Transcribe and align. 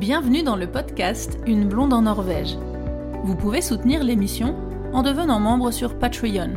Bienvenue 0.00 0.42
dans 0.42 0.56
le 0.56 0.66
podcast 0.66 1.38
Une 1.46 1.68
blonde 1.68 1.92
en 1.92 2.00
Norvège. 2.00 2.56
Vous 3.22 3.36
pouvez 3.36 3.60
soutenir 3.60 4.02
l'émission 4.02 4.56
en 4.94 5.02
devenant 5.02 5.38
membre 5.38 5.70
sur 5.72 5.98
Patreon. 5.98 6.54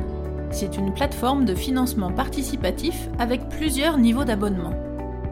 C'est 0.49 0.77
une 0.77 0.93
plateforme 0.93 1.43
de 1.43 1.53
financement 1.53 2.09
participatif 2.09 3.09
avec 3.19 3.49
plusieurs 3.49 3.97
niveaux 3.97 4.23
d'abonnement. 4.23 4.71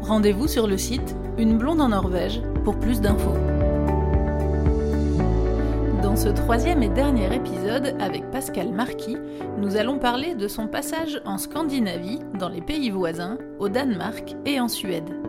Rendez-vous 0.01 0.49
sur 0.49 0.67
le 0.67 0.77
site 0.77 1.15
Une 1.37 1.57
blonde 1.57 1.79
en 1.79 1.87
Norvège 1.87 2.41
pour 2.65 2.77
plus 2.77 2.99
d'infos. 2.99 3.37
Dans 6.03 6.17
ce 6.17 6.27
troisième 6.27 6.83
et 6.83 6.89
dernier 6.89 7.33
épisode 7.33 7.95
avec 8.01 8.29
Pascal 8.29 8.73
Marquis, 8.73 9.19
nous 9.57 9.77
allons 9.77 9.99
parler 9.99 10.35
de 10.35 10.49
son 10.49 10.67
passage 10.67 11.21
en 11.23 11.37
Scandinavie, 11.37 12.19
dans 12.37 12.49
les 12.49 12.61
pays 12.61 12.89
voisins, 12.89 13.37
au 13.57 13.69
Danemark 13.69 14.35
et 14.45 14.59
en 14.59 14.67
Suède. 14.67 15.20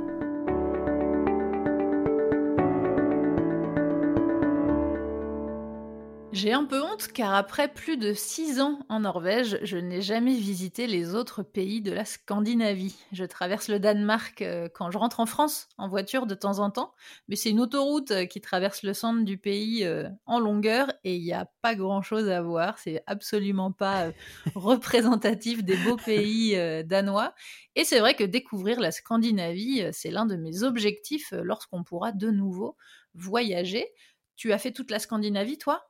J'ai 6.42 6.52
un 6.52 6.64
peu 6.64 6.82
honte 6.82 7.06
car 7.14 7.34
après 7.34 7.68
plus 7.68 7.96
de 7.96 8.12
six 8.14 8.60
ans 8.60 8.80
en 8.88 8.98
Norvège, 8.98 9.60
je 9.62 9.76
n'ai 9.76 10.02
jamais 10.02 10.34
visité 10.34 10.88
les 10.88 11.14
autres 11.14 11.44
pays 11.44 11.80
de 11.80 11.92
la 11.92 12.04
Scandinavie. 12.04 12.96
Je 13.12 13.24
traverse 13.24 13.68
le 13.68 13.78
Danemark 13.78 14.42
euh, 14.42 14.68
quand 14.74 14.90
je 14.90 14.98
rentre 14.98 15.20
en 15.20 15.26
France 15.26 15.68
en 15.78 15.86
voiture 15.86 16.26
de 16.26 16.34
temps 16.34 16.58
en 16.58 16.72
temps, 16.72 16.94
mais 17.28 17.36
c'est 17.36 17.50
une 17.50 17.60
autoroute 17.60 18.10
euh, 18.10 18.24
qui 18.24 18.40
traverse 18.40 18.82
le 18.82 18.92
centre 18.92 19.24
du 19.24 19.38
pays 19.38 19.84
euh, 19.84 20.08
en 20.26 20.40
longueur 20.40 20.92
et 21.04 21.14
il 21.14 21.22
n'y 21.22 21.32
a 21.32 21.48
pas 21.60 21.76
grand-chose 21.76 22.28
à 22.28 22.42
voir. 22.42 22.76
C'est 22.78 23.04
absolument 23.06 23.70
pas 23.70 24.10
représentatif 24.56 25.62
des 25.62 25.76
beaux 25.76 25.96
pays 25.96 26.56
danois. 26.84 27.34
Et 27.76 27.84
c'est 27.84 28.00
vrai 28.00 28.14
que 28.14 28.24
découvrir 28.24 28.80
la 28.80 28.90
Scandinavie, 28.90 29.84
c'est 29.92 30.10
l'un 30.10 30.26
de 30.26 30.34
mes 30.34 30.64
objectifs 30.64 31.30
lorsqu'on 31.30 31.84
pourra 31.84 32.10
de 32.10 32.32
nouveau 32.32 32.76
voyager. 33.14 33.86
Tu 34.34 34.52
as 34.52 34.58
fait 34.58 34.72
toute 34.72 34.90
la 34.90 34.98
Scandinavie, 34.98 35.56
toi? 35.56 35.84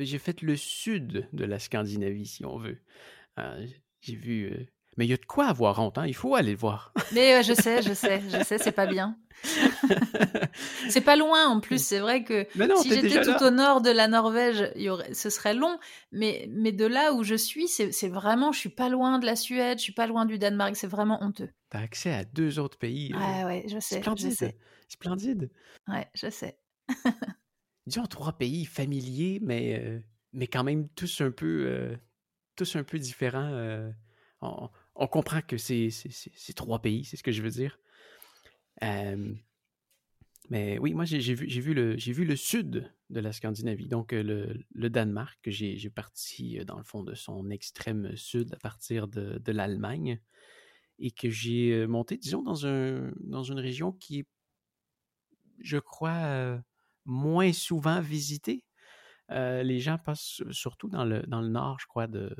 J'ai 0.00 0.18
fait 0.18 0.42
le 0.42 0.56
sud 0.56 1.28
de 1.32 1.44
la 1.44 1.58
Scandinavie, 1.58 2.26
si 2.26 2.44
on 2.44 2.58
veut. 2.58 2.78
Euh, 3.38 3.66
j'ai 4.00 4.16
vu. 4.16 4.52
Euh, 4.52 4.66
mais 4.96 5.04
il 5.04 5.10
y 5.10 5.12
a 5.12 5.18
de 5.18 5.26
quoi 5.26 5.46
avoir 5.46 5.78
honte, 5.78 5.98
hein? 5.98 6.06
Il 6.06 6.14
faut 6.14 6.34
aller 6.34 6.52
le 6.52 6.58
voir. 6.58 6.92
Mais 7.12 7.42
je 7.42 7.52
sais, 7.52 7.82
je 7.82 7.92
sais, 7.92 8.22
je 8.30 8.42
sais, 8.42 8.56
c'est 8.56 8.72
pas 8.72 8.86
bien. 8.86 9.18
c'est 10.88 11.02
pas 11.02 11.16
loin 11.16 11.46
en 11.46 11.60
plus, 11.60 11.84
c'est 11.84 11.98
vrai 11.98 12.24
que 12.24 12.46
si 12.80 12.90
j'étais 12.90 13.20
tout 13.20 13.44
au 13.44 13.50
nord 13.50 13.82
de 13.82 13.90
la 13.90 14.08
Norvège, 14.08 14.72
y 14.76 14.88
aurait, 14.88 15.12
ce 15.12 15.28
serait 15.28 15.52
long, 15.52 15.78
mais, 16.10 16.48
mais 16.50 16.72
de 16.72 16.86
là 16.86 17.12
où 17.12 17.22
je 17.22 17.34
suis, 17.34 17.68
c'est 17.68 18.08
vraiment, 18.08 18.52
je 18.52 18.58
suis 18.58 18.70
pas 18.70 18.88
loin 18.88 19.18
de 19.18 19.26
la 19.26 19.36
Suède, 19.36 19.78
je 19.78 19.82
suis 19.82 19.92
pas 19.92 20.06
loin 20.06 20.24
du 20.24 20.38
Danemark, 20.38 20.74
c'est 20.74 20.86
vraiment 20.86 21.22
honteux. 21.22 21.50
T'as 21.68 21.80
accès 21.80 22.14
à 22.14 22.24
deux 22.24 22.58
autres 22.58 22.78
pays. 22.78 23.12
Ouais, 23.12 23.44
ouais, 23.44 23.64
je 23.68 23.78
sais. 23.78 24.00
Splendide. 24.00 24.30
Je 24.30 24.34
sais. 24.34 24.58
Splendide. 24.88 25.50
Ouais, 25.88 26.08
je 26.14 26.30
sais 26.30 26.58
disons, 27.86 28.06
trois 28.06 28.36
pays 28.36 28.64
familiers, 28.64 29.38
mais, 29.42 29.80
euh, 29.80 30.00
mais 30.32 30.46
quand 30.46 30.64
même 30.64 30.88
tous 30.90 31.20
un 31.20 31.30
peu, 31.30 31.66
euh, 31.66 31.96
tous 32.56 32.76
un 32.76 32.84
peu 32.84 32.98
différents. 32.98 33.52
Euh, 33.52 33.90
on, 34.40 35.06
comprend 35.06 35.40
que 35.40 35.56
c'est 35.56 35.90
trois 36.54 36.80
pays, 36.80 37.04
c'est 37.04 37.16
ce 37.16 37.22
que 37.22 37.32
je 37.32 37.42
veux 37.42 37.50
dire. 37.50 37.78
mais 40.50 40.78
oui, 40.78 40.94
moi, 40.94 41.04
j'ai 41.04 41.34
vu, 41.34 41.46
vu, 41.46 41.74
le, 41.74 41.96
vu 41.96 42.24
le 42.24 42.36
sud 42.36 42.92
de 43.10 43.20
la 43.20 43.32
Scandinavie, 43.32 43.88
donc 43.88 44.12
le, 44.12 44.64
le 44.74 44.90
Danemark, 44.90 45.38
que 45.42 45.50
j'ai 45.50 45.90
parti 45.90 46.58
dans 46.64 46.78
le 46.78 46.84
fond 46.84 47.02
de 47.02 47.14
son 47.14 47.50
extrême 47.50 48.14
sud 48.16 48.54
à 48.54 48.58
partir 48.58 49.08
de, 49.08 49.38
de 49.38 49.52
l'Allemagne 49.52 50.20
et 50.98 51.10
que 51.10 51.30
j'ai 51.30 51.86
monté, 51.86 52.16
disons, 52.16 52.42
dans, 52.42 52.66
un, 52.66 53.12
dans 53.20 53.42
une 53.42 53.58
région 53.58 53.92
qui 53.92 54.20
est, 54.20 54.26
je 55.60 55.78
crois, 55.78 56.60
moins 57.06 57.52
souvent 57.52 58.00
visité. 58.00 58.64
Euh, 59.32 59.62
les 59.62 59.80
gens 59.80 59.98
passent 59.98 60.42
surtout 60.50 60.88
dans 60.88 61.04
le, 61.04 61.22
dans 61.22 61.40
le 61.40 61.48
nord, 61.48 61.78
je 61.80 61.86
crois, 61.86 62.06
de, 62.06 62.34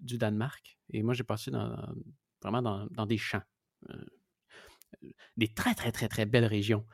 du 0.00 0.18
Danemark. 0.18 0.78
Et 0.90 1.02
moi, 1.02 1.14
j'ai 1.14 1.24
passé 1.24 1.50
dans, 1.50 1.74
vraiment 2.42 2.86
dans, 2.90 3.06
des 3.06 3.18
champs. 3.18 3.42
Euh, 3.90 4.04
des 5.36 5.48
très, 5.48 5.74
très, 5.74 5.92
très, 5.92 6.08
très 6.08 6.26
belles 6.26 6.44
régions 6.44 6.86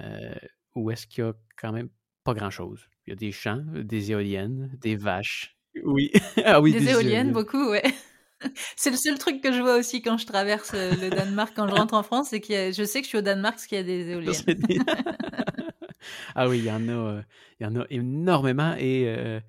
euh, 0.00 0.34
où 0.74 0.90
est-ce 0.90 1.06
qu'il 1.06 1.24
y 1.24 1.26
a 1.26 1.34
quand 1.56 1.72
même 1.72 1.88
pas 2.24 2.34
grand-chose. 2.34 2.88
Il 3.06 3.10
y 3.10 3.12
a 3.12 3.16
des 3.16 3.32
champs, 3.32 3.62
des 3.72 4.10
éoliennes, 4.10 4.76
des 4.80 4.96
vaches. 4.96 5.56
Oui. 5.84 6.10
ah 6.44 6.60
oui 6.60 6.72
des, 6.72 6.88
éoliennes, 6.88 7.32
beaucoup, 7.32 7.70
ouais. 7.70 7.84
C'est 8.76 8.90
le 8.90 8.96
seul 8.96 9.18
truc 9.18 9.40
que 9.40 9.52
je 9.52 9.60
vois 9.60 9.76
aussi 9.76 10.02
quand 10.02 10.18
je 10.18 10.26
traverse 10.26 10.72
le 10.74 11.08
Danemark, 11.08 11.52
quand 11.54 11.68
je 11.68 11.74
rentre 11.74 11.94
en 11.94 12.02
France, 12.02 12.28
c'est 12.30 12.40
que 12.40 12.72
je 12.72 12.84
sais 12.84 13.00
que 13.00 13.04
je 13.04 13.08
suis 13.08 13.18
au 13.18 13.22
Danemark 13.22 13.54
parce 13.54 13.66
qu'il 13.66 13.78
y 13.78 13.80
a 13.80 13.84
des 13.84 14.10
éoliennes. 14.10 14.34
Ah 16.34 16.48
oui, 16.48 16.58
il 16.58 16.64
y 16.64 16.70
en 16.70 16.88
a, 16.88 16.92
euh, 16.92 17.22
il 17.60 17.64
y 17.64 17.66
en 17.66 17.76
a 17.76 17.84
énormément 17.90 18.74
et 18.76 19.04
euh, 19.06 19.40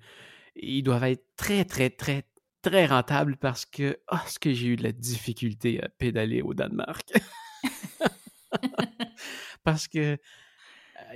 ils 0.56 0.82
doivent 0.82 1.04
être 1.04 1.24
très, 1.36 1.64
très, 1.64 1.90
très, 1.90 2.24
très 2.62 2.86
rentables 2.86 3.36
parce 3.36 3.64
que, 3.64 3.98
oh, 4.12 4.16
ce 4.26 4.38
que 4.38 4.52
j'ai 4.52 4.68
eu 4.68 4.76
de 4.76 4.82
la 4.82 4.92
difficulté 4.92 5.82
à 5.82 5.88
pédaler 5.88 6.42
au 6.42 6.54
Danemark. 6.54 7.10
parce 9.64 9.88
que 9.88 9.98
euh, 9.98 10.16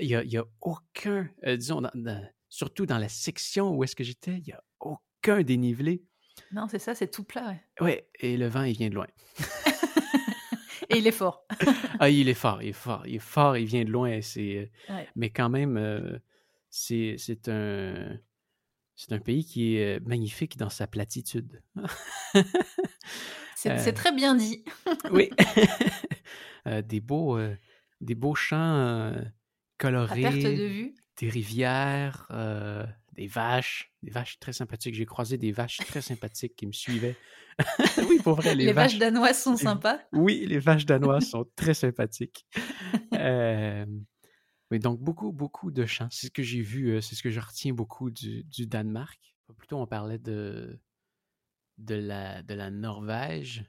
il 0.00 0.18
n'y 0.26 0.36
a, 0.36 0.44
aucun, 0.60 1.28
disons, 1.44 1.82
surtout 2.48 2.86
dans 2.86 2.98
la 2.98 3.08
section 3.08 3.74
où 3.74 3.84
est-ce 3.84 3.96
que 3.96 4.04
j'étais, 4.04 4.38
il 4.38 4.44
n'y 4.44 4.52
a 4.52 4.62
aucun 4.80 5.42
dénivelé. 5.42 6.02
Non, 6.52 6.66
c'est 6.68 6.78
ça, 6.78 6.94
c'est 6.94 7.10
tout 7.10 7.24
plat. 7.24 7.54
Oui, 7.80 8.00
et 8.20 8.36
le 8.36 8.48
vent, 8.48 8.62
il 8.62 8.76
vient 8.76 8.88
de 8.88 8.94
loin. 8.94 9.06
Et 10.88 10.98
il 10.98 11.06
est 11.06 11.12
fort. 11.12 11.46
ah, 12.00 12.10
il 12.10 12.28
est 12.28 12.34
fort, 12.34 12.62
il 12.62 12.68
est 12.68 12.72
fort, 12.72 13.06
il 13.06 13.16
est 13.16 13.18
fort, 13.18 13.56
il 13.56 13.66
vient 13.66 13.84
de 13.84 13.90
loin. 13.90 14.20
C'est, 14.20 14.70
Mais 15.16 15.30
quand 15.30 15.48
même, 15.48 15.76
euh, 15.76 16.18
c'est, 16.70 17.16
c'est 17.18 17.48
un. 17.48 18.18
C'est 18.94 19.12
un 19.12 19.18
pays 19.18 19.44
qui 19.44 19.76
est 19.76 19.96
euh, 19.96 20.00
magnifique 20.04 20.58
dans 20.58 20.68
sa 20.68 20.86
platitude. 20.86 21.62
c'est, 23.56 23.70
euh, 23.88 23.92
très 23.92 24.12
bien 24.12 24.34
dit. 24.34 24.64
oui. 25.10 25.30
des, 26.84 27.00
beaux, 27.00 27.40
des 28.00 28.14
beaux 28.14 28.34
champs 28.34 29.12
colorés. 29.78 30.26
À 30.26 30.30
perte 30.30 30.42
de 30.42 30.66
vue. 30.66 30.94
Des 31.18 31.30
rivières, 31.30 32.28
des 33.12 33.26
vaches, 33.26 33.92
des 34.02 34.10
vaches 34.10 34.38
très 34.38 34.52
sympathiques. 34.52 34.94
J'ai 34.94 35.06
croisé 35.06 35.38
des 35.38 35.52
vaches 35.52 35.78
très 35.78 36.00
sympathiques 36.00 36.56
qui 36.56 36.66
me 36.66 36.72
suivaient. 36.72 37.16
oui, 38.08 38.18
pour 38.22 38.34
vrai, 38.34 38.54
les, 38.54 38.72
vaches... 38.72 38.98
danoises 38.98 39.42
sont 39.42 39.56
sympas. 39.56 40.00
Oui, 40.12 40.46
les 40.46 40.58
vaches 40.58 40.86
danoises 40.86 41.28
sont 41.28 41.46
très 41.56 41.74
sympathiques. 41.74 42.46
Euh... 43.14 43.84
Oui, 44.72 44.78
donc 44.78 45.00
beaucoup, 45.00 45.32
beaucoup 45.32 45.70
de 45.70 45.84
chants. 45.84 46.08
C'est 46.10 46.28
ce 46.28 46.30
que 46.30 46.42
j'ai 46.42 46.62
vu, 46.62 46.92
euh, 46.92 47.02
c'est 47.02 47.14
ce 47.14 47.22
que 47.22 47.28
je 47.28 47.40
retiens 47.40 47.74
beaucoup 47.74 48.10
du, 48.10 48.42
Danemark. 48.66 49.20
Plutôt, 49.58 49.76
on 49.76 49.86
parlait 49.86 50.18
de, 50.18 50.80
de, 51.76 51.94
la, 51.94 52.42
de 52.42 52.54
la 52.54 52.70
Norvège. 52.70 53.66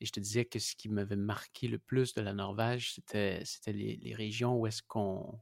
Et 0.00 0.06
je 0.06 0.12
te 0.12 0.20
disais 0.20 0.46
que 0.46 0.58
ce 0.58 0.74
qui 0.74 0.88
m'avait 0.88 1.16
marqué 1.16 1.68
le 1.68 1.78
plus 1.78 2.14
de 2.14 2.22
la 2.22 2.32
Norvège, 2.32 2.94
c'était, 2.94 3.42
c'était 3.44 3.74
les, 3.74 4.14
régions 4.14 4.56
où 4.56 4.66
est-ce 4.66 4.82
qu'on, 4.82 5.38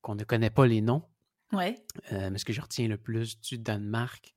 qu'on 0.00 0.14
ne 0.14 0.24
connaît 0.24 0.48
pas 0.48 0.66
les 0.66 0.80
noms. 0.80 1.02
Ouais. 1.52 1.84
Euh, 2.12 2.30
mais 2.30 2.38
ce 2.38 2.44
que 2.44 2.52
je 2.52 2.60
retiens 2.60 2.88
le 2.88 2.96
plus 2.96 3.40
du 3.40 3.58
Danemark, 3.58 4.34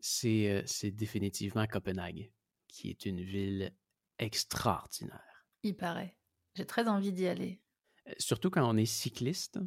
c'est, 0.00 0.62
c'est 0.66 0.90
définitivement 0.90 1.66
Copenhague, 1.66 2.32
qui 2.68 2.90
est 2.90 3.04
une 3.06 3.20
ville 3.20 3.74
extraordinaire. 4.18 5.46
Il 5.62 5.76
paraît. 5.76 6.16
J'ai 6.54 6.66
très 6.66 6.88
envie 6.88 7.12
d'y 7.12 7.26
aller. 7.26 7.60
Surtout 8.18 8.50
quand 8.50 8.68
on 8.68 8.76
est 8.76 8.86
cycliste, 8.86 9.58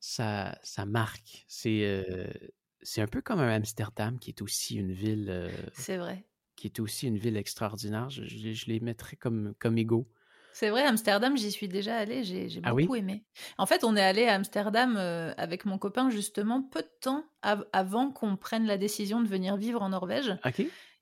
ça, 0.00 0.58
ça 0.62 0.86
marque. 0.86 1.44
C'est, 1.46 2.04
c'est 2.82 3.02
un 3.02 3.06
peu 3.06 3.20
comme 3.20 3.40
un 3.40 3.54
Amsterdam, 3.54 4.18
qui 4.18 4.30
est 4.30 4.42
aussi 4.42 4.76
une 4.76 4.92
ville. 4.92 5.50
c'est 5.74 5.98
vrai. 5.98 6.26
Qui 6.56 6.68
est 6.68 6.80
aussi 6.80 7.06
une 7.06 7.18
ville 7.18 7.36
extraordinaire. 7.36 8.08
Je, 8.10 8.24
je 8.24 8.66
les 8.66 8.80
mettrais 8.80 9.16
comme, 9.16 9.54
comme 9.58 9.76
égaux. 9.76 10.10
C'est 10.54 10.70
vrai, 10.70 10.84
Amsterdam, 10.84 11.36
j'y 11.36 11.50
suis 11.50 11.66
déjà 11.66 11.96
allée, 11.96 12.22
j'ai 12.22 12.60
ah 12.62 12.72
beaucoup 12.72 12.94
aimé. 12.94 13.24
En 13.58 13.66
fait, 13.66 13.82
on 13.82 13.96
est 13.96 14.00
allé 14.00 14.26
à 14.26 14.34
Amsterdam 14.34 14.94
euh, 14.96 15.34
avec 15.36 15.64
mon 15.64 15.78
copain 15.78 16.10
justement 16.10 16.62
peu 16.62 16.80
de 16.80 16.90
temps 17.00 17.24
avant 17.42 18.12
qu'on 18.12 18.36
prenne 18.36 18.64
la 18.64 18.78
décision 18.78 19.20
de 19.20 19.26
venir 19.26 19.56
vivre 19.56 19.82
en 19.82 19.88
Norvège. 19.88 20.32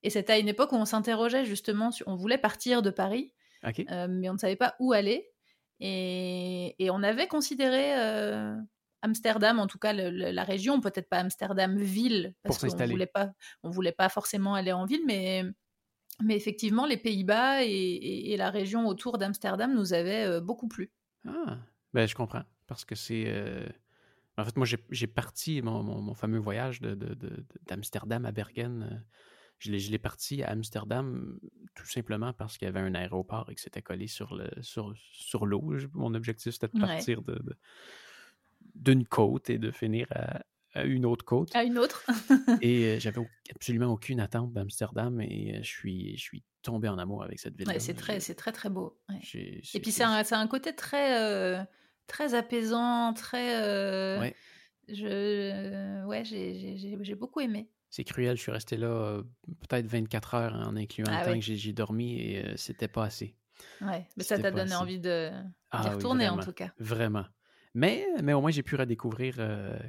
Et 0.02 0.08
c'était 0.08 0.32
à 0.32 0.38
une 0.38 0.49
époque 0.49 0.72
où 0.72 0.76
on 0.76 0.87
s'interrogeait 0.87 1.44
justement, 1.44 1.90
on 2.06 2.16
voulait 2.16 2.38
partir 2.38 2.81
de 2.81 2.88
Paris, 2.88 3.34
euh, 3.90 4.06
mais 4.08 4.31
on 4.31 4.34
ne 4.34 4.38
savait 4.38 4.56
pas 4.56 4.75
où 4.81 4.94
aller. 4.94 5.28
Et, 5.81 6.75
on 6.90 7.02
avait 7.02 7.26
considéré 7.26 7.94
euh, 7.98 8.56
Amsterdam, 9.02 9.58
en 9.58 9.66
tout 9.66 9.78
cas 9.78 9.93
la 9.93 10.44
région, 10.44 10.81
peut-être 10.81 11.10
pas 11.10 11.19
Amsterdam 11.19 11.76
ville, 11.76 12.34
parce 12.43 12.56
qu'on 12.56 12.87
voulait 12.87 13.05
pas, 13.05 13.28
on 13.62 13.69
voulait 13.69 13.93
pas 13.93 14.08
forcément 14.08 14.55
aller 14.55 14.72
en 14.72 14.87
ville, 14.87 15.02
mais 15.06 15.44
mais 16.20 16.36
effectivement, 16.36 16.86
les 16.86 16.96
Pays-Bas 16.96 17.64
et, 17.64 18.36
la 18.36 18.50
région 18.50 18.86
autour 18.86 19.18
d'Amsterdam 19.18 19.74
nous 19.74 19.92
avaient 19.92 20.24
euh, 20.24 20.40
beaucoup 20.40 20.68
plu. 20.68 20.90
Ah, 21.26 21.58
ben 21.94 22.06
je 22.06 22.14
comprends. 22.14 22.44
Parce 22.66 22.84
que 22.84 22.94
c'est. 22.94 23.24
Euh, 23.26 23.66
en 24.38 24.44
fait, 24.44 24.56
moi, 24.56 24.66
j'ai 24.90 25.06
parti 25.06 25.60
mon, 25.62 26.14
fameux 26.14 26.38
voyage 26.38 26.80
d'Amsterdam 26.80 28.22
de, 28.22 28.28
à 28.28 28.32
Bergen. 28.32 28.88
Euh, 28.90 28.96
Je 29.58 29.70
l'ai 29.70 29.98
parti 29.98 30.42
à 30.42 30.50
Amsterdam 30.50 31.38
tout 31.74 31.86
simplement 31.86 32.32
parce 32.32 32.58
qu'il 32.58 32.66
y 32.66 32.68
avait 32.68 32.80
un 32.80 32.94
aéroport 32.94 33.50
et 33.50 33.54
que 33.54 33.60
c'était 33.60 33.82
collé 33.82 34.06
sur 34.06 34.34
le 34.34 34.48
sur, 34.62 34.94
sur 34.96 35.46
l'eau. 35.46 35.74
Mon 35.92 36.14
objectif, 36.14 36.54
c'était 36.54 36.68
de 36.68 36.80
partir 36.80 37.22
de, 37.22 37.40
d'une 38.74 39.06
côte 39.06 39.50
et 39.50 39.58
de 39.58 39.70
finir 39.70 40.06
à, 40.10 40.40
une 40.76 41.04
autre 41.06 41.24
côte. 41.24 41.54
À 41.54 41.64
une 41.64 41.78
autre. 41.78 42.04
et 42.62 42.84
euh, 42.84 43.00
j'avais 43.00 43.20
absolument 43.54 43.92
aucune 43.92 44.20
attente 44.20 44.52
d'Amsterdam 44.52 45.20
et 45.20 45.56
euh, 45.56 45.62
je 45.62 45.69
suis, 45.69 46.16
je 46.16 46.22
suis 46.22 46.42
tombé 46.62 46.88
en 46.88 46.98
amour 46.98 47.22
avec 47.22 47.38
cette 47.38 47.56
ville. 47.56 47.69
Ouais, 47.69 47.80
c'est 47.80 47.94
très, 47.94 48.20
c'est 48.20 48.34
très 48.34 48.52
très 48.52 48.70
beau. 48.70 48.98
et 49.10 49.80
puis 49.80 49.92
c'est 49.92 50.04
un, 50.04 50.22
un, 50.30 50.46
côté 50.46 50.74
très, 50.74 51.20
euh, 51.20 51.62
très 52.06 52.34
apaisant, 52.34 53.12
très. 53.12 54.19
Ouais. 54.19 54.34
Je, 54.88 56.04
ouais, 56.06 56.24
j'ai 56.24 57.14
beaucoup 57.14 57.40
aimé. 57.40 57.69
C'est 57.90 58.04
cruel, 58.04 58.36
je 58.36 58.42
suis 58.42 58.52
resté 58.52 58.78
là 58.78 59.22
peut-être 59.69 59.86
24 59.86 60.34
heures 60.34 60.54
en 60.54 60.76
incluant 60.76 61.10
le 61.10 61.16
ah 61.16 61.24
temps 61.26 61.34
que 61.34 61.40
j'ai 61.40 61.72
dormi 61.74 62.19
et 62.19 62.56
c'était 62.56 62.88
pas 62.88 63.04
assez. 63.04 63.36
Ouais, 63.82 64.06
mais 64.16 64.24
ça 64.24 64.38
t'a 64.38 64.50
donné 64.50 64.74
envie 64.74 64.98
de 64.98 65.30
ah 65.70 65.90
retourner 65.90 66.28
en 66.28 66.38
tout 66.38 66.52
cas. 66.52 66.72
Vraiment. 66.78 67.26
Mais, 67.74 68.06
mais 68.22 68.32
au 68.32 68.40
moins, 68.40 68.50
j'ai 68.50 68.62
pu 68.62 68.76
redécouvrir 68.76 69.36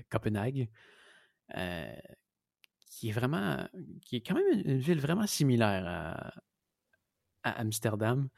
Copenhague, 0.10 0.70
qui 2.90 3.10
est 3.10 3.12
vraiment, 3.12 3.68
qui 4.04 4.18
est 4.18 4.22
quand 4.22 4.36
même 4.36 4.62
une, 4.66 4.78
ville 4.78 5.00
vraiment 5.00 5.28
similaire 5.28 5.84
à, 5.86 6.34
à 7.44 7.60
Amsterdam. 7.60 8.30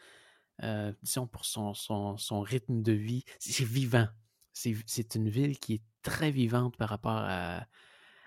disons 1.04 1.28
pour 1.28 1.46
son, 1.46 1.74
son, 1.74 2.18
son, 2.18 2.42
rythme 2.42 2.82
de 2.82 2.94
vie. 2.94 3.24
C'est 3.40 3.66
vivant. 3.66 4.08
C'est 4.54 5.16
une 5.16 5.30
ville 5.30 5.60
qui 5.60 5.76
est 5.76 5.84
très 6.02 6.32
vivante 6.32 6.78
par 6.78 6.90
rapport 6.90 7.12
à, 7.18 7.68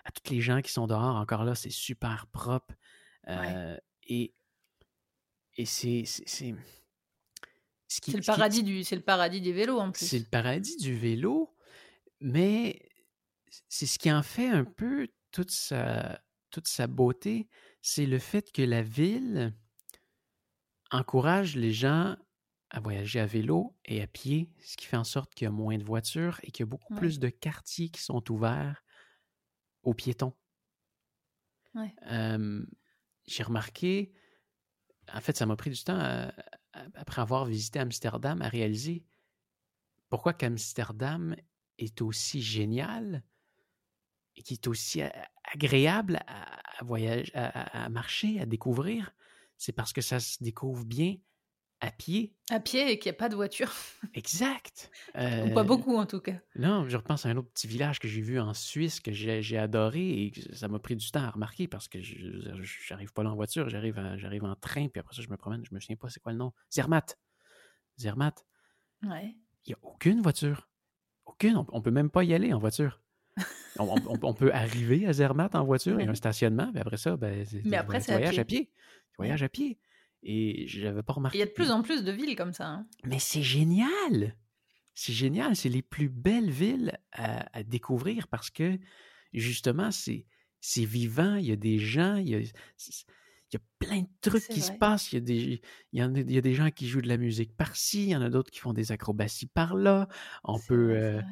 à 0.05 0.11
tous 0.13 0.31
les 0.33 0.41
gens 0.41 0.61
qui 0.63 0.71
sont 0.71 0.87
dehors. 0.87 1.17
Encore 1.17 1.45
là, 1.45 1.55
c'est 1.55 1.71
super 1.71 2.27
propre. 2.29 2.75
Et, 4.09 4.35
et 5.57 5.67
c'est 5.67 6.05
c'est 7.89 8.13
le 8.13 8.23
paradis 8.23 8.63
du, 8.63 8.85
c'est 8.85 8.97
le 8.97 9.03
paradis 9.03 9.41
des 9.41 9.53
vélos 9.53 9.79
en 9.79 9.91
plus. 9.91 10.07
C'est 10.07 10.19
le 10.19 10.27
paradis 10.27 10.77
du 10.77 10.95
vélo, 10.95 11.57
mais 12.21 12.79
c'est 13.69 13.87
ce 13.87 13.99
qui 13.99 14.13
en 14.13 14.23
fait 14.23 14.49
un 14.49 14.65
peu 14.65 15.09
toute 15.33 15.51
sa, 15.51 16.23
toute 16.51 16.69
sa 16.69 16.87
beauté, 16.87 17.49
c'est 17.83 18.07
le 18.07 18.19
fait 18.19 18.53
que 18.53 18.63
la 18.63 18.83
ville 18.83 19.55
encourage 20.91 21.57
les 21.57 21.73
gens 21.73 22.17
à 22.71 22.81
voyager 22.81 23.21
à 23.21 23.27
vélo 23.27 23.77
et 23.87 24.03
à 24.03 24.07
pied, 24.07 24.53
ce 24.63 24.77
qui 24.77 24.85
fait 24.87 24.97
en 24.97 25.05
sorte 25.05 25.35
qu'il 25.35 25.47
y 25.47 25.49
a 25.49 25.51
moins 25.51 25.79
de 25.79 25.85
voitures 25.85 26.39
et 26.43 26.51
qu'il 26.51 26.65
y 26.65 26.69
a 26.69 26.71
beaucoup 26.71 26.95
plus 26.95 27.19
de 27.19 27.29
quartiers 27.31 27.89
qui 27.89 28.03
sont 28.03 28.31
ouverts 28.31 28.85
aux 29.83 29.95
piétons. 29.95 30.35
J'ai 33.27 33.43
remarqué, 33.43 34.13
en 35.13 35.21
fait, 35.21 35.37
ça 35.37 35.47
m'a 35.47 35.57
pris 35.57 35.71
du 35.71 35.83
temps 35.83 35.99
à, 35.99 36.33
après 36.95 37.23
avoir 37.23 37.45
visité 37.45 37.79
Amsterdam, 37.79 38.43
à 38.43 38.49
réaliser 38.49 39.05
pourquoi 40.09 40.33
qu'Amsterdam 40.33 41.37
est 41.79 42.01
aussi 42.03 42.41
génial 42.43 43.23
et 44.37 44.43
qui 44.43 44.55
est 44.55 44.67
aussi 44.67 45.03
agréable 45.53 46.21
à, 46.27 46.85
voyager, 46.85 47.31
à, 47.35 47.89
marcher, 47.89 48.41
à 48.41 48.47
découvrir. 48.47 49.13
C'est 49.57 49.73
parce 49.73 49.93
que 49.93 50.01
ça 50.01 50.21
se 50.21 50.43
découvre 50.43 50.85
bien 50.85 51.17
à 51.81 51.91
pied. 51.91 52.35
À 52.51 52.61
pied 52.61 52.91
et 52.91 52.99
qu'il 52.99 53.11
n'y 53.11 53.17
a 53.17 53.19
pas 53.19 53.29
de 53.29 53.37
voiture. 53.37 53.73
exact. 54.15 54.91
Euh, 55.17 55.53
pas 55.55 55.63
beaucoup 55.63 55.97
en 55.97 56.07
tout 56.07 56.21
cas. 56.21 56.35
Non, 56.57 56.89
je 56.89 56.97
repense 56.97 57.25
à 57.25 57.29
un 57.29 57.37
autre 57.37 57.51
petit 57.51 57.67
village 57.67 58.01
que 58.01 58.09
j'ai 58.09 58.21
vu 58.21 58.41
en 58.41 58.53
Suisse 58.55 59.01
que 59.01 59.13
j'ai 59.13 59.59
adoré 59.59 60.25
et 60.25 60.33
ça 60.53 60.69
m'a 60.69 60.79
pris 60.79 60.97
du 60.97 61.11
temps 61.11 61.23
à 61.23 61.31
remarquer 61.31 61.69
parce 61.69 61.89
que 61.89 62.03
je 62.03 62.43
n'arrive 62.91 63.13
pas 63.13 63.23
là 63.23 63.31
en 63.31 63.37
voiture, 63.37 63.69
j'arrive 63.69 64.01
j'arrive 64.17 64.45
en 64.45 64.57
train 64.57 64.89
puis 64.89 65.01
après 65.01 65.15
ça 65.15 65.23
je 65.23 65.29
me 65.29 65.37
promène, 65.37 65.65
je 65.65 65.75
me 65.75 65.81
souviens 65.81 65.97
pas 65.97 66.09
c'est 66.09 66.21
quoi 66.21 66.33
le 66.33 66.39
nom. 66.39 66.53
Zermatt. 66.73 67.19
Zermatt. 67.99 68.45
Ouais. 69.05 69.37
Il 69.67 69.71
n'y 69.71 69.75
a 69.75 69.79
aucune 69.83 70.21
voiture. 70.21 70.69
Aucune. 71.27 71.57
On, 71.57 71.79
ne 71.79 71.83
peut 71.83 71.91
même 71.91 72.11
pas 72.11 72.25
y 72.25 72.35
aller 72.35 72.53
en 72.53 72.59
voiture. 72.59 73.03
on, 73.79 74.35
peut 74.35 74.53
arriver 74.53 75.07
à 75.07 75.13
Zermatt 75.13 75.55
en 75.55 75.65
voiture, 75.65 76.01
il 76.01 76.07
y 76.07 76.09
a 76.09 76.11
un 76.11 76.15
stationnement, 76.17 76.71
mais 76.75 76.81
après 76.81 76.97
ça, 76.97 77.17
ben, 77.17 77.47
tu 77.47 77.61
voyages 77.61 78.39
à 78.39 78.45
pied. 78.45 78.73
Tu 79.11 79.17
voyages 79.17 79.43
à 79.45 79.49
pied. 79.49 79.79
Et 80.23 80.67
je 80.67 80.85
n'avais 80.85 81.03
pas 81.03 81.13
remarqué. 81.13 81.39
Il 81.39 81.41
y 81.41 81.45
a 81.45 81.47
de 81.47 81.53
plus 81.53 81.71
en 81.71 81.83
plus 81.83 82.05
de 82.05 82.13
villes 82.13 82.37
comme 82.37 82.53
ça. 82.53 82.67
Hein. 82.67 82.87
Mais 83.05 83.19
c'est 83.19 83.43
génial! 83.43 84.37
C'est 84.95 85.13
génial. 85.13 85.55
C'est 85.55 85.69
les 85.69 85.83
plus 85.83 86.09
belles 86.09 86.51
villes 86.51 86.99
à, 87.13 87.63
découvrir 87.63 88.27
parce 88.27 88.51
que, 88.51 88.79
justement, 89.33 89.91
c'est 89.93 90.85
vivant. 90.85 91.37
Il 91.37 91.47
y 91.47 91.53
a 91.53 91.57
des 91.57 91.79
gens, 91.79 92.17
il 92.17 92.29
y 92.31 92.35
a, 92.35 92.41
il 92.41 93.55
y 93.55 93.57
a 93.57 93.61
plein 93.79 94.01
de 94.01 94.09
trucs 94.21 94.49
qui 94.49 94.61
se 94.61 94.73
passent. 94.73 95.13
Il 95.13 95.15
y, 95.15 95.19
a 95.19 95.21
des, 95.21 95.63
il, 95.93 96.01
y 96.01 96.03
a, 96.03 96.07
il 96.07 96.33
y 96.33 96.39
a 96.39 96.41
des 96.41 96.55
gens 96.55 96.71
qui 96.71 96.89
jouent 96.89 97.01
de 97.01 97.09
la 97.09 97.17
musique 97.17 97.57
par-ci, 97.57 98.05
il 98.05 98.09
y 98.09 98.17
en 98.17 98.23
a 98.23 98.29
d'autres 98.29 98.51
qui 98.51 98.59
font 98.59 98.73
des 98.73 98.91
acrobaties 98.91 99.47
par-là. 99.47 100.09
On 100.43 100.59
peut. 100.59 100.91
Euh, 100.97 101.23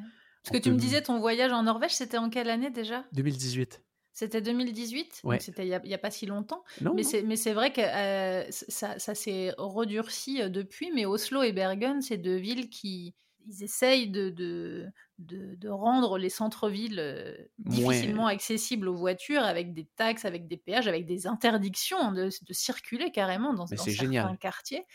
parce 0.44 0.58
que 0.58 0.62
tu 0.62 0.70
me 0.70 0.78
disais, 0.78 1.02
ton 1.02 1.18
voyage 1.18 1.50
en 1.50 1.64
Norvège, 1.64 1.90
c'était 1.90 2.18
en 2.18 2.30
quelle 2.30 2.50
année 2.50 2.70
déjà? 2.70 3.04
2018. 3.14 3.82
C'était 4.16 4.40
2018, 4.40 5.20
donc 5.24 5.42
c'était 5.42 5.66
il 5.66 5.78
n'y 5.84 5.92
a, 5.92 5.98
pas 5.98 6.10
si 6.10 6.24
longtemps. 6.24 6.64
mais 6.80 7.02
c'est 7.36 7.52
vrai 7.52 7.70
que 7.70 7.82
euh, 7.82 8.50
ça, 8.50 8.96
s'est 9.14 9.52
redurci 9.58 10.40
euh, 10.40 10.48
depuis, 10.48 10.90
mais 10.90 11.04
Oslo 11.04 11.42
et 11.42 11.52
Bergen, 11.52 12.00
c'est 12.00 12.16
deux 12.16 12.36
villes 12.36 12.70
qui 12.70 13.14
ils 13.46 13.62
essayent 13.62 14.08
de, 14.08 14.30
de, 14.30 14.90
de, 15.18 15.68
rendre 15.68 16.16
les 16.16 16.30
centres-villes 16.30 16.98
euh, 16.98 17.36
difficilement 17.58 18.26
accessibles 18.26 18.88
aux 18.88 18.96
voitures 18.96 19.42
avec 19.42 19.74
des 19.74 19.84
taxes, 19.84 20.24
avec 20.24 20.48
des 20.48 20.56
péages, 20.56 20.88
avec 20.88 21.04
des 21.04 21.26
interdictions 21.26 22.10
de, 22.12 22.30
circuler 22.52 23.12
carrément 23.12 23.52
dans, 23.52 23.66
dans 23.66 23.76
certains 23.76 24.36
quartiers. 24.36 24.86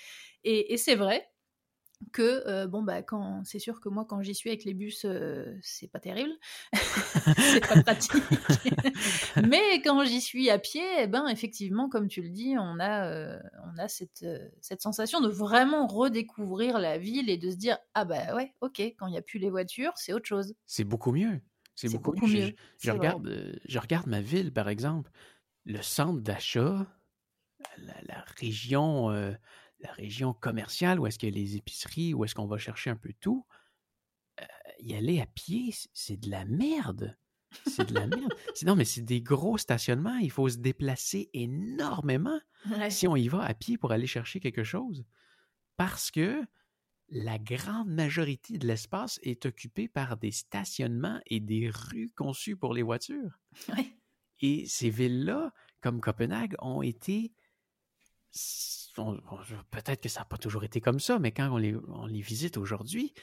Et, 0.43 0.73
et 0.73 0.77
c'est 0.77 0.95
vrai, 0.95 1.30
que 2.11 2.43
euh, 2.47 2.67
bon 2.67 2.83
bah 2.83 3.01
quand 3.01 3.43
c'est 3.43 3.59
sûr 3.59 3.79
que 3.79 3.89
moi 3.89 4.05
quand 4.05 4.21
j'y 4.21 4.35
suis 4.35 4.49
avec 4.49 4.63
les 4.65 4.73
bus 4.73 5.05
euh, 5.05 5.57
c'est 5.61 5.87
pas 5.87 5.99
terrible. 5.99 6.31
C'est 7.37 7.67
pas 7.67 7.81
pratique. 7.83 8.11
Mais 9.47 9.81
quand 9.83 10.03
j'y 10.05 10.21
suis 10.21 10.49
à 10.49 10.59
pied 10.59 10.83
eh 10.99 11.07
ben 11.07 11.27
effectivement 11.27 11.89
comme 11.89 12.07
tu 12.07 12.21
le 12.21 12.29
dis 12.29 12.55
on 12.57 12.79
a 12.79 13.07
euh, 13.07 13.39
on 13.65 13.77
a 13.77 13.87
cette 13.87 14.25
cette 14.61 14.81
sensation 14.81 15.21
de 15.21 15.29
vraiment 15.29 15.87
redécouvrir 15.87 16.79
la 16.79 16.97
ville 16.97 17.29
et 17.29 17.37
de 17.37 17.49
se 17.51 17.55
dire 17.55 17.77
ah 17.93 18.05
bah 18.05 18.35
ouais 18.35 18.53
ok 18.61 18.79
quand 18.97 19.07
il 19.07 19.11
n'y 19.11 19.17
a 19.17 19.21
plus 19.21 19.39
les 19.39 19.49
voitures 19.49 19.93
c'est 19.95 20.13
autre 20.13 20.27
chose. 20.27 20.53
C'est 20.65 20.83
beaucoup 20.83 21.11
mieux. 21.11 21.41
C'est 21.75 21.89
beaucoup, 21.89 22.27
mieux, 22.27 22.53
Je, 22.79 22.91
regarde 22.91 23.59
je 23.65 23.79
regarde 23.79 24.05
ma 24.07 24.21
ville 24.21 24.53
par 24.53 24.69
exemple. 24.69 25.09
Le 25.65 25.81
centre 25.81 26.21
d'achat 26.21 26.85
la, 27.77 27.93
la, 28.03 28.25
région 28.39 29.09
la 29.81 29.91
région 29.93 30.33
commerciale, 30.33 30.99
où 30.99 31.07
est-ce 31.07 31.19
qu'il 31.19 31.29
y 31.29 31.39
a 31.39 31.43
les 31.43 31.55
épiceries, 31.55 32.13
où 32.13 32.23
est-ce 32.25 32.35
qu'on 32.35 32.47
va 32.47 32.57
chercher 32.57 32.89
un 32.89 32.95
peu 32.95 33.13
tout, 33.19 33.45
euh, 34.39 34.45
y 34.79 34.95
aller 34.95 35.19
à 35.19 35.25
pied, 35.25 35.73
c'est 35.93 36.17
de 36.17 36.29
la 36.29 36.45
merde. 36.45 37.17
C'est 37.67 37.89
de 37.89 37.93
la 37.93 38.07
merde. 38.07 38.33
non, 38.65 38.75
mais 38.75 38.85
c'est 38.85 39.01
des 39.01 39.21
gros 39.21 39.57
stationnements. 39.57 40.17
Il 40.17 40.31
faut 40.31 40.47
se 40.49 40.57
déplacer 40.57 41.29
énormément 41.33 42.39
si 42.89 43.07
on 43.07 43.15
y 43.15 43.27
va 43.27 43.43
à 43.43 43.53
pied 43.53 43.77
pour 43.77 43.91
aller 43.91 44.07
chercher 44.07 44.39
quelque 44.39 44.63
chose. 44.63 45.05
Parce 45.77 46.11
que 46.11 46.43
la 47.09 47.37
grande 47.37 47.89
majorité 47.89 48.57
de 48.57 48.65
l'espace 48.65 49.19
est 49.21 49.45
occupé 49.45 49.89
par 49.89 50.15
des 50.15 50.31
stationnements 50.31 51.19
et 51.25 51.41
des 51.41 51.69
rues 51.69 52.11
conçues 52.15 52.55
pour 52.55 52.73
les 52.73 52.83
voitures. 52.83 53.37
Et 54.39 54.65
ces 54.65 54.89
villes-là, 54.89 55.53
comme 55.81 55.99
Copenhague, 55.99 56.55
ont 56.59 56.81
été 56.81 57.33
peut-être 59.71 60.01
que 60.01 60.09
ça 60.09 60.21
n'a 60.21 60.25
pas 60.25 60.37
toujours 60.37 60.63
été 60.63 60.81
comme 60.81 60.99
ça, 60.99 61.19
mais 61.19 61.31
quand 61.31 61.49
on 61.51 61.57
les, 61.57 61.75
on 61.75 62.05
les 62.05 62.21
visite 62.21 62.57
aujourd'hui, 62.57 63.13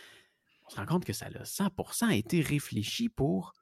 on 0.67 0.71
se 0.71 0.77
rend 0.77 0.87
compte 0.87 1.05
que 1.05 1.13
ça 1.13 1.27
a 1.27 1.43
100% 1.43 2.11
été 2.11 2.41
réfléchi 2.41 3.09
pour, 3.09 3.55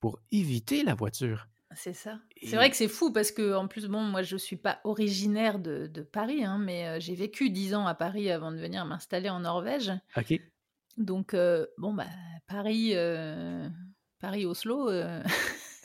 pour 0.00 0.18
éviter 0.30 0.82
la 0.82 0.94
voiture. 0.94 1.48
C'est 1.74 1.92
ça. 1.92 2.20
C'est 2.42 2.56
vrai 2.56 2.70
que 2.70 2.76
c'est 2.76 2.88
fou 2.88 3.12
parce 3.12 3.32
que, 3.32 3.54
en 3.54 3.66
plus, 3.66 3.86
bon, 3.86 4.00
moi, 4.02 4.22
je 4.22 4.34
ne 4.36 4.38
suis 4.38 4.56
pas 4.56 4.80
originaire 4.84 5.58
de, 5.58 5.86
de 5.88 6.02
Paris, 6.02 6.44
hein, 6.44 6.58
mais 6.58 6.86
euh, 6.86 7.00
j'ai 7.00 7.14
vécu 7.14 7.50
10 7.50 7.74
ans 7.74 7.86
à 7.86 7.94
Paris 7.94 8.30
avant 8.30 8.52
de 8.52 8.56
venir 8.56 8.84
m'installer 8.84 9.28
en 9.28 9.40
Norvège. 9.40 9.92
OK. 10.16 10.40
Donc, 10.96 11.34
euh, 11.34 11.66
bon, 11.76 11.92
bah, 11.92 12.06
Paris, 12.46 12.92
euh, 12.94 13.68
Paris-Oslo, 14.20 14.90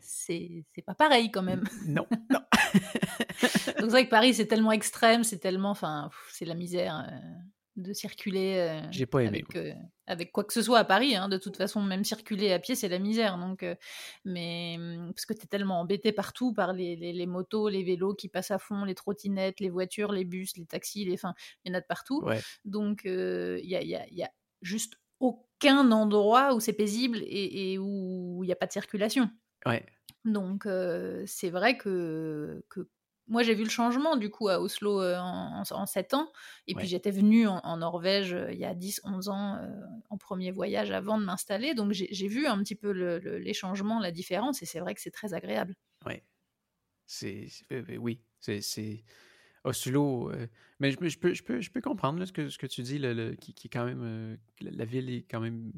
c'est 0.00 0.64
pas 0.84 0.94
pareil 0.94 1.30
quand 1.30 1.42
même. 1.42 1.64
Non, 1.86 2.06
non. 2.30 2.40
Donc 2.72 3.90
c'est 3.90 3.90
vrai 3.90 4.04
que 4.04 4.10
Paris, 4.10 4.34
c'est 4.34 4.46
tellement 4.46 4.72
extrême, 4.72 5.24
c'est 5.24 5.38
tellement, 5.38 5.70
enfin, 5.70 6.10
c'est 6.30 6.44
la 6.44 6.54
misère 6.54 7.06
euh, 7.08 7.16
de 7.76 7.92
circuler. 7.92 8.56
Euh, 8.58 8.86
J'ai 8.90 9.06
pas 9.06 9.20
aimé. 9.22 9.44
Avec, 9.44 9.56
euh, 9.56 9.74
avec, 10.06 10.32
quoi 10.32 10.44
que 10.44 10.52
ce 10.52 10.62
soit 10.62 10.78
à 10.78 10.84
Paris, 10.84 11.14
hein, 11.14 11.28
de 11.28 11.38
toute 11.38 11.56
façon, 11.56 11.82
même 11.82 12.04
circuler 12.04 12.52
à 12.52 12.58
pied, 12.58 12.74
c'est 12.74 12.88
la 12.88 12.98
misère. 12.98 13.38
Donc, 13.38 13.64
mais 14.24 14.76
hum, 14.78 15.12
parce 15.14 15.26
que 15.26 15.34
tu 15.34 15.44
es 15.44 15.46
tellement 15.46 15.80
embêté 15.80 16.12
partout 16.12 16.52
par 16.52 16.72
les, 16.72 16.96
les, 16.96 17.26
motos, 17.26 17.68
les 17.68 17.84
vélos 17.84 18.14
qui 18.14 18.28
passent 18.28 18.50
à 18.50 18.58
fond, 18.58 18.84
les 18.84 18.94
trottinettes, 18.94 19.60
les 19.60 19.70
voitures, 19.70 20.12
les 20.12 20.24
bus, 20.24 20.56
les 20.56 20.66
taxis, 20.66 21.04
les, 21.04 21.14
enfin, 21.14 21.34
il 21.64 21.70
y 21.70 21.72
en 21.72 21.78
a 21.78 21.80
de 21.80 21.86
partout. 21.86 22.24
Donc 22.64 23.02
il 23.04 23.66
y 23.66 23.76
a, 23.76 23.82
y, 23.82 23.94
a, 23.94 24.06
y 24.10 24.22
a 24.22 24.30
juste 24.62 24.94
aucun 25.20 25.90
endroit 25.90 26.54
où 26.54 26.60
c'est 26.60 26.72
paisible 26.72 27.18
et, 27.22 27.72
et 27.72 27.78
où 27.78 28.40
il 28.42 28.46
n'y 28.46 28.52
a 28.52 28.56
pas 28.56 28.66
de 28.66 28.72
circulation. 28.72 29.30
Ouais. 29.66 29.84
Donc 30.24 30.66
c'est 31.26 31.50
vrai 31.50 31.76
que, 31.76 32.64
que 32.70 32.88
moi 33.26 33.42
j'ai 33.42 33.54
vu 33.54 33.64
le 33.64 33.70
changement 33.70 34.16
du 34.16 34.30
coup 34.30 34.48
à 34.48 34.60
Oslo 34.60 35.02
en, 35.02 35.62
en, 35.68 35.86
7 35.86 36.14
ans. 36.14 36.32
Et 36.66 36.74
puis 36.74 36.86
j'étais 36.86 37.10
venue 37.10 37.46
en, 37.46 37.76
Norvège 37.76 38.36
il 38.50 38.58
y 38.58 38.64
a 38.64 38.74
10-11 38.74 39.28
ans 39.28 39.60
en 40.08 40.16
premier 40.16 40.50
voyage 40.50 40.90
avant 40.90 41.18
de 41.18 41.24
m'installer. 41.24 41.74
Donc 41.74 41.92
j'ai 41.92 42.28
vu 42.28 42.46
un 42.46 42.58
petit 42.58 42.74
peu 42.74 42.90
les 42.90 43.54
changements, 43.54 44.00
la 44.00 44.12
différence. 44.12 44.62
Et 44.62 44.66
c'est 44.66 44.80
vrai 44.80 44.94
que 44.94 45.00
c'est 45.00 45.10
très 45.10 45.34
agréable. 45.34 45.74
Ouais. 46.06 46.24
C'est, 47.06 47.48
oui, 47.98 48.22
c'est 48.40 49.04
Oslo. 49.64 50.32
mais 50.80 50.90
je, 50.90 50.96
je, 51.06 51.18
peux, 51.18 51.34
je, 51.34 51.42
peux, 51.42 51.60
je 51.60 51.70
peux 51.70 51.82
comprendre 51.82 52.24
ce, 52.24 52.32
que, 52.32 52.48
ce 52.48 52.56
que 52.56 52.66
tu 52.66 52.82
dis, 52.82 52.98
le, 52.98 53.34
qui, 53.34 53.52
qui, 53.52 53.66
est 53.66 53.70
quand 53.70 53.84
même. 53.84 54.38
la 54.60 54.84
ville 54.86 55.10
est 55.10 55.26
quand 55.30 55.40
même 55.40 55.70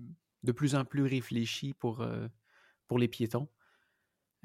de 0.44 0.52
plus 0.52 0.76
en 0.76 0.84
plus 0.84 1.02
réfléchie 1.02 1.74
pour, 1.74 2.06
pour 2.86 2.98
les 3.00 3.08
piétons. 3.08 3.48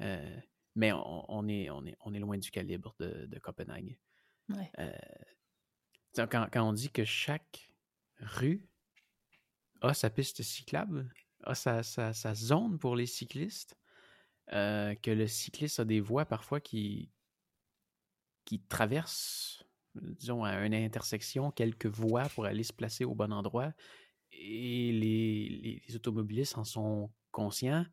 Euh, 0.00 0.40
mais 0.74 0.92
on, 0.92 1.48
est, 1.48 1.68
on, 1.70 1.84
est, 1.84 1.96
on 2.00 2.14
est 2.14 2.18
loin 2.18 2.38
du 2.38 2.50
calibre 2.50 2.94
de, 2.98 3.38
Copenhague. 3.38 3.98
Euh, 4.78 4.92
quand, 6.16 6.48
on 6.56 6.72
dit 6.72 6.90
que 6.90 7.04
chaque 7.04 7.68
rue 8.20 8.66
a 9.82 9.92
sa 9.92 10.10
piste 10.10 10.42
cyclable, 10.42 11.12
a 11.44 11.54
sa, 11.54 11.82
sa, 11.82 12.34
zone 12.34 12.78
pour 12.78 12.96
les 12.96 13.06
cyclistes, 13.06 13.76
euh, 14.52 14.94
que 14.96 15.10
le 15.10 15.26
cycliste 15.26 15.80
a 15.80 15.84
des 15.84 16.00
voies 16.00 16.24
parfois 16.24 16.60
qui, 16.60 17.10
qui 18.44 18.60
traversent, 18.60 19.64
disons, 19.94 20.44
à 20.44 20.64
une 20.64 20.74
intersection, 20.74 21.50
quelques 21.50 21.86
voies 21.86 22.28
pour 22.30 22.46
aller 22.46 22.64
se 22.64 22.72
placer 22.72 23.04
au 23.04 23.14
bon 23.14 23.32
endroit, 23.32 23.72
et 24.32 24.92
les, 24.92 25.82
les 25.86 25.96
automobilistes 25.96 26.56
en 26.56 26.64
sont 26.64 27.10
conscients 27.30 27.84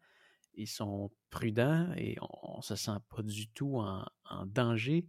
ils 0.59 0.67
sont 0.67 1.09
prudents 1.29 1.89
et 1.95 2.17
on, 2.21 2.57
ne 2.57 2.61
se 2.61 2.75
sent 2.75 2.97
pas 3.15 3.23
du 3.23 3.47
tout 3.49 3.77
en, 3.77 4.05
danger. 4.45 5.07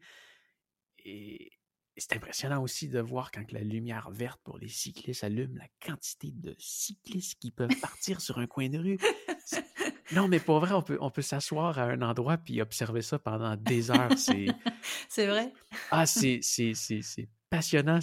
Et, 1.04 1.50
c'est 1.96 2.14
impressionnant 2.14 2.62
aussi 2.62 2.88
de 2.88 3.00
voir 3.00 3.30
quand 3.30 3.52
la 3.52 3.60
lumière 3.60 4.10
verte 4.10 4.40
pour 4.42 4.58
les 4.58 4.68
cyclistes 4.68 5.22
allume, 5.22 5.58
la 5.58 5.68
quantité 5.84 6.30
de 6.32 6.54
cyclistes 6.58 7.38
qui 7.38 7.50
peuvent 7.50 7.78
partir 7.82 8.22
sur 8.22 8.38
un 8.38 8.46
coin 8.46 8.68
de 8.68 8.78
rue. 8.78 8.98
Non, 10.12 10.26
mais 10.26 10.40
pour 10.40 10.58
vrai, 10.58 10.74
on 10.74 10.82
peut, 10.82 10.98
on 11.00 11.10
peut 11.12 11.22
s'asseoir 11.22 11.78
à 11.78 11.84
un 11.84 12.02
endroit 12.02 12.36
puis 12.36 12.60
observer 12.60 13.00
ça 13.00 13.20
pendant 13.20 13.54
des 13.54 13.92
heures. 13.92 14.10
C'est, 14.18 15.26
vrai. 15.26 15.52
Ah, 15.92 16.04
c'est, 16.04 16.40
passionnant. 17.48 18.00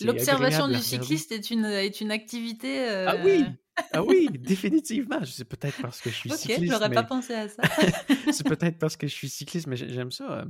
L'observation 0.00 0.68
du 0.68 0.78
cycliste 0.78 1.32
est 1.32 1.50
une, 1.50 1.66
est 1.66 2.00
une 2.00 2.12
activité. 2.12 2.88
Ah 2.88 3.16
oui! 3.22 3.44
Euh, 3.78 3.82
ah 3.92 4.02
oui, 4.02 4.28
définitivement. 4.32 5.24
C'est 5.24 5.44
peut-être 5.44 5.80
parce 5.80 6.00
que 6.00 6.10
je 6.10 6.14
suis 6.14 6.30
cycliste. 6.30 6.62
Ok, 6.62 6.68
j'aurais 6.68 6.90
pas 6.90 7.04
pensé 7.04 7.34
à 7.34 7.48
ça. 7.48 7.62
c'est 8.32 8.46
peut-être 8.46 8.78
parce 8.78 8.96
que 8.96 9.06
je 9.06 9.14
suis 9.14 9.28
cycliste, 9.28 9.66
mais 9.66 9.76
j'aime 9.76 10.10
ça. 10.10 10.44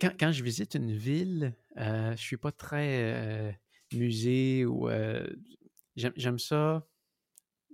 Quand, 0.00 0.12
quand, 0.18 0.32
je 0.32 0.42
visite 0.42 0.74
une 0.74 0.92
ville, 0.92 1.54
euh, 1.76 2.12
je 2.12 2.22
suis 2.22 2.38
pas 2.38 2.52
très 2.52 3.12
euh, 3.14 3.52
musée 3.92 4.64
ou 4.64 4.88
euh, 4.88 5.26
j'aime 5.96 6.38
ça. 6.38 6.86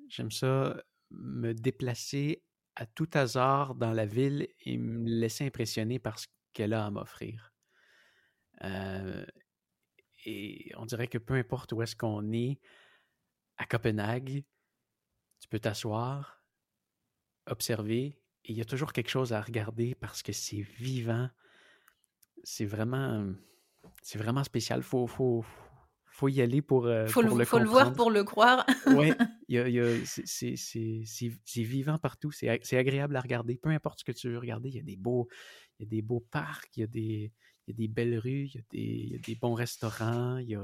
J'aime 0.09 0.31
ça 0.31 0.83
me 1.11 1.53
déplacer 1.53 2.43
à 2.75 2.87
tout 2.87 3.09
hasard 3.15 3.75
dans 3.75 3.93
la 3.93 4.07
ville 4.07 4.49
et 4.65 4.79
me 4.79 5.09
laisser 5.09 5.47
impressionner 5.47 5.99
par 5.99 6.19
ce 6.19 6.27
qu'elle 6.53 6.73
a 6.73 6.87
à 6.87 6.91
m'offrir. 6.91 7.53
et 10.25 10.73
on 10.77 10.87
dirait 10.87 11.09
que 11.09 11.19
peu 11.19 11.35
importe 11.35 11.73
où 11.73 11.83
est-ce 11.83 11.95
qu'on 11.95 12.33
est, 12.33 12.59
à 13.59 13.67
Copenhague, 13.67 14.45
tu 15.41 15.49
peux 15.49 15.59
t'asseoir, 15.59 16.43
observer, 17.47 18.21
et 18.45 18.53
il 18.53 18.57
y 18.57 18.61
a 18.61 18.65
toujours 18.65 18.93
quelque 18.93 19.11
chose 19.11 19.33
à 19.33 19.41
regarder 19.41 19.95
parce 19.95 20.23
que 20.23 20.33
c'est 20.33 20.63
vivant. 20.63 21.29
C'est 22.45 22.65
vraiment, 22.65 23.27
c'est 24.03 24.19
vraiment 24.19 24.45
spécial. 24.45 24.83
Faut, 24.83 25.07
faut, 25.07 25.45
faut 26.07 26.29
y 26.29 26.41
aller 26.41 26.63
pour, 26.63 26.87
euh, 26.87 27.07
faut 27.07 27.23
le, 27.23 27.37
le 27.37 27.45
faut 27.45 27.59
le 27.59 27.67
voir 27.67 27.93
pour 27.93 28.11
le 28.11 28.25
croire. 28.25 28.65
oui, 28.87 29.13
c'est 30.15 31.63
vivant 31.63 31.99
partout. 31.99 32.31
C'est 32.31 32.77
agréable 32.77 33.17
à 33.17 33.21
regarder. 33.21 33.59
Peu 33.59 33.71
importe 33.71 34.01
ce 34.01 34.05
que 34.05 34.13
tu 34.13 34.31
veux 34.31 34.39
regarder, 34.39 34.69
il 34.69 34.77
y 34.77 34.81
a 34.81 34.83
des 34.83 34.97
beaux, 34.97 35.29
il 35.79 35.85
y 35.85 35.87
a 35.87 35.91
des 35.91 36.03
beaux 36.03 36.25
parcs, 36.31 36.77
il 36.77 36.81
y 36.81 36.85
a 36.85 36.87
des, 36.87 37.33
il 37.67 37.73
y 37.73 37.73
a 37.73 37.77
des 37.77 37.89
belles 37.89 38.19
rues, 38.19 38.47
il 38.47 38.55
y 38.55 38.59
a 38.59 38.63
des, 38.71 38.79
il 38.79 39.13
y 39.13 39.15
a 39.15 39.19
des 39.19 39.35
bons 39.35 39.55
restaurants, 39.55 40.39
il 40.39 40.49
y 40.49 40.55
a 40.55 40.63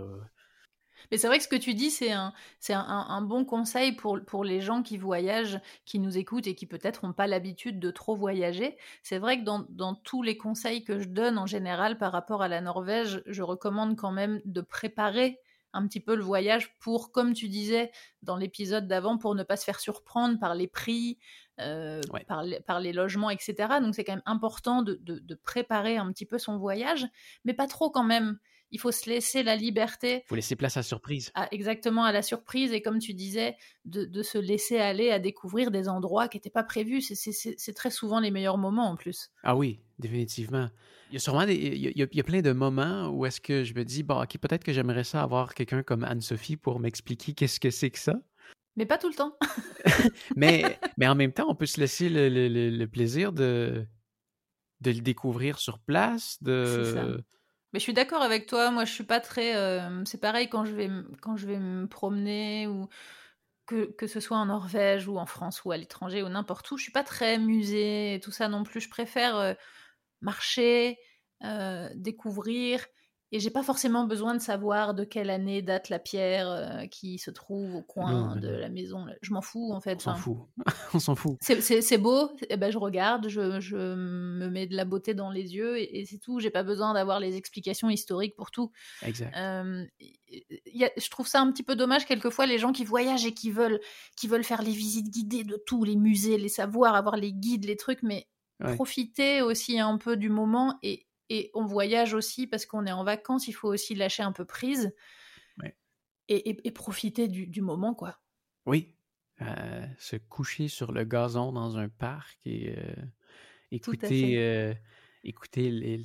mais 1.10 1.18
c'est 1.18 1.26
vrai 1.26 1.38
que 1.38 1.44
ce 1.44 1.48
que 1.48 1.56
tu 1.56 1.74
dis, 1.74 1.90
c'est 1.90 2.12
un, 2.12 2.32
c'est 2.60 2.74
un, 2.74 3.22
bon 3.22 3.44
conseil 3.44 3.92
pour, 3.92 4.18
pour 4.26 4.44
les 4.44 4.60
gens 4.60 4.82
qui 4.82 4.98
voyagent, 4.98 5.60
qui 5.84 5.98
nous 5.98 6.18
écoutent 6.18 6.46
et 6.46 6.54
qui 6.54 6.66
peut-être 6.66 7.04
n'ont 7.06 7.12
pas 7.12 7.26
l'habitude 7.26 7.78
de 7.78 7.90
trop 7.90 8.16
voyager. 8.16 8.76
C'est 9.02 9.18
vrai 9.18 9.38
que 9.38 9.44
dans, 9.44 9.66
dans, 9.70 9.94
tous 9.94 10.22
les 10.22 10.36
conseils 10.36 10.84
que 10.84 10.98
je 10.98 11.08
donne 11.08 11.38
en 11.38 11.46
général 11.46 11.98
par 11.98 12.12
rapport 12.12 12.42
à 12.42 12.48
la 12.48 12.60
Norvège, 12.60 13.22
je 13.26 13.42
recommande 13.42 13.96
quand 13.96 14.12
même 14.12 14.40
de 14.44 14.60
préparer 14.60 15.40
un 15.74 15.86
petit 15.86 16.00
peu 16.00 16.14
le 16.14 16.22
voyage 16.22 16.74
pour, 16.78 17.12
comme 17.12 17.34
tu 17.34 17.48
disais 17.48 17.90
dans 18.22 18.36
l'épisode 18.36 18.86
d'avant, 18.86 19.18
pour 19.18 19.34
ne 19.34 19.42
pas 19.42 19.56
se 19.56 19.64
faire 19.64 19.80
surprendre 19.80 20.38
par 20.38 20.54
les 20.54 20.68
prix, 20.68 21.18
euh, 21.60 22.00
par, 22.26 22.42
les, 22.42 22.60
par, 22.60 22.80
les, 22.80 22.92
logements, 22.92 23.30
etc. 23.30 23.54
Donc 23.80 23.94
c'est 23.94 24.04
quand 24.04 24.14
même 24.14 24.22
important 24.24 24.82
de, 24.82 24.94
de, 25.02 25.18
de, 25.18 25.34
préparer 25.34 25.96
un 25.96 26.10
petit 26.12 26.26
peu 26.26 26.38
son 26.38 26.58
voyage, 26.58 27.06
mais 27.44 27.54
pas 27.54 27.66
trop 27.66 27.90
quand 27.90 28.04
même 28.04 28.38
il 28.74 28.80
faut 28.80 28.90
se 28.90 29.08
laisser 29.08 29.44
la 29.44 29.54
liberté. 29.54 30.24
Il 30.26 30.28
faut 30.28 30.34
laisser 30.34 30.56
place 30.56 30.76
à 30.76 30.80
la 30.80 30.84
surprise. 30.84 31.32
exactement, 31.52 32.02
à 32.02 32.10
la 32.10 32.22
surprise. 32.22 32.72
Et 32.72 32.82
comme 32.82 32.98
tu 32.98 33.14
disais, 33.14 33.56
de, 33.84 34.22
se 34.22 34.36
laisser 34.36 34.78
aller 34.78 35.10
à 35.10 35.20
découvrir 35.20 35.70
des 35.70 35.88
endroits 35.88 36.26
qui 36.26 36.36
n'étaient 36.36 36.50
pas 36.50 36.64
prévus. 36.64 37.00
C'est 37.00 37.72
très 37.72 37.90
souvent 37.90 38.18
les 38.18 38.32
meilleurs 38.32 38.58
moments 38.58 38.90
en 38.90 38.96
plus. 38.96 39.30
Ah 39.44 39.54
oui, 39.56 39.80
définitivement. 40.00 40.68
Il 41.10 41.14
y 41.14 41.16
a 41.16 41.20
sûrement 41.20 41.46
des, 41.46 41.54
il, 41.54 41.96
y 41.96 42.20
a, 42.20 42.24
plein 42.24 42.40
de 42.40 42.50
moments 42.50 43.08
où 43.10 43.24
est-ce 43.26 43.40
que 43.40 43.62
je 43.62 43.74
me 43.74 43.84
dis, 43.84 44.02
bon, 44.02 44.20
ok, 44.20 44.38
peut-être 44.38 44.64
que 44.64 44.72
j'aimerais 44.72 45.04
ça 45.04 45.22
avoir 45.22 45.54
quelqu'un 45.54 45.84
comme 45.84 46.02
Anne-Sophie 46.02 46.56
pour 46.56 46.80
m'expliquer 46.80 47.32
qu'est-ce 47.32 47.60
que 47.60 47.70
c'est 47.70 47.90
que 47.90 47.98
ça. 48.00 48.16
Mais 48.74 48.86
pas 48.86 48.98
tout 48.98 49.08
le 49.08 49.14
temps. 49.14 49.38
mais, 50.36 50.80
mais 50.98 51.06
en 51.06 51.14
même 51.14 51.32
temps, 51.32 51.46
on 51.48 51.54
peut 51.54 51.66
se 51.66 51.78
laisser 51.78 52.08
le, 52.08 52.84
plaisir 52.86 53.32
de, 53.32 53.86
de 54.80 54.90
le 54.90 55.00
découvrir 55.00 55.60
sur 55.60 55.78
place, 55.78 56.42
de, 56.42 57.22
mais 57.74 57.80
je 57.80 57.84
suis 57.84 57.92
d'accord 57.92 58.22
avec 58.22 58.46
toi. 58.46 58.70
Moi, 58.70 58.84
je 58.84 58.92
suis 58.92 59.04
pas 59.04 59.18
très. 59.18 59.56
Euh, 59.56 60.04
c'est 60.04 60.20
pareil 60.20 60.48
quand 60.48 60.64
je 60.64 60.74
vais 60.76 60.88
me 60.88 61.86
promener 61.86 62.68
ou 62.68 62.88
que, 63.66 63.90
que 63.96 64.06
ce 64.06 64.20
soit 64.20 64.36
en 64.36 64.46
Norvège 64.46 65.08
ou 65.08 65.18
en 65.18 65.26
France 65.26 65.64
ou 65.64 65.72
à 65.72 65.76
l'étranger 65.76 66.22
ou 66.22 66.28
n'importe 66.28 66.70
où. 66.70 66.76
Je 66.78 66.84
suis 66.84 66.92
pas 66.92 67.02
très 67.02 67.36
musée 67.36 68.14
et 68.14 68.20
tout 68.20 68.30
ça 68.30 68.46
non 68.46 68.62
plus. 68.62 68.80
Je 68.80 68.88
préfère 68.88 69.36
euh, 69.36 69.54
marcher, 70.20 70.98
euh, 71.42 71.88
découvrir 71.96 72.86
et 73.32 73.40
j'ai 73.40 73.50
pas 73.50 73.62
forcément 73.62 74.04
besoin 74.04 74.34
de 74.34 74.40
savoir 74.40 74.94
de 74.94 75.02
quelle 75.02 75.28
année 75.28 75.60
date 75.60 75.88
la 75.88 75.98
pierre 75.98 76.48
euh, 76.48 76.86
qui 76.86 77.18
se 77.18 77.30
trouve 77.30 77.74
au 77.74 77.82
coin 77.82 78.36
de 78.36 78.48
la 78.48 78.68
maison. 78.68 79.06
Je 79.22 79.32
m'en 79.32 79.42
fous 79.42 79.72
en 79.72 79.80
fait. 79.80 79.96
On 79.96 79.98
s'en 79.98 80.14
fout. 80.14 80.38
On 80.94 80.98
s'en 81.00 81.14
fout. 81.16 81.36
C'est 81.40 81.98
beau, 81.98 82.30
et 82.42 82.46
eh 82.50 82.56
ben, 82.56 82.70
je 82.70 82.78
regarde, 82.78 83.28
je, 83.28 83.60
je, 83.60 83.76
me 83.76 84.48
mets 84.48 84.66
de 84.66 84.76
la 84.76 84.84
beauté 84.84 85.14
dans 85.14 85.30
les 85.30 85.54
yeux 85.54 85.78
et, 85.78 86.04
c'est 86.06 86.18
tout. 86.18 86.38
J'ai 86.38 86.50
pas 86.50 86.62
besoin 86.62 86.94
d'avoir 86.94 87.18
les 87.18 87.36
explications 87.36 87.90
historiques 87.90 88.36
pour 88.36 88.50
tout. 88.50 88.70
Exact. 89.02 89.34
Euh, 89.36 89.84
y 90.66 90.84
a, 90.84 90.90
je 90.96 91.10
trouve 91.10 91.26
ça 91.26 91.40
un 91.40 91.50
petit 91.50 91.62
peu 91.62 91.76
dommage 91.76 92.06
quelquefois 92.06 92.46
les 92.46 92.58
gens 92.58 92.72
qui 92.72 92.84
voyagent 92.84 93.26
et 93.26 93.34
qui 93.34 93.50
veulent, 93.50 93.80
qui 94.16 94.28
veulent 94.28 94.44
faire 94.44 94.62
les 94.62 94.72
visites 94.72 95.10
guidées 95.10 95.44
de 95.44 95.60
tous 95.66 95.82
les 95.84 95.96
musées, 95.96 96.38
les 96.38 96.48
savoirs, 96.48 96.94
avoir 96.94 97.16
les 97.16 97.32
guides, 97.32 97.64
les 97.64 97.76
trucs, 97.76 98.02
mais 98.02 98.28
profiter 98.76 99.42
aussi 99.42 99.80
un 99.80 99.98
peu 99.98 100.16
du 100.16 100.30
moment 100.30 100.78
et 100.82 101.06
et 101.30 101.50
on 101.54 101.64
voyage 101.64 102.14
aussi 102.14 102.46
parce 102.46 102.66
qu'on 102.66 102.86
est 102.86 102.92
en 102.92 103.04
vacances, 103.04 103.48
il 103.48 103.52
faut 103.52 103.68
aussi 103.68 103.94
lâcher 103.94 104.22
un 104.22 104.32
peu 104.32 104.44
prise 104.44 104.94
et, 106.28 106.70
profiter 106.70 107.28
du, 107.28 107.60
moment, 107.60 107.94
quoi. 107.94 108.18
Oui, 108.66 108.94
euh, 109.42 109.86
se 109.98 110.16
coucher 110.16 110.68
sur 110.68 110.92
le 110.92 111.04
gazon 111.04 111.52
dans 111.52 111.76
un 111.76 111.88
parc 111.88 112.38
et 112.46 112.74
euh, 112.76 112.94
écouter, 113.70 114.38
euh, 114.38 114.72
écouter 115.22 116.00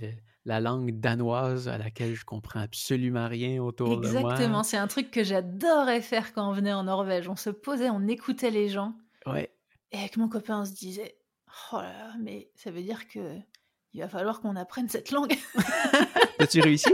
la 0.46 0.60
langue 0.60 1.00
danoise 1.00 1.70
à 1.70 1.78
laquelle 1.78 2.16
je 2.16 2.26
comprends 2.26 2.60
absolument 2.60 3.28
rien 3.28 3.62
autour 3.62 4.02
de 4.02 4.10
moi. 4.10 4.22
Exactement, 4.22 4.64
c'est 4.64 4.78
un 4.78 4.88
truc 4.88 5.12
que 5.12 5.24
j'adorais 5.24 6.02
faire 6.02 6.34
quand 6.34 6.50
on 6.50 6.54
venait 6.54 6.74
en 6.74 6.84
Norvège. 6.84 7.30
On 7.30 7.36
se 7.36 7.50
posait, 7.50 7.90
on 7.90 8.08
écoutait 8.08 8.52
les 8.52 8.68
gens. 8.68 8.96
Ouais. 9.26 9.54
Et 9.92 9.98
avec 10.00 10.18
mon 10.18 10.28
copain, 10.28 10.62
on 10.62 10.66
se 10.66 10.74
disait, 10.74 11.18
oh 11.72 11.78
là 11.78 11.94
là, 11.94 12.16
mais 12.20 12.52
ça 12.56 12.72
veut 12.72 12.82
dire 12.82 13.08
que 13.08 13.40
il 14.00 14.04
va 14.04 14.08
falloir 14.08 14.40
qu'on 14.40 14.56
apprenne 14.56 14.88
cette 14.88 15.12
langue. 15.12 15.38
As-tu 16.40 16.62
réussi? 16.62 16.88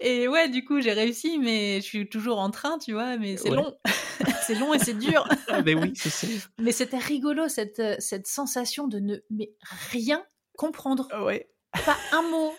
Et 0.00 0.28
ouais, 0.28 0.48
du 0.48 0.64
coup, 0.64 0.80
j'ai 0.80 0.94
réussi, 0.94 1.38
mais 1.38 1.82
je 1.82 1.84
suis 1.84 2.08
toujours 2.08 2.38
en 2.38 2.50
train, 2.50 2.78
tu 2.78 2.94
vois, 2.94 3.18
mais 3.18 3.36
c'est 3.36 3.50
long. 3.50 3.76
c'est 4.46 4.54
long 4.54 4.72
et 4.72 4.78
c'est 4.78 4.96
dur. 4.96 5.28
ah 5.48 5.60
ben 5.60 5.78
oui, 5.78 5.92
c'est 5.94 6.40
Mais 6.58 6.72
c'était 6.72 6.96
rigolo, 6.96 7.48
cette, 7.48 7.80
euh, 7.80 7.96
cette 7.98 8.26
sensation 8.26 8.88
de 8.88 8.98
ne 8.98 9.16
mais 9.28 9.50
rien 9.90 10.24
comprendre. 10.56 11.06
Ouais. 11.22 11.50
Pas 11.84 11.98
un 12.12 12.22
mot. 12.22 12.54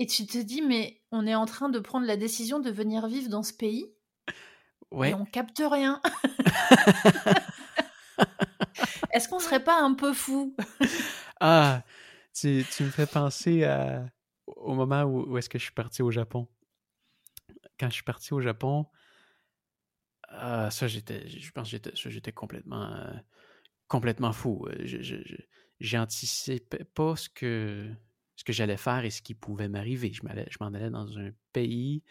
Et 0.00 0.06
tu 0.06 0.26
te 0.26 0.38
dis, 0.38 0.60
mais 0.60 1.00
on 1.12 1.24
est 1.24 1.36
en 1.36 1.46
train 1.46 1.68
de 1.68 1.78
prendre 1.78 2.08
la 2.08 2.16
décision 2.16 2.58
de 2.58 2.72
venir 2.72 3.06
vivre 3.06 3.28
dans 3.28 3.44
ce 3.44 3.52
pays. 3.52 3.94
Ouais. 4.90 5.10
Et 5.10 5.14
on 5.14 5.24
capte 5.24 5.62
rien. 5.64 6.02
Est-ce 9.12 9.28
qu'on 9.28 9.38
serait 9.38 9.62
pas 9.62 9.80
un 9.80 9.94
peu 9.94 10.12
fou 10.12 10.56
Ah, 11.38 11.84
tu, 12.34 12.64
tu, 12.76 12.82
me 12.82 12.90
fais 12.90 13.06
penser 13.06 13.64
à, 13.64 14.06
au 14.46 14.74
moment 14.74 15.02
où, 15.04 15.30
où 15.30 15.38
est-ce 15.38 15.48
que 15.48 15.58
je 15.58 15.64
suis 15.64 15.72
parti 15.72 16.02
au 16.02 16.10
Japon? 16.10 16.48
Quand 17.78 17.88
je 17.88 17.94
suis 17.94 18.04
parti 18.04 18.32
au 18.34 18.40
Japon, 18.40 18.86
ah, 20.36 20.70
ça, 20.70 20.88
j'étais, 20.88 21.28
je 21.28 21.50
pense 21.52 21.70
que 21.70 22.10
j'étais, 22.10 22.32
complètement, 22.32 22.92
euh, 22.92 23.12
complètement 23.88 24.32
fou. 24.32 24.66
Euh, 24.68 24.74
je, 24.84 25.16
j'anticipais 25.80 26.84
pas 26.84 27.16
ce 27.16 27.28
que, 27.28 27.88
ce 28.36 28.44
que 28.44 28.52
j'allais 28.52 28.76
faire 28.76 29.04
et 29.04 29.10
ce 29.10 29.22
qui 29.22 29.34
pouvait 29.34 29.68
m'arriver. 29.68 30.12
Je, 30.12 30.22
je 30.22 30.56
m'en 30.60 30.66
allais 30.66 30.90
dans 30.90 31.18
un 31.18 31.30
pays 31.52 32.02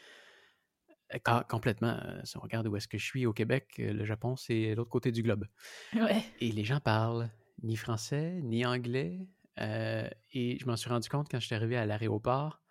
euh, 1.14 1.42
complètement. 1.50 2.00
Si 2.24 2.38
on 2.38 2.42
regarde 2.42 2.68
où 2.68 2.76
est-ce 2.76 2.88
que 2.88 2.98
je 2.98 3.06
suis 3.06 3.26
au 3.26 3.34
Québec, 3.34 3.76
le 3.78 4.06
Japon, 4.06 4.36
c'est 4.36 4.76
l'autre 4.76 4.90
côté 4.92 5.12
du 5.12 5.22
globe. 5.22 5.46
Et 6.40 6.52
les 6.52 6.64
gens 6.64 6.80
parlent 6.80 7.30
ni 7.62 7.76
français, 7.76 8.40
ni 8.42 8.66
anglais. 8.66 9.28
Et 9.58 10.58
je 10.60 10.66
m'en 10.66 10.76
suis 10.76 10.90
rendu 10.90 11.10
compte 11.10 11.28
quand 11.30 11.40
je 11.40 11.46
suis 11.46 11.56
arrivé 11.56 11.78
à 11.78 11.86
l'aéroport 11.86 12.64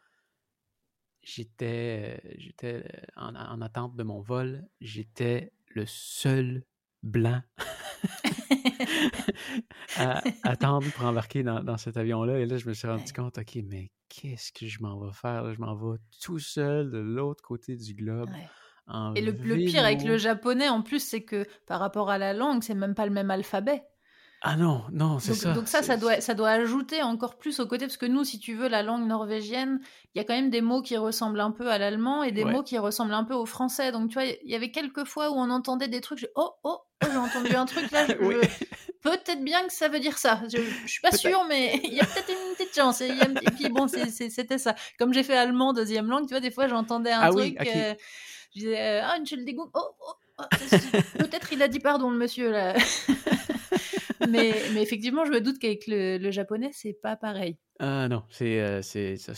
j'étais, 1.23 2.21
j'étais 2.39 2.85
en, 3.17 3.61
attente 3.61 3.97
de 3.97 4.03
mon 4.03 4.21
vol. 4.21 4.67
J'étais 4.81 5.53
le 5.69 5.85
seul 5.87 6.65
blanc 7.03 7.41
à 9.97 10.23
attendre 10.43 10.91
pour 10.93 11.05
embarquer 11.05 11.43
dans, 11.43 11.77
cet 11.77 11.97
avion-là. 11.97 12.41
Et 12.41 12.47
là, 12.47 12.59
je 12.59 12.69
me 12.69 12.75
suis 12.75 12.89
rendu 12.89 13.13
compte, 13.13 13.39
OK, 13.39 13.59
mais 13.65 13.91
qu'est-ce 14.09 14.53
que 14.53 14.67
je 14.67 14.83
m'en 14.83 14.99
vais 15.01 15.13
faire? 15.13 15.53
Je 15.53 15.61
m'en 15.61 15.75
vais 15.75 15.99
tout 16.21 16.39
seul 16.39 16.91
de 16.91 16.99
l'autre 16.99 17.43
côté 17.43 17.77
du 17.77 17.95
globe. 17.95 18.31
Et 19.15 19.23
le, 19.23 19.31
le, 19.31 19.57
pire 19.57 19.85
avec 19.85 20.03
le 20.03 20.19
japonais, 20.19 20.69
en 20.69 20.83
plus, 20.83 20.99
c'est 20.99 21.23
que 21.23 21.47
par 21.67 21.79
rapport 21.79 22.11
à 22.11 22.19
la 22.19 22.35
langue, 22.35 22.63
c'est 22.63 22.75
même 22.75 22.95
pas 22.95 23.07
le 23.07 23.13
même 23.13 23.31
alphabet. 23.31 23.85
Ah 24.45 24.57
non, 24.57 24.83
non, 24.91 25.21
c'est 25.21 25.35
ça. 25.35 25.53
Donc 25.53 25.69
ça, 25.69 25.83
ça 25.83 25.97
doit, 25.97 26.21
ça 26.21 26.35
doit 26.35 26.51
ajouter 26.51 27.01
encore 27.01 27.37
plus 27.37 27.61
au 27.61 27.67
côté, 27.67 27.87
parce 27.87 27.97
que 27.97 28.07
nous, 28.07 28.25
si 28.25 28.41
tu 28.41 28.55
veux, 28.55 28.67
la 28.67 28.83
langue 28.83 29.07
norvégienne, 29.07 29.81
il 30.15 30.19
y 30.19 30.21
a 30.21 30.25
quand 30.25 30.35
même 30.35 30.51
des 30.51 30.61
mots 30.61 30.83
qui 30.83 30.97
ressemblent 30.97 31.41
un 31.41 31.53
peu 31.53 31.71
à 31.71 31.79
l'allemand 31.79 32.25
et 32.25 32.33
des 32.33 32.45
mots 32.45 32.65
qui 32.65 32.77
ressemblent 32.77 33.15
un 33.15 33.23
peu 33.23 33.35
au 33.35 33.47
français. 33.47 33.93
Donc 33.93 34.09
tu 34.09 34.15
vois, 34.15 34.25
il 34.25 34.51
y 34.51 34.57
avait 34.57 34.73
quelques 34.73 35.05
fois 35.05 35.31
où 35.31 35.35
on 35.35 35.49
entendait 35.49 35.87
des 35.87 36.01
trucs, 36.01 36.29
oh, 36.35 36.51
oh, 36.65 36.79
oh, 37.03 37.07
j'ai 37.09 37.17
entendu 37.17 37.55
un 37.55 37.67
truc 37.67 37.89
là, 37.93 38.05
peut-être 39.03 39.45
bien 39.45 39.65
que 39.65 39.73
ça 39.73 39.87
veut 39.87 40.01
dire 40.01 40.19
ça. 40.19 40.43
Je, 40.53 40.59
je 40.59 40.91
suis 40.91 41.01
pas 41.01 41.13
sûre, 41.13 41.45
mais 41.49 41.81
il 41.85 41.95
y 41.95 42.01
a 42.01 42.05
peut-être 42.05 42.31
une 42.31 42.57
petite 42.57 42.75
chance. 42.75 43.01
Et, 43.01 43.13
puis 43.55 43.69
bon, 43.69 43.87
c'était 43.87 44.59
ça. 44.59 44.75
Comme 44.99 45.15
j'ai 45.15 45.23
fait 45.23 45.37
allemand 45.37 45.73
deuxième 45.73 46.09
langue, 46.09 46.27
tu 46.27 46.31
vois, 46.35 46.41
des 46.41 46.51
fois 46.51 46.67
j'entendais 46.67 47.13
un 47.13 47.21
ah 47.21 47.31
truc, 47.31 47.57
euh, 47.61 47.95
je 48.57 48.61
disais, 48.61 48.81
euh, 48.81 49.03
ah, 49.05 49.17
une 49.19 49.57
oh, 49.57 49.71
oh, 49.73 49.95
oh 50.01 50.13
peut-être 51.19 51.53
il 51.53 51.63
a 51.63 51.69
dit 51.69 51.81
pardon, 51.81 52.11
le 52.11 52.19
monsieur 52.19 52.51
là. 52.51 52.75
Mais, 54.29 54.51
effectivement, 54.81 55.25
je 55.25 55.33
me 55.33 55.41
doute 55.41 55.59
qu'avec 55.59 55.85
le, 55.87 56.31
japonais, 56.31 56.71
c'est 56.73 56.97
pas 57.01 57.17
pareil. 57.17 57.57
Ah 57.79 58.09
non, 58.09 58.23
c'est 58.31 58.61
euh, 58.61 58.81
ça, 58.83 59.33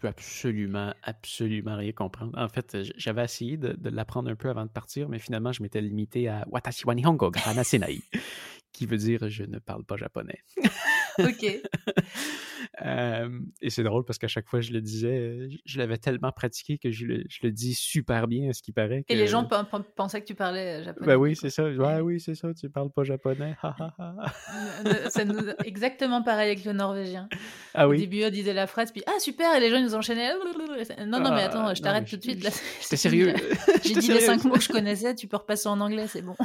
peux 0.00 0.08
absolument, 0.08 0.92
absolument 1.02 1.76
rien 1.76 1.92
comprendre. 1.92 2.32
En 2.36 2.48
fait, 2.48 2.76
j'avais 2.96 3.24
essayé 3.24 3.56
de, 3.56 3.76
l'apprendre 3.88 4.30
un 4.30 4.36
peu 4.36 4.50
avant 4.50 4.64
de 4.64 4.70
partir, 4.70 5.08
mais 5.08 5.18
finalement, 5.18 5.52
je 5.52 5.62
m'étais 5.62 5.80
limité 5.80 6.28
à 6.28 6.44
Watashi 6.50 6.84
wa 6.86 6.94
Nihongo 6.94 7.30
Senai, 7.62 8.00
qui 8.72 8.86
veut 8.86 8.98
dire 8.98 9.28
je 9.28 9.44
ne 9.44 9.58
parle 9.58 9.84
pas 9.84 9.96
japonais. 9.96 10.40
Ok. 11.18 11.60
et 13.62 13.70
c'est 13.70 13.82
drôle 13.82 14.04
parce 14.04 14.18
qu'à 14.18 14.28
chaque 14.28 14.48
fois 14.48 14.60
je 14.60 14.72
le 14.72 14.80
disais, 14.80 15.48
je 15.64 15.78
l'avais 15.78 15.98
tellement 15.98 16.32
pratiqué 16.32 16.78
que 16.78 16.90
je 16.90 17.06
le, 17.06 17.24
je 17.28 17.40
le, 17.42 17.50
dis 17.50 17.74
super 17.74 18.28
bien, 18.28 18.50
à 18.50 18.52
ce 18.52 18.62
qui 18.62 18.72
paraît. 18.72 19.04
Et 19.08 19.14
les 19.14 19.26
gens 19.26 19.46
pensaient 19.96 20.20
que 20.20 20.26
tu 20.26 20.34
parlais 20.34 20.82
japonais. 20.84 21.06
Ben 21.06 21.16
oui, 21.16 21.36
c'est 21.36 21.50
ça. 21.50 21.64
Ouais, 21.64 22.00
oui, 22.00 22.20
c'est 22.20 22.34
ça, 22.34 22.52
tu 22.54 22.68
parles 22.70 22.90
pas 22.90 23.04
japonais. 23.04 23.56
c'est 25.10 25.26
exactement 25.64 26.22
pareil 26.22 26.50
avec 26.52 26.64
le 26.64 26.72
norvégien. 26.72 27.28
Ah 27.74 27.88
oui? 27.88 27.96
Au 27.96 28.00
début, 28.00 28.24
on 28.24 28.30
disait 28.30 28.54
la 28.54 28.66
phrase, 28.66 28.92
puis 28.92 29.02
ah 29.06 29.18
super, 29.18 29.54
et 29.54 29.60
les 29.60 29.70
gens 29.70 29.76
ils 29.76 29.84
nous 29.84 29.94
enchaînaient. 29.94 30.32
Non, 31.06 31.20
non, 31.20 31.34
mais 31.34 31.42
attends, 31.42 31.74
je 31.74 31.82
t'arrête 31.82 32.06
tout 32.08 32.16
de 32.16 32.22
suite. 32.22 32.48
C'est 32.80 32.96
sérieux? 33.02 33.34
J'ai 33.84 33.94
dit 33.94 34.08
les 34.12 34.20
cinq 34.20 34.44
mots 34.44 34.54
que 34.54 34.60
je 34.62 34.68
connaissais, 34.68 35.14
tu 35.14 35.26
peux 35.26 35.36
repasser 35.36 35.68
en 35.68 35.80
anglais, 35.80 36.06
c'est 36.08 36.22
bon. 36.22 36.36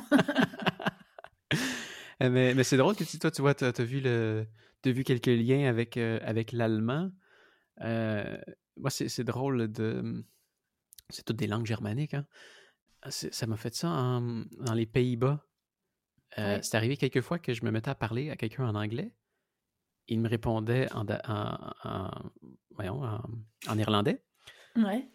Eh, 2.20 2.30
mais, 2.30 2.54
mais 2.54 2.64
c'est 2.64 2.78
drôle 2.78 2.96
que 2.96 3.04
tu, 3.04 3.20
toi, 3.20 3.32
tu 3.32 3.42
vois, 3.42 3.54
tu 3.54 3.66
as, 3.66 3.84
vu 3.84 4.02
le, 4.02 4.48
vu 4.86 5.04
quelques 5.04 5.28
liens 5.28 5.70
avec, 5.70 5.98
euh, 5.98 6.20
avec 6.24 6.52
l'allemand. 6.52 7.12
Euh, 7.82 8.38
moi, 8.76 8.90
c'est 8.90 9.24
drôle 9.24 9.72
de. 9.72 10.26
C'est 11.10 11.24
toutes 11.24 11.38
des 11.38 11.48
langues 11.48 11.66
germaniques. 11.66 12.14
Hein. 12.14 12.26
Ça 13.10 13.48
m'a 13.48 13.56
fait 13.56 13.74
ça 13.74 13.88
dans 13.88 14.74
les 14.74 14.86
Pays-Bas. 14.86 15.46
Euh, 16.38 16.60
c'est 16.62 16.76
arrivé 16.76 16.98
quelques 16.98 17.22
fois 17.22 17.40
que 17.40 17.54
je 17.54 17.64
me 17.64 17.72
mettais 17.72 17.90
à 17.90 17.96
parler 17.96 18.30
à 18.30 18.36
quelqu'un 18.36 18.68
en 18.68 18.76
anglais. 18.76 19.14
Il 20.08 20.20
me 20.20 20.28
répondait 20.28 20.92
en, 20.94 21.06
en, 21.26 22.10
voyons, 22.72 23.02
en, 23.68 23.78
irlandais. 23.78 24.22
Ouais. 24.76 25.08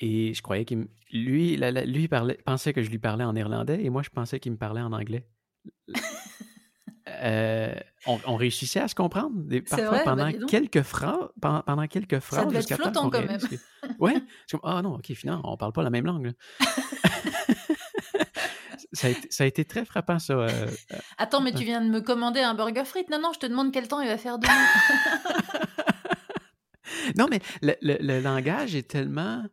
Et 0.00 0.34
je 0.34 0.42
croyais 0.42 0.64
qu'il 0.64 0.88
lui, 1.12 1.56
lui 1.56 2.08
parlait, 2.08 2.38
pensait 2.44 2.72
que 2.72 2.82
je 2.82 2.90
lui 2.90 2.98
parlais 2.98 3.24
en 3.24 3.34
irlandais 3.34 3.82
et 3.82 3.88
moi 3.88 4.02
je 4.02 4.10
pensais 4.10 4.40
qu'il 4.40 4.52
me 4.52 4.58
parlait 4.58 4.82
en 4.82 4.92
anglais. 4.92 5.26
Euh, 7.08 7.74
on, 8.06 8.36
réussissait 8.36 8.80
à 8.80 8.88
se 8.88 8.94
comprendre 8.94 9.30
des, 9.34 9.62
parfois 9.62 10.00
pendant, 10.00 10.30
quelques 10.48 10.82
phrases, 10.82 11.28
pendant, 11.40 11.86
quelques 11.86 12.18
phrases. 12.18 12.40
Ça 12.40 12.46
devait 12.46 12.58
être 12.58 12.74
flottant 12.74 13.10
quand 13.10 13.24
même. 13.24 13.40
ouais. 14.00 14.16
ah 14.64 14.82
non, 14.82 14.96
ok, 14.96 15.12
finalement, 15.14 15.52
on 15.52 15.56
parle 15.56 15.72
pas 15.72 15.82
la 15.82 15.90
même 15.90 16.04
langue. 16.04 16.32
ça, 18.92 19.08
a 19.40 19.46
été, 19.46 19.64
très 19.64 19.84
frappant, 19.84 20.18
ça. 20.18 20.34
Euh, 20.34 20.48
euh, 20.92 20.96
Attends, 21.18 21.40
mais 21.40 21.52
tu 21.52 21.64
viens 21.64 21.80
de 21.80 21.88
me 21.88 22.00
commander 22.00 22.40
un 22.40 22.54
burger 22.54 22.84
frites. 22.84 23.10
Non, 23.10 23.20
non, 23.20 23.32
je 23.32 23.38
te 23.38 23.46
demande 23.46 23.72
quel 23.72 23.88
temps 23.88 24.00
il 24.00 24.08
va 24.08 24.18
faire 24.18 24.38
demain. 24.38 24.52
non, 27.16 27.28
mais 27.30 27.40
le, 27.62 28.20
langage 28.20 28.74
est 28.74 28.88
tellement 28.88 29.44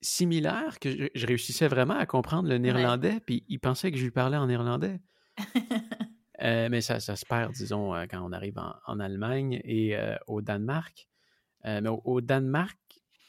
similaire 0.00 0.80
que 0.80 1.10
je, 1.14 1.26
réussissais 1.26 1.68
vraiment 1.68 1.94
à 1.94 2.06
comprendre 2.06 2.48
le 2.48 2.58
néerlandais, 2.58 3.20
puis 3.24 3.44
il 3.48 3.60
pensait 3.60 3.92
que 3.92 3.98
je 3.98 4.02
lui 4.02 4.10
parlais 4.10 4.36
en 4.36 4.46
néerlandais. 4.46 5.00
Euh, 6.42 6.68
mais 6.70 6.80
ça, 6.80 6.98
ça, 7.00 7.14
se 7.16 7.24
perd, 7.24 7.52
disons, 7.52 7.94
euh, 7.94 8.06
quand 8.10 8.20
on 8.20 8.32
arrive 8.32 8.58
en, 8.86 9.00
Allemagne 9.00 9.60
et 9.64 9.96
euh, 9.96 10.16
au 10.26 10.40
Danemark. 10.40 11.08
mais 11.64 11.88
au, 11.88 12.20
Danemark, 12.20 12.78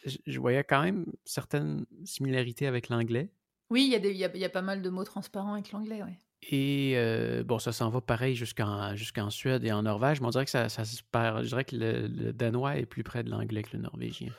je, 0.05 0.39
voyais 0.39 0.63
quand 0.63 0.81
même 0.81 1.05
certaines 1.23 1.85
similarités 2.05 2.65
avec 2.65 2.89
l'anglais. 2.89 3.31
Oui, 3.69 3.91
il 3.93 4.05
y, 4.05 4.17
y, 4.17 4.45
a 4.45 4.49
pas 4.49 4.61
mal 4.61 4.81
de 4.81 4.89
mots 4.89 5.03
transparents 5.03 5.53
avec 5.53 5.71
l'anglais, 5.71 6.01
oui. 6.03 6.13
Et 6.51 6.97
bon, 7.43 7.59
ça 7.59 7.71
s'en 7.71 7.89
va 7.89 8.01
pareil 8.01 8.35
jusqu'en 8.35 9.29
Suède 9.29 9.63
et 9.63 9.71
en 9.71 9.83
Norvège, 9.83 10.19
mais 10.19 10.27
on 10.27 10.31
dirait 10.31 10.45
que 10.45 10.51
ça, 10.51 10.67
ça 10.67 10.83
se 10.83 11.01
perd. 11.03 11.43
Je 11.43 11.49
dirais 11.49 11.65
que 11.65 11.75
le, 11.75 12.33
danois 12.33 12.77
est 12.77 12.85
plus 12.85 13.03
près 13.03 13.23
de 13.23 13.29
l'anglais 13.29 13.63
que 13.63 13.77
le 13.77 13.83
norvégien. 13.83 14.29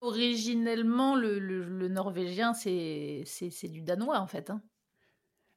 Originellement, 0.00 1.14
le, 1.14 1.38
le 1.38 1.88
norvégien, 1.88 2.54
c'est 2.54 3.24
du 3.70 3.82
danois, 3.82 4.18
en 4.18 4.26
fait. 4.26 4.50
Hein. 4.50 4.62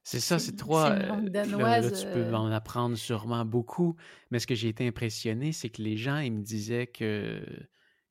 C'est 0.06 0.20
ça, 0.20 0.38
c'est 0.38 0.54
trois. 0.54 0.92
Euh, 0.92 1.28
là, 1.32 1.82
tu 1.82 2.06
peux 2.06 2.20
euh. 2.20 2.32
en 2.32 2.52
apprendre 2.52 2.94
sûrement 2.94 3.44
beaucoup. 3.44 3.96
Mais 4.30 4.38
ce 4.38 4.46
que 4.46 4.54
j'ai 4.54 4.68
été 4.68 4.86
impressionné, 4.86 5.50
c'est 5.50 5.68
que 5.68 5.82
les 5.82 5.96
gens, 5.96 6.18
ils 6.18 6.32
me 6.32 6.42
disaient 6.42 6.86
que, 6.86 7.42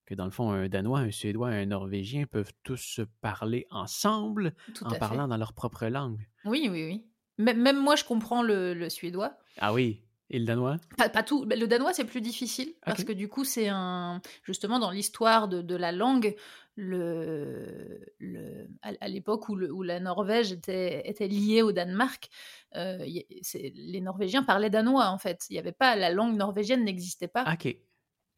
que 0.06 0.14
dans 0.14 0.26
le 0.26 0.32
fond, 0.32 0.52
un 0.52 0.68
Danois, 0.68 1.00
un 1.00 1.12
Suédois, 1.12 1.48
un 1.48 1.68
Norvégien 1.68 2.26
peuvent 2.26 2.52
tous 2.64 2.82
se 2.82 3.02
parler 3.22 3.66
ensemble 3.72 4.54
en 4.82 4.94
parlant 4.96 5.30
dans 5.30 5.38
leur 5.38 5.54
propre 5.54 5.86
langue. 5.86 6.20
Oui, 6.44 6.68
oui, 6.70 6.84
oui. 6.84 7.06
Même 7.38 7.82
moi, 7.82 7.96
je 7.96 8.04
comprends 8.04 8.44
le, 8.44 8.90
suédois. 8.90 9.38
Ah 9.60 9.72
oui. 9.72 10.02
Et 10.30 10.40
le 10.40 10.46
danois? 10.46 10.78
Pas, 10.98 11.08
pas, 11.08 11.24
tout. 11.24 11.46
Le 11.46 11.66
danois, 11.66 11.94
c'est 11.94 12.04
plus 12.04 12.20
difficile 12.20 12.74
parce 12.86 13.06
que 13.06 13.14
du 13.14 13.30
coup, 13.30 13.46
c'est 13.46 13.70
un. 13.70 14.22
Justement, 14.44 14.80
dans 14.80 14.92
l'histoire 14.92 15.48
de, 15.48 15.62
de, 15.62 15.76
la 15.76 15.94
langue, 15.94 16.36
le, 16.76 18.00
le, 18.20 18.68
à, 18.82 19.08
l'époque 19.08 19.50
où, 19.50 19.56
où, 19.56 19.84
la 19.84 20.00
Norvège 20.00 20.52
était, 20.52 21.08
était 21.10 21.28
liée 21.28 21.62
au 21.62 21.72
Danemark, 21.72 22.30
euh, 22.76 23.06
les 23.54 24.02
Norvégiens 24.02 24.44
parlaient 24.44 24.70
danois 24.70 25.08
en 25.08 25.18
fait. 25.18 25.46
Il 25.50 25.56
y 25.56 25.60
avait 25.60 25.72
pas 25.72 25.96
la 25.96 26.10
langue 26.10 26.36
norvégienne 26.36 26.84
n'existait 26.84 27.30
pas. 27.30 27.44
Ah, 27.46 27.56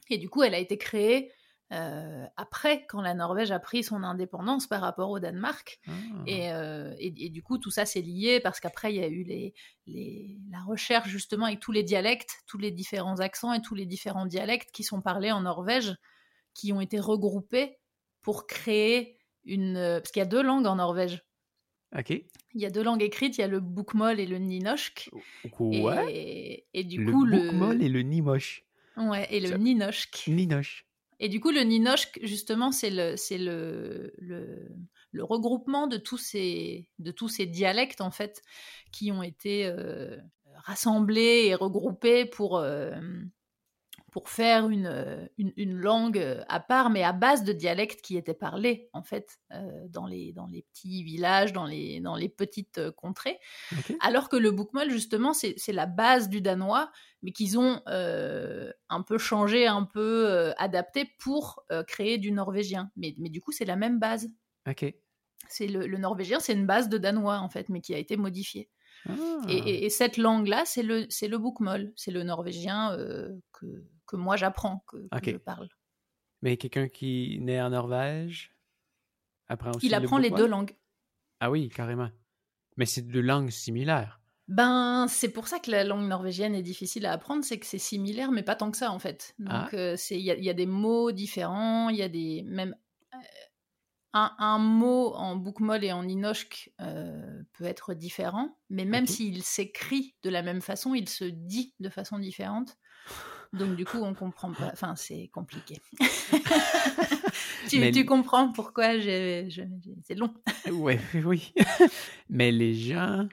Et 0.09 0.17
du 0.17 0.29
coup, 0.29 0.43
elle 0.43 0.53
a 0.53 0.59
été 0.59 0.77
créée 0.77 1.31
euh, 1.73 2.25
après, 2.37 2.85
quand 2.87 3.01
la 3.01 3.13
Norvège 3.13 3.51
a 3.51 3.59
pris 3.59 3.83
son 3.83 4.03
indépendance 4.03 4.67
par 4.67 4.81
rapport 4.81 5.09
au 5.09 5.19
Danemark. 5.19 5.79
Ah. 5.87 5.91
Euh, 6.29 6.95
et, 6.97 7.25
et, 7.25 7.29
du 7.29 7.43
coup, 7.43 7.57
tout 7.57 7.71
ça 7.71 7.85
s'est 7.85 8.01
lié 8.01 8.39
parce 8.39 8.59
qu'après, 8.59 8.93
il 8.93 8.97
y 8.97 9.03
a 9.03 9.07
eu 9.07 9.23
les, 9.23 9.53
les, 9.85 10.39
la 10.49 10.61
recherche 10.61 11.09
justement 11.09 11.45
avec 11.45 11.59
tous 11.59 11.71
les 11.71 11.83
dialectes, 11.83 12.43
tous 12.47 12.57
les 12.57 12.71
différents 12.71 13.19
accents 13.19 13.51
et 13.53 13.61
tous 13.61 13.75
les 13.75 13.85
différents 13.85 14.25
dialectes 14.25 14.71
qui 14.71 14.83
sont 14.83 15.01
parlés 15.01 15.31
en 15.31 15.41
Norvège, 15.41 15.95
qui 16.53 16.71
ont 16.71 16.81
été 16.81 16.99
regroupés 16.99 17.77
pour 18.27 18.45
créer 18.45 19.17
une... 19.45 19.77
Euh, 19.77 20.01
parce 20.01 20.11
qu'il 20.11 20.19
y 20.19 20.23
a 20.23 20.25
deux 20.25 20.43
langues 20.43 20.65
en 20.65 20.75
Norvège. 20.75 21.23
Ok. 21.97 22.09
Il 22.09 22.61
y 22.61 22.65
a 22.65 22.69
deux 22.69 22.83
langues 22.83 23.01
écrites, 23.01 23.37
il 23.37 23.39
y 23.39 23.43
a 23.45 23.47
le 23.47 23.61
boukmol 23.61 24.19
et 24.19 24.25
le 24.25 24.37
ninoshk. 24.37 25.09
Ouais. 25.61 26.65
Et, 26.73 26.83
du 26.83 27.05
coup, 27.05 27.23
le... 27.23 27.37
boukmol 27.37 27.81
et 27.81 27.87
le 27.87 28.01
nimosh. 28.01 28.65
Ouais, 28.97 29.25
et 29.33 29.39
le 29.39 29.55
ninoshk. 29.55 30.27
Ninosh. 30.27 30.85
Et 31.21 31.29
du 31.29 31.39
coup, 31.39 31.51
le 31.51 31.61
ninoshk, 31.61 32.19
justement, 32.21 32.73
c'est 32.73 32.89
le, 32.89 33.15
c'est 33.15 33.37
le, 33.37 34.13
le, 34.17 34.75
le, 35.13 35.23
regroupement 35.23 35.87
de 35.87 35.95
tous, 35.95 36.17
ces, 36.17 36.89
de 36.99 37.11
tous 37.11 37.29
ces 37.29 37.45
dialectes, 37.45 38.01
en 38.01 38.11
fait, 38.11 38.41
qui 38.91 39.09
ont 39.13 39.23
été 39.23 39.67
euh, 39.67 40.17
rassemblés 40.65 41.45
et 41.45 41.55
regroupés 41.55 42.25
pour 42.25 42.61
pour 44.11 44.29
faire 44.29 44.69
une, 44.69 45.29
une, 45.37 45.75
langue 45.75 46.43
à 46.47 46.59
part, 46.59 46.89
mais 46.89 47.03
à 47.03 47.11
base 47.11 47.43
de 47.43 47.51
dialectes 47.51 48.01
qui 48.01 48.15
étaient 48.15 48.33
parlés, 48.33 48.89
en 48.93 49.03
fait, 49.03 49.37
dans, 49.89 50.05
les, 50.05 50.31
dans 50.31 50.47
les 50.47 50.61
petits 50.61 51.03
villages, 51.03 51.51
dans 51.51 51.65
les, 51.65 51.99
dans 51.99 52.15
les 52.15 52.29
petites 52.29 52.89
contrées. 52.91 53.37
Alors 53.99 54.29
que 54.29 54.37
le 54.37 54.51
bookmol, 54.51 54.89
justement, 54.89 55.33
c'est 55.33 55.73
la 55.73 55.85
base 55.85 56.29
du 56.29 56.41
danois, 56.41 56.89
mais 57.21 57.31
qu'ils 57.31 57.59
ont 57.59 57.81
un 57.85 59.01
peu 59.05 59.17
changé, 59.17 59.67
un 59.67 59.83
peu 59.83 60.53
adapté 60.57 61.09
pour 61.19 61.65
créer 61.87 62.17
du 62.17 62.31
norvégien. 62.31 62.91
Mais, 62.95 63.13
mais 63.17 63.29
du 63.29 63.41
coup, 63.41 63.51
c'est 63.51 63.65
la 63.65 63.75
même 63.75 63.99
base. 63.99 64.29
Ok. 64.69 64.85
C'est 65.49 65.67
le, 65.67 65.85
le 65.85 65.97
norvégien, 65.97 66.39
c'est 66.39 66.53
une 66.53 66.65
base 66.65 66.89
de 66.89 66.97
danois, 66.97 67.39
en 67.39 67.49
fait, 67.49 67.69
mais 67.69 67.81
qui 67.81 67.93
a 67.93 67.97
été 67.97 68.15
modifiée. 68.15 68.69
Et, 69.47 69.85
ah. 69.85 69.89
cette 69.89 70.17
langue-là, 70.17 70.63
c'est 70.65 70.83
le, 70.83 71.07
le 71.21 71.37
bookmol, 71.37 71.93
c'est 71.95 72.11
le 72.11 72.23
norvégien 72.23 72.97
que, 73.53 73.85
que 74.07 74.15
moi 74.15 74.35
j'apprends, 74.35 74.83
que, 74.87 74.97
je 75.23 75.37
parle. 75.37 75.69
Mais 76.41 76.57
quelqu'un 76.57 76.87
qui 76.87 77.39
naît 77.41 77.61
en 77.61 77.69
Norvège 77.69 78.55
apprend 79.47 79.71
aussi 79.71 79.87
Il 79.87 79.93
apprend 79.93 80.17
les 80.17 80.29
deux 80.31 80.47
langues. 80.47 80.75
Ah 81.39 81.51
oui, 81.51 81.69
carrément. 81.69 82.09
Mais 82.77 82.85
c'est 82.85 83.01
deux 83.01 83.21
langues 83.21 83.49
similaires. 83.49 84.19
Ben, 84.47 85.07
c'est 85.09 85.29
pour 85.29 85.47
ça 85.47 85.59
que 85.59 85.69
la 85.69 85.83
langue 85.83 86.07
norvégienne 86.07 86.55
est 86.55 86.61
difficile 86.61 87.05
à 87.05 87.11
apprendre, 87.11 87.43
c'est 87.43 87.59
que 87.59 87.65
c'est 87.65 87.77
similaire, 87.77 88.31
mais 88.31 88.43
pas 88.43 88.55
tant 88.55 88.71
que 88.71 88.77
ça 88.77 88.91
en 88.91 88.99
fait. 88.99 89.35
Donc, 89.39 89.51
ah. 89.51 89.69
euh, 89.73 89.97
il 90.11 90.19
y, 90.19 90.45
y, 90.45 90.49
a 90.49 90.53
des 90.53 90.65
mots 90.65 91.11
différents, 91.11 91.89
il 91.89 91.97
y 91.97 92.01
a 92.01 92.07
des 92.07 92.43
même 92.47 92.73
euh, 93.13 93.17
un, 94.13 94.33
un, 94.39 94.57
mot 94.57 95.13
en 95.15 95.35
bookmol 95.35 95.83
et 95.83 95.91
en 95.91 96.07
inoshk 96.07 96.71
euh, 96.79 97.43
peut 97.53 97.65
être 97.65 97.93
différent, 97.93 98.57
mais 98.69 98.85
même 98.85 99.05
s'il 99.05 99.43
s'écrit 99.43 100.15
de 100.23 100.29
la 100.29 100.41
même 100.43 100.61
façon, 100.61 100.95
il 100.95 101.09
se 101.09 101.25
dit 101.25 101.75
de 101.81 101.89
façon 101.89 102.17
différente. 102.17 102.77
Donc 103.53 103.75
du 103.75 103.85
coup, 103.85 103.97
on 103.97 104.13
comprend 104.13 104.51
pas. 104.51 104.69
Enfin, 104.73 104.95
c'est 104.95 105.29
compliqué. 105.33 105.81
tu, 107.69 107.91
tu, 107.91 108.05
comprends 108.05 108.51
pourquoi 108.51 108.99
c'est 108.99 110.15
long. 110.15 110.33
ouais, 110.71 110.99
oui. 111.25 111.53
Mais 112.29 112.51
les 112.51 112.73
gens, 112.73 113.27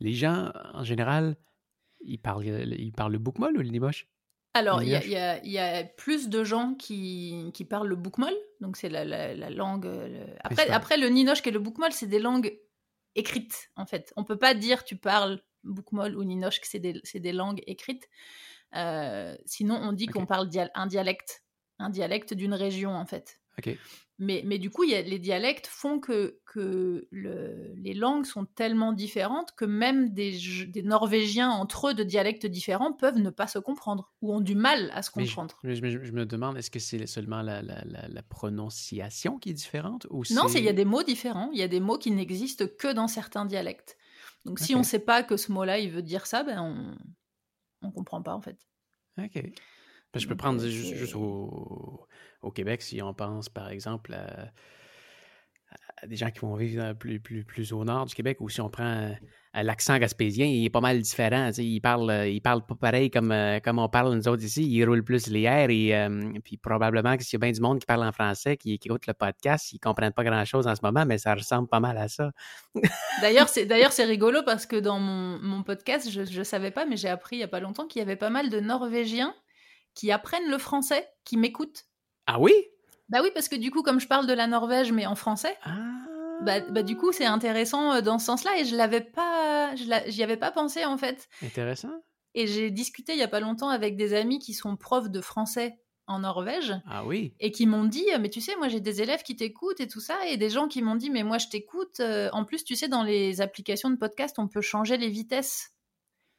les 0.00 0.12
gens 0.12 0.52
en 0.74 0.84
général, 0.84 1.36
ils 2.04 2.18
parlent, 2.18 2.44
ils 2.44 2.92
parlent 2.92 3.12
le 3.12 3.18
bookmol 3.18 3.56
ou 3.56 3.62
le 3.62 3.68
nimoche 3.68 4.06
alors, 4.54 4.82
il 4.82 4.88
y, 4.88 5.50
y, 5.50 5.58
a 5.58 5.84
plus 5.84 6.30
de 6.30 6.42
gens 6.42 6.74
qui, 6.76 7.50
qui 7.52 7.66
parlent 7.66 7.88
le 7.88 7.94
bookmol, 7.94 8.32
donc 8.62 8.78
c'est 8.78 8.88
la, 8.88 9.04
la, 9.04 9.50
langue. 9.50 9.86
Après, 10.42 10.70
après, 10.70 10.96
le 10.96 11.08
ninoche 11.08 11.46
et 11.46 11.50
le 11.50 11.58
bookmol, 11.58 11.92
c'est 11.92 12.06
des 12.06 12.18
langues 12.18 12.58
écrites, 13.16 13.70
en 13.76 13.84
fait. 13.84 14.14
On 14.16 14.24
peut 14.24 14.38
pas 14.38 14.54
dire 14.54 14.84
tu 14.84 14.96
parles 14.96 15.42
bookmol 15.62 16.16
ou 16.16 16.24
ninoche, 16.24 16.60
c'est 16.62 16.78
des, 16.78 17.02
des 17.14 17.32
langues 17.32 17.62
écrites. 17.66 18.08
Euh, 18.74 19.36
sinon, 19.44 19.78
on 19.82 19.92
dit 19.92 20.06
qu'on 20.06 20.26
parle 20.26 20.48
un 20.74 20.86
dialecte, 20.86 21.44
un 21.78 21.90
dialecte 21.90 22.34
d'une 22.34 22.54
région 22.54 22.94
en 22.94 23.06
fait. 23.06 23.40
Mais, 24.18 24.42
mais, 24.46 24.58
du 24.58 24.70
coup, 24.70 24.84
y 24.84 24.94
a, 24.94 25.02
les 25.02 25.18
dialectes 25.18 25.66
font 25.66 26.00
que, 26.00 26.40
que 26.46 27.06
le, 27.10 27.74
les 27.76 27.92
langues 27.92 28.24
sont 28.24 28.46
tellement 28.46 28.92
différentes 28.92 29.52
que 29.54 29.66
même 29.66 30.14
des, 30.14 30.38
des, 30.68 30.82
Norvégiens 30.82 31.50
entre 31.50 31.88
eux 31.88 31.94
de 31.94 32.02
dialectes 32.02 32.46
différents 32.46 32.94
peuvent 32.94 33.18
ne 33.18 33.28
pas 33.28 33.46
se 33.46 33.58
comprendre 33.58 34.10
ou 34.22 34.34
ont 34.34 34.40
du 34.40 34.54
mal 34.54 34.90
à 34.94 35.02
se 35.02 35.10
comprendre. 35.10 35.58
Je, 35.64 35.74
je, 35.74 36.12
me 36.12 36.24
demande, 36.24 36.56
est-ce 36.56 36.70
que 36.70 36.78
c'est 36.78 37.06
seulement 37.06 37.42
la, 37.42 37.60
la, 37.60 37.84
la, 37.84 38.22
prononciation 38.22 39.38
qui 39.38 39.50
est 39.50 39.54
différente 39.54 40.06
ou 40.08 40.22
Non, 40.30 40.48
il 40.48 40.64
y 40.64 40.68
a 40.70 40.72
des 40.72 40.86
mots 40.86 41.02
différents. 41.02 41.50
Il 41.52 41.58
y 41.58 41.62
a 41.62 41.68
des 41.68 41.80
mots 41.80 41.98
qui 41.98 42.10
n'existent 42.10 42.64
que 42.78 42.92
dans 42.92 43.08
certains 43.08 43.44
dialectes. 43.44 43.98
Donc 44.46 44.60
si 44.60 44.74
on 44.74 44.78
ne 44.78 44.84
sait 44.84 45.00
pas 45.00 45.24
que 45.24 45.36
ce 45.36 45.52
mot-là, 45.52 45.78
il 45.78 45.90
veut 45.90 46.02
dire 46.02 46.26
ça, 46.26 46.42
ben 46.42 46.60
on, 46.60 46.96
on 47.82 47.90
comprend 47.90 48.22
pas 48.22 48.34
en 48.34 48.40
fait. 48.40 48.58
OK. 49.18 49.42
Ben, 50.12 50.20
je 50.20 50.28
peux 50.28 50.36
prendre 50.36 50.62
euh, 50.62 50.68
juste, 50.68 51.14
au, 51.14 52.06
au, 52.42 52.50
Québec, 52.50 52.82
si 52.82 53.02
on 53.02 53.12
pense 53.12 53.48
par 53.48 53.70
exemple 53.70 54.14
à, 54.14 54.52
des 56.06 56.16
gens 56.16 56.30
qui 56.30 56.40
vont 56.40 56.54
vivre 56.54 56.92
plus, 56.92 57.20
plus, 57.20 57.44
plus 57.44 57.72
au 57.72 57.84
nord 57.84 58.06
du 58.06 58.14
Québec, 58.14 58.38
ou 58.40 58.48
si 58.48 58.60
on 58.60 58.68
prend 58.68 58.84
euh, 58.84 59.62
l'accent 59.62 59.96
gaspésien, 59.98 60.46
il 60.46 60.64
est 60.64 60.70
pas 60.70 60.80
mal 60.80 61.00
différent. 61.00 61.50
Il 61.56 61.80
parle, 61.80 62.10
euh, 62.10 62.28
il 62.28 62.40
parle 62.40 62.64
pas 62.66 62.74
pareil 62.74 63.10
comme, 63.10 63.32
euh, 63.32 63.60
comme 63.60 63.78
on 63.78 63.88
parle 63.88 64.14
nous 64.14 64.28
autres 64.28 64.42
ici. 64.42 64.66
Il 64.68 64.84
roule 64.84 65.02
plus 65.02 65.26
les 65.28 65.42
airs 65.42 65.70
et 65.70 66.40
puis 66.44 66.58
probablement 66.58 67.16
que 67.16 67.22
s'il 67.22 67.34
y 67.34 67.42
a 67.42 67.46
bien 67.46 67.52
du 67.52 67.60
monde 67.60 67.78
qui 67.78 67.86
parle 67.86 68.04
en 68.04 68.12
français, 68.12 68.56
qui, 68.56 68.74
écoute 68.74 69.06
le 69.06 69.14
podcast, 69.14 69.72
ils 69.72 69.78
comprennent 69.78 70.12
pas 70.12 70.24
grand-chose 70.24 70.66
en 70.66 70.74
ce 70.74 70.80
moment, 70.82 71.06
mais 71.06 71.18
ça 71.18 71.34
ressemble 71.34 71.68
pas 71.68 71.80
mal 71.80 71.96
à 71.96 72.08
ça. 72.08 72.30
d'ailleurs, 73.22 73.48
c'est 73.48 73.64
d'ailleurs 73.64 73.92
c'est 73.92 74.04
rigolo 74.04 74.42
parce 74.44 74.66
que 74.66 74.76
dans 74.76 74.98
mon, 74.98 75.38
mon 75.38 75.62
podcast, 75.62 76.10
je 76.10 76.38
ne 76.38 76.44
savais 76.44 76.70
pas, 76.70 76.84
mais 76.84 76.96
j'ai 76.96 77.08
appris 77.08 77.36
il 77.36 77.40
y 77.40 77.44
a 77.44 77.48
pas 77.48 77.60
longtemps 77.60 77.86
qu'il 77.86 78.00
y 78.00 78.02
avait 78.02 78.16
pas 78.16 78.30
mal 78.30 78.50
de 78.50 78.60
Norvégiens 78.60 79.34
qui 79.94 80.12
apprennent 80.12 80.50
le 80.50 80.58
français, 80.58 81.08
qui 81.24 81.38
m'écoutent. 81.38 81.84
Ah 82.26 82.38
oui? 82.38 82.52
Bah 83.08 83.20
oui, 83.22 83.30
parce 83.34 83.48
que 83.48 83.56
du 83.56 83.70
coup, 83.70 83.82
comme 83.82 84.00
je 84.00 84.08
parle 84.08 84.26
de 84.26 84.32
la 84.32 84.46
Norvège, 84.46 84.92
mais 84.92 85.06
en 85.06 85.14
français. 85.14 85.56
Ah 85.62 85.74
bah, 86.42 86.60
bah, 86.60 86.82
du 86.82 86.96
coup, 86.96 87.12
c'est 87.12 87.24
intéressant 87.24 87.94
euh, 87.94 88.00
dans 88.00 88.18
ce 88.18 88.26
sens-là 88.26 88.58
et 88.58 88.64
je 88.64 88.76
l'avais 88.76 89.00
pas, 89.00 89.74
j'y 89.74 90.22
avais 90.22 90.36
pas 90.36 90.50
pensé 90.50 90.84
en 90.84 90.98
fait. 90.98 91.28
Intéressant. 91.42 91.92
Et 92.34 92.46
j'ai 92.46 92.70
discuté 92.70 93.12
il 93.12 93.18
y 93.18 93.22
a 93.22 93.28
pas 93.28 93.40
longtemps 93.40 93.70
avec 93.70 93.96
des 93.96 94.12
amis 94.12 94.38
qui 94.38 94.52
sont 94.52 94.76
profs 94.76 95.10
de 95.10 95.20
français 95.20 95.78
en 96.06 96.20
Norvège. 96.20 96.74
Ah 96.86 97.04
oui. 97.04 97.34
Et 97.40 97.50
qui 97.50 97.66
m'ont 97.66 97.84
dit, 97.84 98.04
mais 98.20 98.28
tu 98.28 98.40
sais, 98.40 98.54
moi 98.56 98.68
j'ai 98.68 98.80
des 98.80 99.00
élèves 99.00 99.22
qui 99.22 99.36
t'écoutent 99.36 99.80
et 99.80 99.88
tout 99.88 100.00
ça, 100.00 100.26
et 100.28 100.36
des 100.36 100.50
gens 100.50 100.68
qui 100.68 100.82
m'ont 100.82 100.94
dit, 100.94 101.10
mais 101.10 101.22
moi 101.22 101.38
je 101.38 101.48
t'écoute. 101.48 102.00
Euh, 102.00 102.28
en 102.32 102.44
plus, 102.44 102.64
tu 102.64 102.76
sais, 102.76 102.88
dans 102.88 103.02
les 103.02 103.40
applications 103.40 103.90
de 103.90 103.96
podcast, 103.96 104.38
on 104.38 104.48
peut 104.48 104.60
changer 104.60 104.98
les 104.98 105.08
vitesses. 105.08 105.72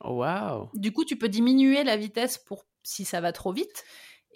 Oh 0.04 0.24
wow. 0.24 0.70
Du 0.76 0.94
coup, 0.94 1.04
tu 1.04 1.18
peux 1.18 1.30
diminuer 1.30 1.84
la 1.84 1.98
vitesse 1.98 2.38
pour 2.38 2.66
si 2.84 3.04
ça 3.04 3.20
va 3.20 3.32
trop 3.32 3.52
vite. 3.52 3.84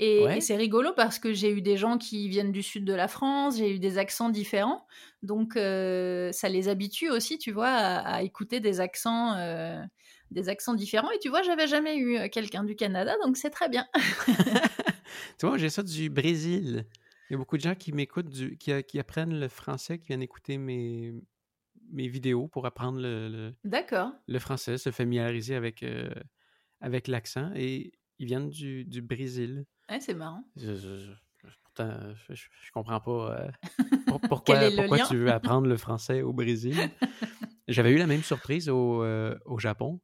Et, 0.03 0.41
c'est 0.41 0.55
rigolo 0.55 0.93
parce 0.95 1.19
que 1.19 1.31
j'ai 1.31 1.51
eu 1.51 1.61
des 1.61 1.77
gens 1.77 1.99
qui 1.99 2.27
viennent 2.27 2.51
du 2.51 2.63
sud 2.63 2.85
de 2.85 2.93
la 2.93 3.07
France, 3.07 3.57
j'ai 3.57 3.75
eu 3.75 3.77
des 3.77 3.99
accents 3.99 4.29
différents. 4.29 4.87
Donc, 5.21 5.55
euh, 5.55 6.31
ça 6.31 6.49
les 6.49 6.69
habitue 6.69 7.11
aussi, 7.11 7.37
tu 7.37 7.51
vois, 7.51 7.69
à, 7.69 8.23
écouter 8.23 8.59
des 8.59 8.81
accents, 8.81 9.35
euh, 9.37 9.79
des 10.31 10.49
accents 10.49 10.73
différents. 10.73 11.11
Et 11.11 11.19
tu 11.19 11.29
vois, 11.29 11.43
j'avais 11.43 11.67
jamais 11.67 11.97
eu 11.97 12.17
euh, 12.17 12.29
quelqu'un 12.29 12.63
du 12.63 12.75
Canada, 12.75 13.13
donc 13.23 13.37
c'est 13.37 13.51
très 13.51 13.69
bien. 13.69 13.85
tu 15.39 15.45
vois, 15.45 15.59
j'ai 15.59 15.69
ça 15.69 15.83
du 15.83 16.09
Brésil. 16.09 16.87
Il 17.29 17.33
y 17.33 17.35
a 17.35 17.37
beaucoup 17.37 17.57
de 17.57 17.61
gens 17.61 17.75
qui 17.75 17.93
m'écoutent, 17.93 18.31
qui, 18.57 18.83
qui, 18.83 18.99
apprennent 18.99 19.39
le 19.39 19.47
français, 19.49 19.99
qui 19.99 20.07
viennent 20.07 20.23
écouter 20.23 20.57
mes, 20.57 21.13
mes 21.91 22.07
vidéos 22.07 22.47
pour 22.47 22.65
apprendre 22.65 22.99
le, 22.99 23.29
le, 23.29 23.53
le 24.27 24.39
français, 24.39 24.79
se 24.79 24.89
familiariser 24.89 25.53
avec, 25.55 25.85
avec 26.81 27.07
l'accent. 27.07 27.51
Et 27.55 27.91
ils 28.21 28.27
viennent 28.27 28.49
du, 28.49 28.85
du 28.85 29.01
Brésil 29.01 29.65
c'est 29.99 30.13
marrant. 30.13 30.43
Je, 30.55 31.11
pourtant, 31.63 31.99
je, 32.29 32.71
comprends 32.71 33.01
pas 33.01 33.11
euh, 33.11 33.51
pourquoi, 34.29 34.71
pourquoi 34.75 34.99
tu 34.99 35.17
veux 35.17 35.31
apprendre 35.31 35.67
le 35.67 35.77
français 35.77 36.21
au 36.21 36.33
Brésil? 36.33 36.75
J'avais 37.67 37.91
eu 37.91 37.97
la 37.97 38.07
même 38.07 38.23
surprise 38.23 38.69
au, 38.69 39.03
euh, 39.03 39.37
au 39.45 39.59
Japon. 39.59 39.99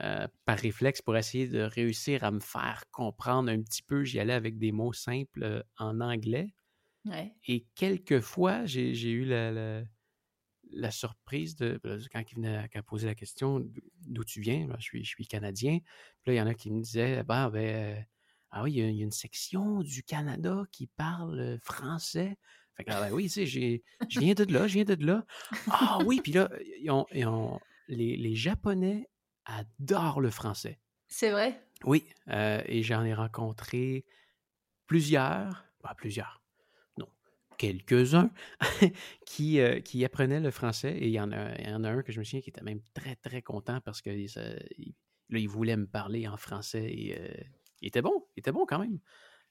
Euh, 0.00 0.28
par 0.44 0.56
réflexe 0.56 1.02
pour 1.02 1.16
essayer 1.16 1.48
de 1.48 1.58
réussir 1.58 2.22
à 2.22 2.30
me 2.30 2.38
faire 2.38 2.84
comprendre 2.92 3.50
un 3.50 3.60
petit 3.60 3.82
peu. 3.82 4.04
J'y 4.04 4.20
allais 4.20 4.32
avec 4.32 4.56
des 4.56 4.70
mots 4.70 4.92
simples 4.92 5.64
en 5.76 6.00
anglais. 6.00 6.54
Et 7.48 7.66
quelquefois, 7.74 8.64
j'ai 8.64 9.10
eu 9.10 9.24
la, 9.24 9.50
la, 9.50 9.82
surprise 10.90 11.56
de 11.56 11.80
quand 12.12 12.22
il 12.30 12.34
venait 12.36 12.68
à 12.72 12.82
poser 12.82 13.06
la 13.06 13.14
question 13.14 13.64
d'où 14.06 14.24
tu 14.24 14.40
viens, 14.40 14.66
ben, 14.66 14.76
je, 14.78 14.84
suis, 14.84 15.04
je 15.04 15.08
suis 15.08 15.26
canadien. 15.26 15.78
Puis 16.22 16.30
là, 16.30 16.34
il 16.34 16.36
y 16.36 16.40
en 16.40 16.46
a 16.46 16.54
qui 16.54 16.70
me 16.70 16.80
disaient 16.80 17.22
bah, 17.22 17.50
ben, 17.50 18.04
ah 18.50 18.62
oui, 18.62 18.72
il 18.72 18.78
y, 18.78 18.82
a, 18.82 19.04
une 19.04 19.12
section 19.12 19.82
du 19.82 20.02
Canada 20.02 20.62
qui 20.72 20.86
parle 20.86 21.58
français. 21.62 22.38
Fait 22.76 22.84
que, 22.84 22.90
ben 22.90 23.10
oui, 23.12 23.24
tu 23.24 23.46
sais, 23.46 23.46
je 23.46 24.20
viens 24.20 24.34
de 24.34 24.44
là, 24.52 24.68
je 24.68 24.74
viens 24.74 24.84
de 24.84 25.04
là. 25.04 25.24
Ah 25.70 25.98
oui, 26.06 26.20
puis 26.22 26.32
là, 26.32 26.48
les, 27.88 28.16
les, 28.16 28.34
Japonais 28.36 29.08
adorent 29.44 30.20
le 30.20 30.30
français. 30.30 30.78
C'est 31.08 31.30
vrai? 31.30 31.60
Oui, 31.84 32.08
et 32.28 32.82
j'en 32.82 33.04
ai 33.04 33.14
rencontré 33.14 34.04
plusieurs, 34.86 35.66
pas 35.82 35.94
plusieurs, 35.94 36.37
quelques-uns 37.58 38.30
qui, 39.26 39.60
qui 39.84 40.04
apprenaient 40.04 40.40
le 40.40 40.50
français. 40.50 40.96
Et 40.96 41.08
il 41.08 41.12
y, 41.12 41.20
en 41.20 41.32
a, 41.32 41.60
y 41.60 41.72
en 41.72 41.84
a 41.84 41.90
un 41.90 42.02
que 42.02 42.12
je 42.12 42.18
me 42.18 42.24
souviens 42.24 42.40
qui 42.40 42.50
était 42.50 42.62
même 42.62 42.80
très, 42.94 43.16
très 43.16 43.42
content 43.42 43.80
parce 43.82 44.00
que 44.00 44.10
là, 44.10 45.38
il 45.38 45.48
voulait 45.48 45.76
me 45.76 45.86
parler 45.86 46.26
en 46.26 46.36
français 46.36 46.84
et 46.84 47.20
il 47.80 47.88
était 47.88 48.02
bon, 48.02 48.26
il 48.36 48.40
était 48.40 48.52
bon 48.52 48.66
quand 48.66 48.78
même. 48.78 48.98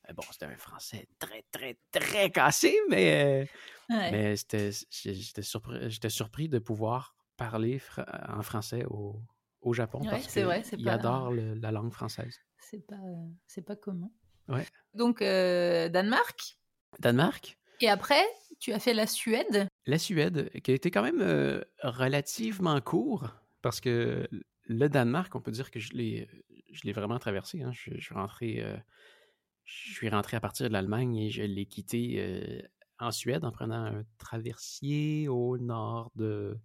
Euh, 0.10 0.14
bon, 0.14 0.24
c'était 0.32 0.46
un 0.46 0.58
français 0.58 1.08
très, 1.20 1.44
très, 1.52 1.78
très 1.92 2.32
cassé, 2.32 2.78
mais, 2.90 3.48
mais 3.90 4.36
j'étais 4.36 5.42
surpris, 5.42 6.10
surpris 6.10 6.50
de 6.50 6.60
pouvoir 6.60 7.16
parler 7.36 7.82
en 8.28 8.42
français 8.42 8.84
au, 8.86 9.22
au 9.62 9.74
Japon 9.74 10.02
parce 10.04 10.28
qu'il 10.28 10.90
adore 10.90 11.32
la 11.32 11.72
langue 11.72 11.92
française. 11.92 12.40
C'est 12.60 12.86
pas, 12.86 12.96
c'est 13.46 13.62
pas 13.62 13.76
commun. 13.76 14.10
Ouais. 14.48 14.66
Donc, 14.94 15.22
euh, 15.22 15.90
Danemark? 15.90 16.58
Danemark? 17.00 17.58
Et 17.82 17.90
après, 17.90 18.24
tu 18.60 18.72
as 18.74 18.80
fait 18.80 18.94
la 18.94 19.08
Suède. 19.08 19.68
La 19.86 20.00
Suède, 20.00 20.50
qui 20.64 20.72
a 20.72 20.74
été 20.74 20.92
quand 20.92 21.04
même 21.04 21.22
euh, 21.22 21.62
relativement 21.84 22.80
court, 22.82 23.30
parce 23.62 23.82
que 23.82 24.28
le 24.64 24.90
Danemark, 24.90 25.34
on 25.36 25.42
peut 25.42 25.52
dire 25.52 25.72
que 25.72 25.80
je 25.80 25.94
l'ai, 25.94 26.28
vraiment 26.92 27.20
traversé. 27.20 27.62
Hein. 27.62 27.72
Je, 27.74 28.00
suis 28.00 28.14
rentré, 28.14 28.64
je 29.64 29.94
suis 29.94 30.10
rentré 30.10 30.38
à 30.38 30.40
partir 30.40 30.68
de 30.68 30.74
l'Allemagne 30.74 31.16
et 31.18 31.30
je 31.30 31.44
l'ai 31.44 31.66
quitté 31.66 32.64
en 33.00 33.12
Suède 33.12 33.46
en 33.46 33.52
prenant 33.52 33.86
un 33.86 34.04
traversier 34.18 35.28
au 35.28 35.58
nord 35.58 36.12
de 36.16 36.58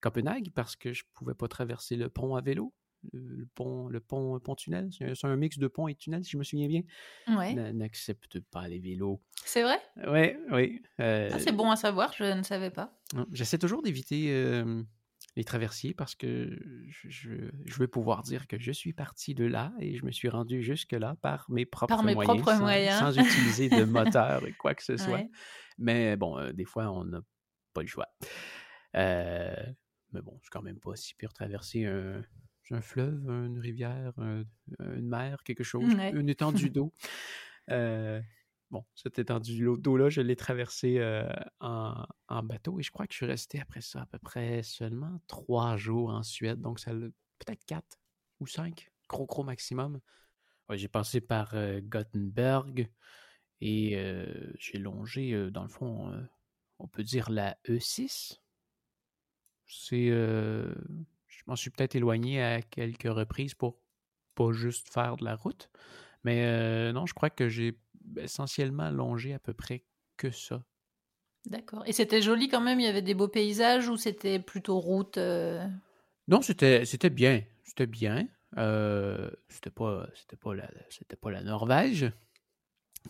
Copenhague 0.00 0.50
parce 0.54 0.76
que 0.76 0.92
je 0.92 1.04
pouvais 1.14 1.34
pas 1.34 1.48
traverser 1.48 1.96
le 1.96 2.08
pont 2.08 2.36
à 2.36 2.40
vélo. 2.40 2.72
Le 3.12 3.46
pont, 3.54 3.88
le 3.88 4.00
pont, 4.00 4.38
pont 4.40 4.54
tunnel, 4.54 4.90
c'est 4.92 5.24
un 5.24 5.36
mix 5.36 5.58
de 5.58 5.68
pont 5.68 5.88
et 5.88 5.94
tunnel, 5.94 6.24
si 6.24 6.32
je 6.32 6.38
me 6.38 6.44
souviens 6.44 6.68
bien. 6.68 6.82
Ouais. 7.28 7.54
N'accepte 7.72 8.40
pas 8.40 8.68
les 8.68 8.78
vélos. 8.78 9.20
C'est 9.44 9.62
vrai? 9.62 9.80
Oui, 10.08 10.34
oui. 10.50 10.82
Ah, 10.98 11.38
c'est 11.38 11.52
bon 11.52 11.70
à 11.70 11.76
savoir, 11.76 12.12
je 12.12 12.24
ne 12.24 12.42
savais 12.42 12.70
pas. 12.70 12.98
J'essaie 13.32 13.58
toujours 13.58 13.82
d'éviter 13.82 14.62
les 15.36 15.44
traversiers 15.44 15.94
parce 15.94 16.14
que 16.14 16.56
je, 17.08 17.28
veux 17.76 17.88
pouvoir 17.88 18.22
dire 18.22 18.46
que 18.46 18.58
je 18.58 18.70
suis 18.70 18.92
parti 18.92 19.34
de 19.34 19.44
là 19.44 19.72
et 19.80 19.96
je 19.96 20.04
me 20.04 20.12
suis 20.12 20.28
rendu 20.28 20.62
jusque-là 20.62 21.16
par 21.22 21.46
mes 21.50 21.66
propres 21.66 21.94
par 21.94 22.04
mes 22.04 22.14
moyens, 22.14 22.40
propres 22.40 22.56
sans, 22.56 22.60
moyens. 22.60 23.00
sans 23.00 23.18
utiliser 23.18 23.68
de 23.68 23.84
moteur 23.84 24.46
et 24.46 24.52
quoi 24.52 24.74
que 24.74 24.84
ce 24.84 24.96
soit. 24.96 25.22
Mais 25.78 26.16
bon, 26.16 26.38
euh, 26.38 26.52
des 26.52 26.64
fois, 26.64 26.90
on 26.90 27.04
n'a 27.04 27.20
pas 27.72 27.82
le 27.82 27.88
choix. 27.88 28.06
Euh, 28.96 29.54
mais 30.12 30.22
bon, 30.22 30.38
c'est 30.42 30.50
quand 30.50 30.62
même 30.62 30.78
pas 30.78 30.94
si 30.94 31.14
pire 31.14 31.32
traverser 31.32 31.86
un, 31.86 32.22
un 32.70 32.80
fleuve, 32.80 33.28
une 33.28 33.58
rivière, 33.58 34.12
une 34.18 35.08
mer, 35.08 35.42
quelque 35.44 35.64
chose, 35.64 35.84
une 36.12 36.28
étendue 36.28 36.70
d'eau. 36.70 36.92
Euh, 37.70 38.20
bon, 38.70 38.84
cette 38.94 39.18
étendue 39.18 39.66
d'eau-là, 39.78 40.08
je 40.08 40.20
l'ai 40.20 40.36
traversée 40.36 40.98
euh, 40.98 41.28
en, 41.60 42.42
bateau 42.42 42.78
et 42.80 42.82
je 42.82 42.90
crois 42.90 43.06
que 43.06 43.12
je 43.12 43.18
suis 43.18 43.26
resté 43.26 43.60
après 43.60 43.80
ça 43.80 44.02
à 44.02 44.06
peu 44.06 44.18
près 44.18 44.62
seulement 44.62 45.20
trois 45.26 45.76
jours 45.76 46.10
en 46.10 46.22
Suède. 46.22 46.60
Donc, 46.60 46.80
ça 46.80 46.92
peut-être 46.92 47.64
quatre 47.66 47.98
ou 48.40 48.46
cinq, 48.46 48.90
gros, 49.08 49.26
gros 49.26 49.44
maximum. 49.44 50.00
j'ai 50.70 50.88
passé 50.88 51.20
par 51.20 51.54
euh, 51.54 51.80
Gothenburg 51.82 52.88
et 53.60 53.96
euh, 53.96 54.52
j'ai 54.58 54.78
longé, 54.78 55.50
dans 55.50 55.62
le 55.62 55.68
fond, 55.68 56.12
on 56.78 56.88
peut 56.88 57.04
dire 57.04 57.30
la 57.30 57.56
E6. 57.68 58.40
C'est. 59.66 60.10
Je 61.46 61.50
m'en 61.50 61.56
suis 61.56 61.70
peut-être 61.70 61.94
éloigné 61.94 62.42
à 62.42 62.62
quelques 62.62 63.02
reprises 63.02 63.54
pour 63.54 63.78
pas 64.34 64.52
juste 64.52 64.92
faire 64.92 65.16
de 65.16 65.24
la 65.24 65.36
route. 65.36 65.70
Mais 66.24 66.92
non, 66.92 67.06
je 67.06 67.14
crois 67.14 67.30
que 67.30 67.48
j'ai 67.48 67.78
essentiellement 68.16 68.90
longé 68.90 69.34
à 69.34 69.38
peu 69.38 69.52
près 69.52 69.84
que 70.16 70.30
ça. 70.30 70.64
D'accord. 71.46 71.82
Et 71.86 71.92
c'était 71.92 72.22
joli 72.22 72.48
quand 72.48 72.60
même 72.60 72.80
Il 72.80 72.84
y 72.84 72.88
avait 72.88 73.02
des 73.02 73.14
beaux 73.14 73.28
paysages 73.28 73.88
ou 73.88 73.96
c'était 73.96 74.38
plutôt 74.38 74.78
route 74.78 75.18
euh? 75.18 75.66
Non, 76.26 76.40
c'était, 76.40 76.84
c'était 76.86 77.10
bien. 77.10 77.42
C'était 77.64 77.86
bien. 77.86 78.26
Euh, 78.56 79.30
c'était 79.48 79.70
pas 79.70 80.06
pas 80.40 80.54
la 80.54 80.70
c'était 80.88 81.16
pas 81.16 81.30
la 81.30 81.42
Norvège 81.42 82.12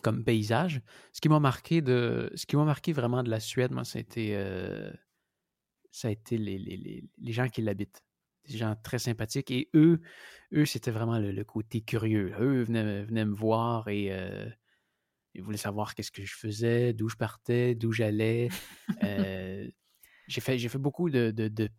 comme 0.01 0.23
paysage. 0.23 0.81
Ce 1.13 1.21
qui 1.21 1.29
m'a 1.29 1.39
marqué 1.39 1.81
de 1.81 2.31
ce 2.35 2.45
qui 2.45 2.55
m'a 2.57 2.65
marqué 2.65 2.91
vraiment 2.91 3.23
de 3.23 3.29
la 3.29 3.39
Suède, 3.39 3.71
moi, 3.71 3.85
ça 3.85 3.99
a 3.99 4.01
été, 4.01 4.35
euh, 4.35 4.91
ça 5.91 6.09
a 6.09 6.11
été 6.11 6.37
les, 6.37 6.57
les, 6.57 7.03
les, 7.17 7.31
gens 7.31 7.47
qui 7.47 7.61
l'habitent. 7.61 8.03
Des 8.47 8.57
gens 8.57 8.75
très 8.83 8.99
sympathiques. 8.99 9.51
Et 9.51 9.69
eux, 9.73 10.01
eux, 10.53 10.65
c'était 10.65 10.91
vraiment 10.91 11.19
le, 11.19 11.43
côté 11.43 11.81
curieux. 11.81 12.33
Eux 12.39 12.63
venaient, 12.63 13.03
venaient 13.03 13.25
me 13.25 13.33
voir 13.33 13.87
et 13.87 14.11
ils 15.35 15.43
voulaient 15.43 15.57
savoir 15.57 15.93
qu'est-ce 15.93 16.11
que 16.11 16.23
je 16.23 16.33
faisais, 16.33 16.93
d'où 16.93 17.09
je 17.09 17.17
partais, 17.17 17.75
d'où 17.75 17.91
j'allais. 17.91 18.49
Euh, 19.03 19.67
j'ai 20.27 20.41
fait, 20.41 20.57
fait 20.57 20.77
beaucoup 20.77 21.09
de, 21.09 21.31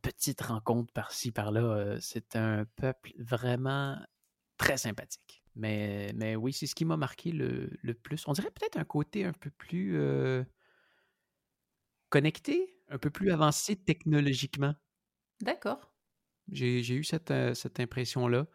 petites 0.02 0.42
rencontres 0.42 0.92
par-ci, 0.92 1.32
par-là. 1.32 1.62
Euh, 1.62 1.98
c'est 2.00 2.36
un 2.36 2.64
peuple 2.76 3.12
vraiment 3.18 3.96
très 4.58 4.76
sympathique. 4.76 5.42
Mais, 5.54 6.12
mais 6.14 6.36
oui, 6.36 6.52
c'est 6.52 6.66
ce 6.66 6.74
qui 6.74 6.84
m'a 6.84 6.96
marqué 6.96 7.32
le, 7.32 7.94
plus. 7.94 8.28
On 8.28 8.32
dirait 8.32 8.50
peut-être 8.50 8.76
un 8.76 8.84
côté 8.84 9.24
un 9.24 9.32
peu 9.32 9.50
plus 9.50 9.96
euh, 9.96 10.44
connecté, 12.10 12.76
un 12.88 12.98
peu 12.98 13.10
plus 13.10 13.30
avancé 13.30 13.76
technologiquement. 13.76 14.74
D'accord. 15.40 15.92
J'ai, 16.52 16.94
eu 16.94 17.04
cette, 17.04 17.32
cette 17.54 17.80
impression-là. 17.80 18.46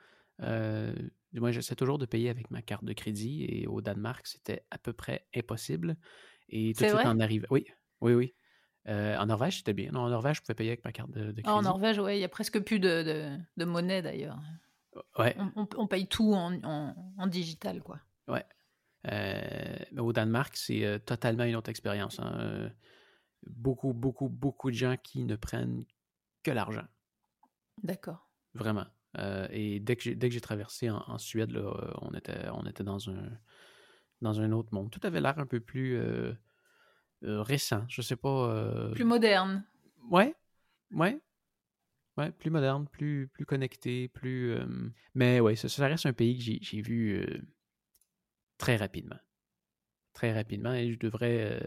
Moi, 1.34 1.52
j'essaie 1.52 1.76
toujours 1.76 1.98
de 1.98 2.06
payer 2.06 2.30
avec 2.30 2.52
ma 2.52 2.62
carte 2.62 2.84
de 2.84 2.94
crédit 2.94 3.46
et 3.46 3.68
au 3.68 3.82
Danemark, 3.82 4.28
c'était 4.28 4.66
à 4.70 4.78
peu 4.78 4.92
près 4.92 5.26
impossible. 5.36 5.96
Et 6.50 6.74
tout 6.74 6.84
de 6.84 6.90
suite, 6.90 7.06
en 7.06 7.20
arrive. 7.20 7.48
Oui, 7.50 7.66
oui, 8.02 8.14
oui. 8.14 8.34
Euh, 8.88 9.16
en 9.18 9.28
Norvège, 9.28 9.58
c'était 9.58 9.74
bien. 9.74 9.92
Non, 9.92 10.02
en 10.02 10.10
Norvège, 10.10 10.38
je 10.38 10.42
pouvais 10.42 10.56
payer 10.56 10.72
avec 10.72 10.84
ma 10.84 10.92
carte 10.92 11.12
de, 11.12 11.32
crédit. 11.32 11.48
en 11.48 11.62
Norvège, 11.62 12.00
oui, 12.00 12.16
il 12.16 12.18
n'y 12.18 12.24
a 12.24 12.30
presque 12.30 12.60
plus 12.60 12.80
de, 12.80 13.38
de, 13.56 13.66
monnaie 13.66 14.02
d'ailleurs. 14.02 14.40
Ouais. 15.18 15.38
On, 15.56 15.88
paye 15.88 16.08
tout 16.08 16.34
en, 16.34 16.60
en, 17.18 17.28
digital, 17.28 17.82
quoi. 17.82 18.00
Ouais. 18.28 18.44
Euh, 19.08 19.78
mais 19.92 20.02
au 20.02 20.12
Danemark, 20.12 20.58
c'est 20.58 20.84
euh, 20.84 21.00
totalement 21.00 21.46
une 21.46 21.56
autre 21.56 21.70
expérience. 21.70 22.20
Hein. 22.20 22.72
beaucoup, 23.48 23.94
beaucoup, 23.94 24.28
beaucoup 24.28 24.70
de 24.70 24.76
gens 24.76 24.98
qui 25.02 25.24
ne 25.24 25.36
prennent 25.36 25.86
que 26.44 26.52
l'argent. 26.52 26.86
D'accord. 27.84 28.30
Vraiment. 28.54 28.86
Euh, 29.18 29.48
et 29.52 29.80
dès 29.80 29.96
que 29.96 30.30
j'ai 30.30 30.42
traversé 30.42 30.90
en, 30.90 31.18
Suède, 31.18 31.52
là, 31.52 31.62
euh, 31.62 31.92
on, 32.02 32.14
était, 32.14 32.48
on 32.54 32.66
était 32.66 32.84
dans 32.84 33.10
un, 33.10 33.30
dans 34.22 34.40
un 34.40 34.52
autre 34.52 34.74
monde. 34.74 34.90
Tout 34.90 35.02
avait 35.04 35.22
l'air 35.22 35.38
un 35.40 35.46
peu 35.46 35.60
plus 35.60 35.98
euh, 35.98 36.34
récent, 37.24 37.84
je 37.90 38.02
sais 38.02 38.16
pas. 38.16 38.92
Plus 38.94 39.04
moderne. 39.04 39.66
Ouais, 40.10 40.36
ouais. 40.92 41.20
Ouais, 42.18 42.32
plus 42.32 42.50
moderne, 42.50 42.88
plus, 42.88 43.30
plus 43.34 43.46
connecté, 43.46 44.10
plus. 44.10 44.58
Mais 45.16 45.40
ouais, 45.40 45.56
ça, 45.56 45.70
ça, 45.70 45.88
reste 45.88 46.06
un 46.06 46.14
pays 46.14 46.38
que 46.38 46.64
j'ai 46.64 46.82
vu 46.82 47.26
très 48.58 48.76
rapidement. 48.76 49.20
Très 50.14 50.34
rapidement 50.34 50.74
et 50.74 50.92
je 50.92 51.00
devrais 51.00 51.66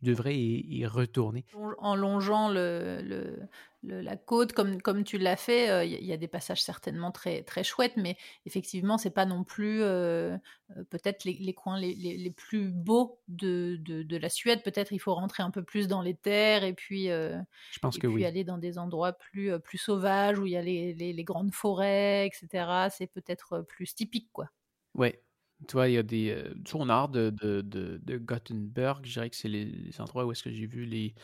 je 0.00 0.06
devrais 0.06 0.36
y, 0.36 0.86
retourner. 0.86 1.44
En 1.78 1.96
longeant 1.96 2.50
le, 2.50 3.48
la 3.82 4.16
côte 4.16 4.52
comme, 4.52 4.82
comme 4.82 5.04
tu 5.04 5.18
l'as 5.18 5.36
fait, 5.36 5.70
euh, 5.70 5.84
il 5.84 6.04
y, 6.04 6.12
a 6.12 6.16
des 6.16 6.28
passages 6.28 6.62
certainement 6.62 7.12
très, 7.12 7.42
très 7.42 7.64
chouettes, 7.64 7.96
mais 7.96 8.16
effectivement, 8.44 8.98
c'est 8.98 9.10
pas 9.10 9.26
non 9.26 9.44
plus 9.44 9.82
euh, 9.82 10.36
euh, 10.76 10.84
peut-être 10.90 11.24
les, 11.24 11.54
coins 11.54 11.78
les, 11.78 11.94
les, 11.94 12.30
plus 12.30 12.68
beaux 12.68 13.20
de, 13.28 13.76
de, 13.80 14.16
la 14.16 14.28
Suède. 14.28 14.62
Peut-être 14.62 14.92
il 14.92 14.98
faut 14.98 15.14
rentrer 15.14 15.42
un 15.42 15.50
peu 15.50 15.62
plus 15.62 15.88
dans 15.88 16.02
les 16.02 16.14
terres 16.14 16.64
et 16.64 16.74
puis, 16.74 17.06
Je 17.06 17.78
pense 17.80 17.98
que 17.98 18.06
puis 18.06 18.24
aller 18.24 18.44
dans 18.44 18.58
des 18.58 18.78
endroits 18.78 19.12
plus, 19.12 19.58
plus 19.60 19.78
sauvages 19.78 20.38
où 20.38 20.46
il 20.46 20.52
y 20.52 20.56
a 20.56 20.62
les, 20.62 20.94
les 20.94 21.24
grandes 21.24 21.54
forêts, 21.54 22.26
etc. 22.26 22.88
C'est 22.90 23.06
peut-être 23.06 23.62
plus 23.62 23.94
typique, 23.94 24.30
quoi. 24.32 24.50
Ouais, 24.94 25.22
tu 25.66 25.72
vois, 25.72 25.88
il 25.88 25.94
y 25.94 25.98
a 25.98 26.02
des. 26.02 26.30
Euh, 26.30 26.54
au 26.74 26.84
nord 26.84 27.08
de, 27.08 27.30
de, 27.30 27.62
de, 27.62 28.18
Gothenburg, 28.18 29.00
je 29.04 29.12
dirais 29.14 29.30
que 29.30 29.36
c'est 29.36 29.48
les, 29.48 29.90
endroits 29.98 30.26
où 30.26 30.32
est-ce 30.32 30.42
que 30.42 30.50
j'ai 30.50 30.66
vu 30.66 30.84
les, 30.84 31.14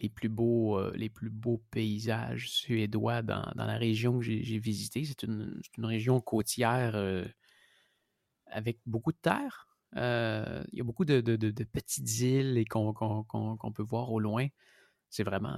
les, 0.00 0.08
plus 0.08 0.28
beaux, 0.28 0.78
euh, 0.78 0.92
les 0.94 1.10
plus 1.10 1.30
beaux 1.30 1.62
paysages 1.70 2.50
suédois 2.50 3.22
dans, 3.22 3.50
dans 3.54 3.66
la 3.66 3.76
région 3.76 4.18
que 4.18 4.24
j'ai 4.24 4.58
visitée. 4.58 5.04
C'est 5.04 5.22
une, 5.24 5.60
une, 5.76 5.84
région 5.84 6.20
côtière 6.20 6.96
euh, 6.96 7.24
avec 8.46 8.78
beaucoup 8.86 9.12
de 9.12 9.18
terre. 9.20 9.68
il 9.94 10.78
y 10.78 10.80
a 10.80 10.84
beaucoup 10.84 11.04
de, 11.04 11.20
de 11.20 11.64
petites 11.64 12.20
îles 12.20 12.56
et 12.56 12.64
qu'on 12.64 12.94
peut 13.74 13.82
voir 13.82 14.10
au 14.10 14.20
loin. 14.20 14.46
C'est 15.08 15.22
vraiment. 15.22 15.56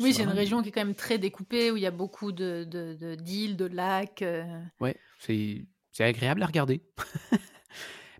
Oui, 0.00 0.12
c'est 0.12 0.24
une 0.24 0.30
région 0.30 0.60
qui 0.60 0.70
est 0.70 0.72
quand 0.72 0.84
même 0.84 0.94
très 0.94 1.16
découpée, 1.16 1.70
où 1.70 1.76
il 1.76 1.82
y 1.82 1.86
a 1.86 1.92
beaucoup 1.92 2.32
de 2.32 2.64
d'îles, 3.14 3.56
de, 3.56 3.66
lacs. 3.66 4.24
Oui, 4.80 4.90
c'est 5.18 5.66
c'est 5.92 6.04
agréable 6.04 6.42
à 6.42 6.46
regarder. 6.46 6.82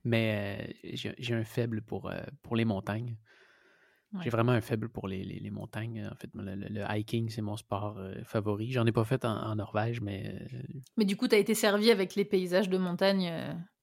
Mais 0.05 0.73
euh, 0.85 0.99
j'ai 1.19 1.35
un 1.35 1.45
faible 1.45 1.81
pour, 1.83 2.11
euh, 2.11 2.21
pour 2.43 2.57
les 2.57 2.65
montagnes. 2.65 3.17
J'ai 4.23 4.29
vraiment 4.29 4.53
un 4.53 4.61
faible 4.61 4.91
pour 4.91 5.09
les, 5.09 5.25
les, 5.25 5.51
montagnes. 5.51 6.07
En 6.13 6.15
fait, 6.17 6.29
le, 6.35 6.85
hiking, 6.87 7.31
c'est 7.31 7.41
mon 7.41 7.57
sport 7.57 7.97
euh, 7.97 8.13
favori. 8.25 8.71
J'en 8.71 8.85
ai 8.85 8.93
pas 8.93 9.05
fait 9.05 9.25
en, 9.25 9.57
Norvège, 9.57 10.03
mais. 10.03 10.35
Mais 10.99 11.07
du 11.07 11.17
coup, 11.17 11.29
tu 11.29 11.35
as 11.35 11.39
été 11.39 11.55
servi 11.55 11.91
avec 11.91 12.15
les 12.15 12.27
paysages 12.27 12.69
de 12.69 12.77
montagne 12.77 13.33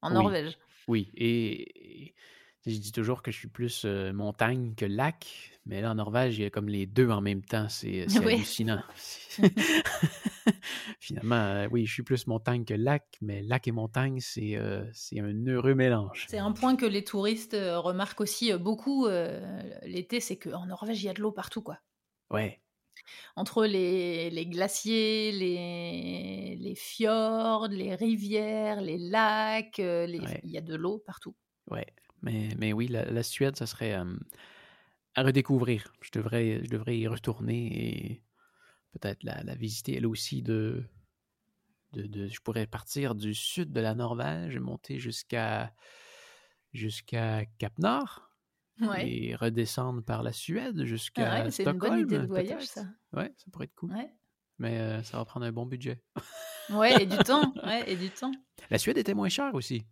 en 0.04 0.12
Norvège. 0.12 0.60
Oui, 0.88 1.10
et, 1.16 2.14
je 2.68 2.78
dis 2.78 2.92
toujours 2.92 3.24
que 3.24 3.32
je 3.32 3.38
suis 3.38 3.48
plus 3.48 3.86
montagne 4.14 4.76
que 4.76 4.86
lac, 4.86 5.60
mais 5.66 5.82
là, 5.82 5.90
en 5.90 5.96
Norvège, 5.96 6.38
il 6.38 6.44
y 6.44 6.46
a 6.46 6.52
comme 6.52 6.70
les 6.70 6.86
deux 6.86 7.10
en 7.10 7.22
même 7.22 7.42
temps. 7.42 7.68
C'est 7.68 8.06
hallucinant. 8.18 8.84
Finalement, 11.00 11.36
euh, 11.36 11.68
oui, 11.72 11.86
je 11.86 11.94
suis 11.94 12.04
plus 12.04 12.28
montagne 12.28 12.66
que 12.66 12.74
lac, 12.74 13.06
mais 13.22 13.42
lac 13.42 13.68
et 13.68 13.72
montagne, 13.72 14.20
c'est 14.20 14.56
euh, 14.56 14.84
un 15.18 15.48
heureux 15.48 15.76
mélange. 15.76 16.28
C'est 16.30 16.38
un 16.38 16.52
point 16.52 16.76
que 16.76 16.86
les 16.86 17.04
touristes 17.04 17.54
euh, 17.54 17.80
remarquent 17.80 18.22
aussi 18.22 18.54
beaucoup 18.54 19.08
l'été, 19.84 20.20
c'est 20.20 20.38
qu'en 20.38 20.66
Norvège, 20.66 21.02
il 21.04 21.06
y 21.06 21.10
a 21.10 21.14
de 21.14 21.22
l'eau 21.22 21.32
partout, 21.32 21.62
quoi. 21.62 21.80
Ouais. 22.32 22.62
Entre 23.36 23.66
les, 23.66 24.30
les 24.30 24.46
glaciers, 24.46 25.32
les, 25.32 26.58
les, 26.60 26.76
fjords, 26.76 27.68
les 27.70 27.96
rivières, 27.96 28.82
les 28.82 28.98
lacs, 28.98 29.80
il 29.80 30.40
y 30.44 30.58
a 30.58 30.62
de 30.62 30.76
l'eau 30.76 31.00
partout. 31.00 31.36
Ouais, 31.72 31.88
mais, 32.22 32.50
mais 32.58 32.74
oui, 32.74 32.88
la, 32.88 33.24
Suède, 33.24 33.56
ça 33.56 33.66
serait 33.66 33.94
à 33.94 35.24
redécouvrir. 35.24 35.94
Je 36.02 36.12
devrais, 36.14 36.62
je 36.64 36.70
devrais 36.70 36.98
y 36.98 37.08
retourner 37.08 37.68
et 37.68 38.22
peut-être 38.92 39.24
la, 39.24 39.56
visiter 39.56 39.96
elle 39.96 40.08
aussi 40.08 40.42
de, 40.42 40.84
de, 41.94 42.28
je 42.28 42.40
pourrais 42.42 42.68
partir 42.68 43.16
du 43.16 43.34
sud 43.34 43.72
de 43.72 43.80
la 43.80 43.96
Norvège 43.96 44.56
et 44.56 44.60
monter 44.60 45.00
jusqu'à 45.00 45.74
jusqu'à 46.74 47.46
Cap 47.58 47.78
Nord 47.80 48.30
et 48.98 49.36
redescendre 49.36 50.02
par 50.04 50.24
la 50.24 50.32
Suède 50.32 50.84
jusqu'à 50.86 51.34
ah 51.34 51.52
C'est 51.52 51.66
une 51.66 51.78
bonne 51.78 52.00
idée 52.00 52.20
de 52.20 52.28
voyage, 52.28 52.66
ça. 52.66 52.86
Ouais, 53.14 53.34
ça 53.38 53.46
pourrait 53.52 53.66
être 53.66 53.76
cool. 53.76 53.94
Mais 54.58 54.78
euh, 54.78 55.04
ça 55.04 55.18
va 55.18 55.26
prendre 55.26 55.46
un 55.46 55.52
bon 55.52 55.66
budget. 55.66 56.02
ouais, 56.70 57.04
et 57.04 57.06
du 57.06 57.18
temps. 57.26 57.54
Ouais, 57.64 57.90
et 57.90 57.96
du 57.96 58.10
temps. 58.10 58.32
La 58.70 58.78
Suède 58.78 58.98
était 58.98 59.14
moins 59.14 59.30
chère 59.30 59.54
aussi. 59.54 59.86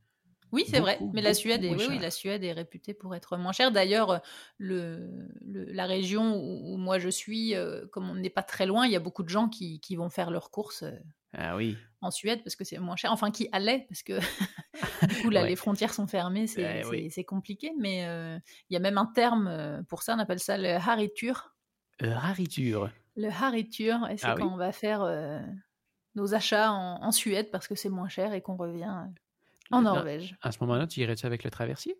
Oui, 0.51 0.65
c'est 0.67 0.79
vrai. 0.79 0.99
Mais 1.13 1.21
la 1.21 1.33
Suède, 1.33 1.63
est, 1.63 1.75
oui, 1.75 1.99
la 1.99 2.11
Suède 2.11 2.43
est 2.43 2.53
réputée 2.53 2.93
pour 2.93 3.15
être 3.15 3.37
moins 3.37 3.51
chère. 3.51 3.71
D'ailleurs, 3.71 4.21
le, 4.57 5.27
la 5.43 5.85
région 5.85 6.35
où, 6.37 6.77
moi 6.77 6.99
je 6.99 7.09
suis, 7.09 7.55
euh, 7.55 7.85
comme 7.91 8.09
on 8.09 8.15
n'est 8.15 8.29
pas 8.29 8.43
très 8.43 8.65
loin, 8.65 8.85
il 8.85 8.91
y 8.91 8.95
a 8.95 8.99
beaucoup 8.99 9.23
de 9.23 9.29
gens 9.29 9.49
qui, 9.49 9.79
qui 9.79 9.95
vont 9.95 10.09
faire 10.09 10.31
leurs 10.31 10.49
courses 10.49 10.83
euh, 10.83 10.97
ah 11.33 11.55
oui. 11.55 11.77
en 12.01 12.11
Suède 12.11 12.41
parce 12.43 12.55
que 12.55 12.63
c'est 12.63 12.77
moins 12.79 12.95
cher. 12.95 13.11
Enfin, 13.11 13.31
qui 13.31 13.49
allaient 13.51 13.85
parce 13.89 14.03
que 14.03 14.19
du 15.07 15.21
coup 15.21 15.29
là, 15.29 15.45
les 15.45 15.55
frontières 15.55 15.93
sont 15.93 16.07
fermées, 16.07 16.47
c'est 16.47 16.83
eh 17.17 17.23
compliqué. 17.25 17.73
Mais 17.77 18.05
euh, 18.05 18.39
il 18.69 18.73
y 18.73 18.77
a 18.77 18.79
même 18.79 18.97
un 18.97 19.07
terme 19.07 19.83
pour 19.89 20.03
ça. 20.03 20.15
On 20.15 20.19
appelle 20.19 20.39
ça 20.39 20.57
le 20.57 20.69
haritur. 20.69 21.55
Le 21.99 22.11
haritur. 22.11 22.89
Le 23.15 23.29
haritur, 23.29 24.07
et 24.09 24.17
c'est 24.17 24.27
ah 24.27 24.35
quand 24.37 24.53
on 24.53 24.57
va 24.57 24.71
faire 24.71 25.01
nos 26.15 26.33
achats 26.35 26.71
en, 26.71 27.03
en 27.03 27.11
Suède 27.11 27.49
parce 27.51 27.67
que 27.67 27.75
c'est 27.75 27.89
moins 27.89 28.07
cher 28.07 28.33
et 28.33 28.41
qu'on 28.41 28.55
revient 28.55 29.07
en 29.71 29.81
Norvège. 29.81 30.35
À 30.41 30.51
ce 30.51 30.59
moment-là, 30.61 30.87
tu 30.87 31.01
irais-tu 31.01 31.25
avec 31.25 31.43
le 31.43 31.51
traversier? 31.51 31.97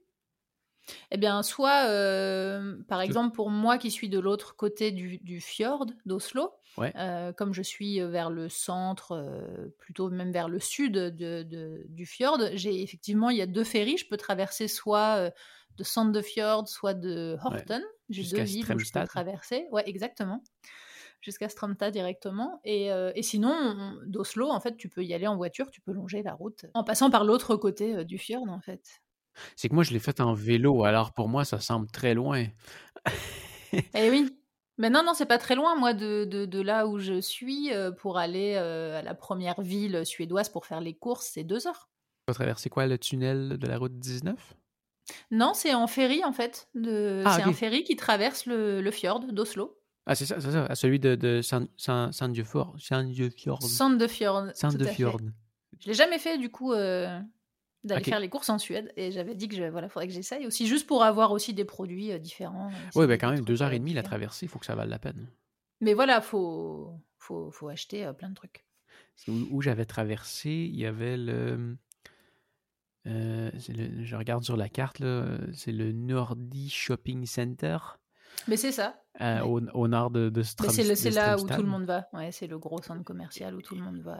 Eh 1.12 1.18
bien, 1.18 1.44
soit, 1.44 1.88
euh, 1.88 2.78
par 2.88 3.02
exemple, 3.02 3.36
pour 3.36 3.50
moi 3.50 3.78
qui 3.78 3.92
suis 3.92 4.10
de 4.10 4.20
l'autre 4.20 4.56
côté 4.56 4.92
du, 4.92 5.42
fjord 5.42 5.86
d'Oslo, 6.06 6.54
euh, 6.80 7.34
comme 7.34 7.54
je 7.54 7.62
suis 7.62 8.02
euh, 8.02 8.08
vers 8.08 8.30
le 8.30 8.50
centre, 8.50 9.70
plutôt 9.80 10.10
même 10.10 10.32
vers 10.32 10.50
le 10.50 10.60
sud 10.60 10.94
de, 10.94 11.86
du 11.90 12.06
fjord, 12.06 12.40
j'ai 12.54 12.82
effectivement, 12.82 13.30
il 13.30 13.38
y 13.38 13.42
a 13.42 13.48
deux 13.48 13.64
ferries. 13.64 13.98
Je 13.98 14.08
peux 14.08 14.18
traverser 14.18 14.68
soit 14.68 15.32
de 15.78 15.84
Sandefjord, 15.84 16.68
soit 16.68 16.94
de 16.94 17.38
Horten. 17.44 17.84
j'ai 18.10 18.24
deux 18.24 18.44
villes 18.44 18.66
où 18.74 18.80
je 18.80 18.92
peux 18.92 19.06
traverser. 19.06 19.68
Ouais, 19.72 19.84
exactement 19.88 20.42
jusqu'à 21.22 21.50
Stromstad 21.50 21.92
directement. 21.94 22.60
Et, 22.64 22.92
euh, 22.92 23.12
et 23.16 23.24
sinon, 23.24 23.98
d'Oslo, 24.06 24.50
en 24.50 24.60
fait, 24.60 24.78
tu 24.78 24.90
peux 24.90 25.04
y 25.04 25.14
aller 25.14 25.28
en 25.28 25.36
voiture, 25.38 25.70
tu 25.72 25.82
peux 25.82 25.92
longer 25.92 26.24
la 26.24 26.34
route 26.34 26.66
en 26.74 26.84
passant 26.84 27.10
par 27.10 27.24
l'autre 27.24 27.56
côté 27.56 27.96
euh, 27.96 28.04
du 28.04 28.18
fjord, 28.18 28.50
en 28.50 28.62
fait. 28.62 29.02
C'est 29.56 29.70
que 29.70 29.76
moi, 29.76 29.84
je 29.84 29.94
l'ai 29.94 30.00
fait 30.00 30.20
en 30.20 30.34
vélo, 30.34 30.84
alors 30.84 31.14
pour 31.14 31.30
moi, 31.30 31.46
ça 31.46 31.60
semble 31.60 31.88
très 31.88 32.14
loin. 32.14 32.46
eh 33.94 34.10
oui. 34.10 34.30
Mais 34.80 34.92
non, 34.92 35.02
non, 35.04 35.16
c'est 35.16 35.26
pas 35.26 35.40
très 35.40 35.56
loin, 35.56 35.76
moi, 35.76 35.94
de, 35.94 36.24
de, 36.26 36.46
de 36.46 36.62
là 36.62 36.86
où 36.86 37.00
je 37.00 37.20
suis. 37.20 37.74
Euh, 37.74 37.92
pour 37.92 38.20
aller 38.20 38.56
à 38.56 39.02
la 39.02 39.16
première 39.16 39.60
ville 39.62 40.06
suédoise 40.06 40.50
pour 40.50 40.68
faire 40.68 40.82
les 40.82 40.94
courses, 40.94 41.32
c'est 41.34 41.44
deux 41.44 41.68
heures. 41.68 41.90
Tu 42.28 42.32
vas 42.32 42.36
traverser 42.36 42.70
quoi, 42.70 42.86
le 42.86 43.00
tunnel 43.00 43.58
de 43.58 43.68
la 43.68 43.80
route 43.80 43.98
19 43.98 44.56
Non, 45.32 45.54
c'est 45.56 45.74
en 45.74 45.88
ferry, 45.88 46.24
en 46.24 46.32
fait. 46.32 46.70
De... 46.76 47.24
Ah, 47.26 47.36
c'est 47.36 47.42
un 47.42 47.54
ferry 47.54 47.84
qui 47.84 47.96
traverse 47.96 48.46
le, 48.46 48.82
le 48.82 48.92
fjord 48.92 49.22
d'Oslo. 49.22 49.77
Ah, 50.10 50.16
c'est 50.16 50.26
ça, 50.26 50.40
c'est 50.40 50.52
ça, 50.52 50.74
celui 50.74 51.00
de, 51.00 51.16
de 51.16 51.42
Sandefjord. 51.42 52.76
Sandefjord. 52.80 52.80
Sandefjord. 52.80 54.56
Sandefjord. 54.56 55.20
Je 55.82 55.88
l'ai 55.88 55.94
jamais 55.94 56.18
fait, 56.18 56.38
du 56.38 56.50
coup, 56.50 56.72
euh, 56.72 57.20
d'aller 57.84 58.06
faire 58.06 58.22
les 58.22 58.30
courses 58.30 58.50
en 58.50 58.58
Suède. 58.58 58.94
Et 58.96 59.12
j'avais 59.12 59.36
dit 59.36 59.50
que 59.50 59.56
je, 59.56 59.66
voilà, 59.66 59.90
faudrait 59.90 60.08
que 60.08 60.14
j'essaye 60.14 60.48
aussi, 60.48 60.66
juste 60.66 60.88
pour 60.88 61.04
avoir 61.04 61.34
aussi 61.34 61.54
des 61.54 61.66
produits 61.66 62.14
euh, 62.14 62.20
différents. 62.20 62.72
Oui, 62.96 63.06
mais 63.06 63.18
quand 63.18 63.30
même, 63.30 63.44
deux 63.44 63.62
heures 63.62 63.74
et 63.74 63.80
demie 63.80 63.94
la 63.94 64.02
traversée, 64.02 64.46
il 64.46 64.50
faut 64.50 64.60
que 64.60 64.66
ça 64.66 64.76
vaille 64.76 64.88
la 64.88 64.98
peine. 64.98 65.28
Mais 65.82 65.94
voilà, 65.94 66.22
faut, 66.22 66.94
faut, 67.18 67.52
faut 67.52 67.68
acheter 67.68 68.06
euh, 68.06 68.14
plein 68.14 68.30
de 68.30 68.36
trucs. 68.36 68.66
Où, 69.28 69.62
j'avais 69.62 69.86
traversé, 69.86 70.50
il 70.50 70.76
y 70.80 70.86
avait 70.86 71.18
le, 71.18 71.76
Je 73.04 74.16
regarde 74.16 74.46
sur 74.46 74.56
la 74.56 74.70
carte, 74.70 75.00
là, 75.00 75.38
c'est 75.52 75.74
le 75.74 75.92
Nordi 75.92 76.70
Shopping 76.70 77.26
Center. 77.26 77.78
Mais 78.48 78.58
c'est 78.58 78.72
ça. 78.72 79.02
Euh, 79.22 79.42
au, 79.42 79.88
nord 79.88 80.12
de, 80.12 80.30
de 80.30 80.44
C'est 80.44 81.10
là 81.12 81.38
où 81.38 81.48
tout 81.48 81.62
le 81.62 81.68
monde 81.68 81.86
va. 81.86 82.08
Ouais, 82.14 82.32
c'est 82.32 82.48
le 82.48 82.60
gros 82.60 82.82
centre 82.82 83.04
commercial 83.04 83.56
où 83.56 83.62
tout 83.62 83.76
le 83.76 83.82
monde 83.82 84.02
va. 84.02 84.20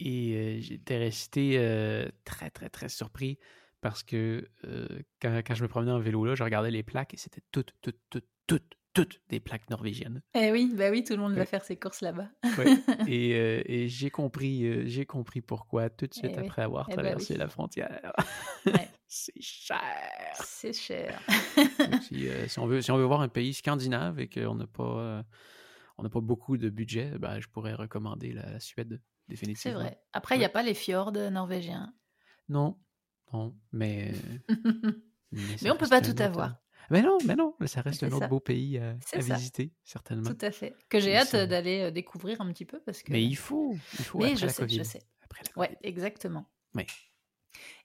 Et 0.00 0.34
euh, 0.34 0.60
j'étais 0.60 0.98
resté 0.98 1.58
euh, 1.58 2.08
très, 2.24 2.50
très, 2.50 2.68
très 2.68 2.88
surpris 2.88 3.38
parce 3.80 4.02
que 4.02 4.48
quand, 5.20 5.42
quand, 5.44 5.54
je 5.54 5.62
me 5.62 5.68
promenais 5.68 5.92
en 5.92 5.98
vélo 5.98 6.24
là, 6.24 6.34
je 6.34 6.42
regardais 6.42 6.70
les 6.70 6.82
plaques 6.82 7.14
et 7.14 7.16
c'était 7.16 7.42
toutes, 7.50 7.72
toutes, 7.82 7.98
toutes, 8.10 8.28
toutes, 8.46 8.74
toutes 8.94 9.20
des 9.28 9.40
plaques 9.40 9.68
norvégiennes. 9.70 10.22
Eh 10.34 10.52
oui, 10.52 10.72
bah 10.74 10.90
oui, 10.90 11.02
tout 11.02 11.14
le 11.14 11.20
monde 11.20 11.34
va 11.34 11.46
faire 11.46 11.64
ses 11.64 11.76
courses 11.76 12.02
là-bas. 12.02 12.28
Et, 13.08 13.30
et 13.30 13.88
j'ai 13.88 14.10
compris, 14.10 14.88
j'ai 14.88 15.06
compris 15.06 15.40
pourquoi 15.40 15.90
tout 15.90 16.06
de 16.06 16.14
suite 16.14 16.32
eh 16.34 16.38
après 16.38 16.62
avoir 16.62 16.86
eh 16.90 16.94
bah 16.94 17.02
traversé 17.02 17.36
la 17.36 17.48
frontière. 17.48 18.12
c'est 19.12 19.40
cher. 19.40 19.80
C'est 20.34 20.72
cher. 20.72 21.20
Euh, 22.12 22.48
si, 22.48 22.58
on 22.58 22.66
veut, 22.66 22.80
si 22.80 22.90
on 22.90 22.96
veut 22.96 23.04
voir 23.04 23.20
un 23.20 23.28
pays 23.28 23.52
scandinave 23.52 24.18
et 24.20 24.28
qu'on 24.28 24.54
n'a 24.54 24.66
pas, 24.66 24.98
euh, 24.98 25.22
on 25.98 26.02
n'a 26.02 26.08
pas 26.08 26.20
beaucoup 26.20 26.56
de 26.56 26.70
budget, 26.70 27.18
ben, 27.18 27.38
je 27.40 27.48
pourrais 27.48 27.74
recommander 27.74 28.32
la, 28.32 28.58
Suède, 28.58 29.02
définitivement. 29.28 29.78
C'est 29.78 29.84
vrai. 29.84 30.00
Après, 30.12 30.36
il 30.36 30.38
n'y 30.38 30.44
a 30.44 30.50
pas 30.50 30.62
les 30.62 30.74
fjords 30.74 31.12
norvégiens. 31.12 31.94
Non, 32.48 32.78
non, 33.32 33.54
mais. 33.72 34.12
mais, 35.32 35.70
on 35.70 35.74
ne 35.74 35.78
peut 35.78 35.88
pas 35.88 36.00
tout 36.00 36.20
avoir. 36.20 36.56
Mais 36.92 37.00
non, 37.00 37.16
mais 37.24 37.36
non, 37.36 37.54
ça 37.64 37.80
reste 37.80 38.02
un 38.02 38.12
autre 38.12 38.28
beau 38.28 38.38
pays 38.38 38.78
à, 38.78 39.18
visiter, 39.18 39.72
certainement. 39.82 40.28
Tout 40.28 40.44
à 40.44 40.50
fait. 40.50 40.74
Que 40.90 41.00
j'ai 41.00 41.16
hâte 41.16 41.34
d'aller 41.34 41.84
euh, 41.84 41.90
découvrir 41.90 42.42
un 42.42 42.52
petit 42.52 42.66
peu 42.66 42.80
parce 42.80 43.02
que. 43.02 43.10
Mais 43.10 43.24
il 43.24 43.34
faut, 43.34 43.74
il 43.98 44.04
faut. 44.04 44.18
après 44.18 44.36
je 44.36 44.44
la 44.44 44.52
sais, 44.52 44.62
COVID. 44.62 44.76
je 44.76 44.82
sais. 44.82 45.02
Après 45.24 45.40
la 45.42 45.58
Ouais, 45.58 45.78
exactement. 45.82 46.44
Oui. 46.74 46.84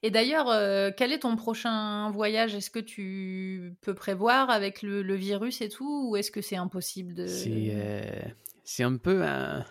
Et 0.04 0.12
d'ailleurs, 0.12 0.50
euh, 0.50 0.92
quel 0.96 1.14
est 1.14 1.20
ton 1.20 1.38
prochain 1.38 2.12
voyage? 2.12 2.54
Est-ce 2.54 2.70
que 2.70 2.80
tu 2.80 3.78
peux 3.80 3.94
prévoir 3.94 4.50
avec 4.50 4.82
le, 4.82 5.16
virus 5.16 5.62
et 5.62 5.70
tout, 5.70 6.10
ou 6.10 6.18
est-ce 6.18 6.30
que 6.30 6.42
c'est 6.42 6.58
impossible 6.58 7.14
de 7.14 7.28
C'est 7.28 7.72
euh, 7.74 8.86
un 8.86 8.98
peu 8.98 9.24
un, 9.24 9.66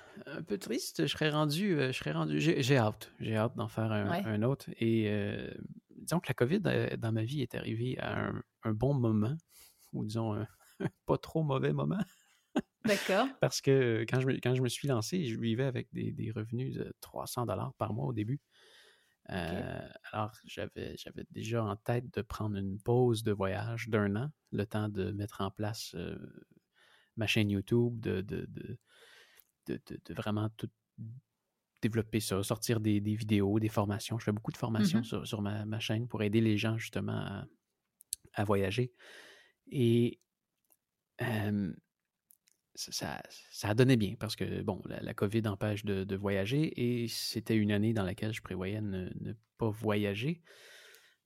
peu 0.49 0.57
triste. 0.57 1.07
Je 1.07 1.13
serais 1.13 1.29
rendu, 1.29 1.77
je 1.79 1.93
serais 1.93 2.13
rendu. 2.13 2.41
J'ai 2.41 2.79
hâte, 2.79 3.13
j'ai 3.21 3.37
hâte 3.37 3.55
d'en 3.55 3.69
faire 3.69 3.93
un, 3.93 4.43
autre. 4.43 4.71
Et 4.81 5.11
disons 5.91 6.21
que 6.21 6.29
la 6.29 6.35
COVID 6.35 6.61
dans 6.61 7.13
ma 7.13 7.23
vie 7.23 7.43
est 7.43 7.55
arrivée 7.55 7.99
à 7.99 8.29
un, 8.29 8.43
bon 8.73 8.95
moment, 8.95 9.37
ou 9.93 10.05
disons 10.05 10.35
un 10.81 10.89
pas 11.07 11.19
trop 11.19 11.43
mauvais 11.43 11.73
moment. 11.73 12.03
D'accord. 12.85 13.27
Parce 13.41 13.61
que 13.61 14.05
quand 14.09 14.21
je, 14.21 14.27
me, 14.27 14.33
quand 14.35 14.55
je 14.55 14.63
me 14.63 14.69
suis 14.69 14.89
lancé, 14.89 15.25
je 15.27 15.39
vivais 15.39 15.65
avec 15.65 15.89
des, 15.93 16.13
des 16.13 16.31
revenus 16.31 16.75
de 16.75 16.93
300 17.01 17.47
dollars 17.47 17.75
par 17.75 17.93
mois 17.93 18.07
au 18.07 18.13
début. 18.13 18.41
Euh, 19.31 19.89
alors, 20.13 20.33
j'avais, 20.45 20.97
j'avais 20.97 21.25
déjà 21.31 21.65
en 21.65 21.77
tête 21.77 22.13
de 22.15 22.23
prendre 22.23 22.57
une 22.57 22.79
pause 22.79 23.25
de 23.25 23.33
voyage 23.33 23.89
d'un 23.89 24.15
an, 24.17 24.31
le 24.53 24.65
temps 24.67 24.89
de 24.89 25.11
mettre 25.11 25.41
en 25.41 25.51
place 25.51 25.95
euh, 25.97 26.17
ma 27.17 27.27
chaîne 27.27 27.51
YouTube, 27.51 27.99
de, 28.01 28.21
de, 28.21 28.47
de, 28.55 28.69
de, 29.67 30.15
vraiment 30.15 30.49
tout 30.57 30.71
développer 31.83 32.21
ça, 32.21 32.43
sortir 32.43 32.81
des, 32.81 33.01
des, 33.01 33.17
vidéos, 33.17 33.59
des 33.59 33.69
formations. 33.69 34.19
Je 34.19 34.25
fais 34.25 34.33
beaucoup 34.33 34.53
de 34.53 34.57
formations 34.57 35.01
mm-hmm. 35.01 35.05
sur, 35.05 35.27
sur 35.27 35.43
ma, 35.43 35.65
ma, 35.65 35.81
chaîne 35.81 36.07
pour 36.07 36.23
aider 36.23 36.41
les 36.41 36.57
gens 36.57 36.79
justement 36.79 37.19
à, 37.19 37.47
à 38.35 38.45
voyager. 38.45 38.93
Et 39.71 40.21
ça, 42.75 43.23
ça, 43.51 43.69
a 43.69 43.75
donné 43.75 43.97
bien 43.97 44.15
parce 44.19 44.37
que, 44.37 44.63
bon, 44.63 44.83
la, 44.87 45.15
COVID 45.15 45.43
empêche 45.47 45.85
de, 45.85 46.17
voyager 46.17 47.03
et 47.03 47.09
c'était 47.09 47.57
une 47.57 47.73
année 47.73 47.93
dans 47.93 48.05
laquelle 48.05 48.33
je 48.33 48.43
prévoyais 48.43 48.81
ne, 48.81 49.11
ne 49.21 49.33
pas 49.59 49.71
voyager. 49.71 50.43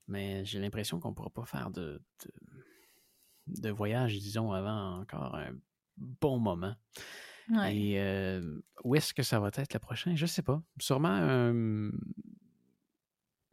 Mais 0.08 0.44
j'ai 0.44 0.58
l'impression 0.58 0.98
qu'on 0.98 1.10
ne 1.10 1.14
pourra 1.14 1.30
pas 1.30 1.44
faire 1.44 1.70
de, 1.70 2.02
de, 3.46 3.70
voyage, 3.70 4.18
disons, 4.18 4.52
avant 4.52 5.00
encore 5.00 5.34
un 5.34 5.52
bon 5.96 6.38
moment. 6.38 6.74
Et 7.68 8.00
euh, 8.00 8.60
où 8.84 8.94
est-ce 8.94 9.12
que 9.12 9.24
ça 9.24 9.40
va 9.40 9.48
être 9.48 9.74
le 9.74 9.80
prochain? 9.80 10.14
Je 10.14 10.22
ne 10.22 10.28
sais 10.28 10.42
pas. 10.42 10.62
Sûrement, 10.80 11.18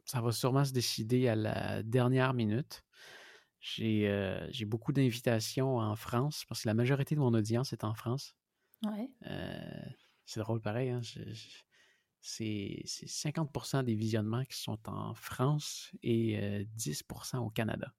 ça 0.04 0.20
va 0.20 0.32
sûrement 0.32 0.64
se 0.64 0.72
décider 0.72 1.28
à 1.28 1.34
la 1.34 1.82
dernière 1.82 2.32
minute. 2.32 2.84
Euh, 3.80 4.46
j'ai 4.50 4.64
beaucoup 4.64 4.92
d'invitations 4.92 5.78
en 5.78 5.96
France 5.96 6.44
parce 6.48 6.62
que 6.62 6.68
la 6.68 6.74
majorité 6.74 7.14
de 7.14 7.20
mon 7.20 7.34
audience 7.34 7.72
est 7.72 7.84
en 7.84 7.94
France. 7.94 8.36
Ouais. 8.84 9.10
Euh, 9.26 9.90
c'est 10.24 10.40
drôle 10.40 10.60
pareil. 10.60 10.90
Hein? 10.90 11.00
C'est 12.20 12.82
50% 12.84 13.84
des 13.84 13.94
visionnements 13.94 14.44
qui 14.44 14.58
sont 14.58 14.78
en 14.88 15.14
France 15.14 15.92
et 16.02 16.66
10% 16.76 17.36
euh, 17.36 17.38
au 17.40 17.50
Canada. 17.50 17.92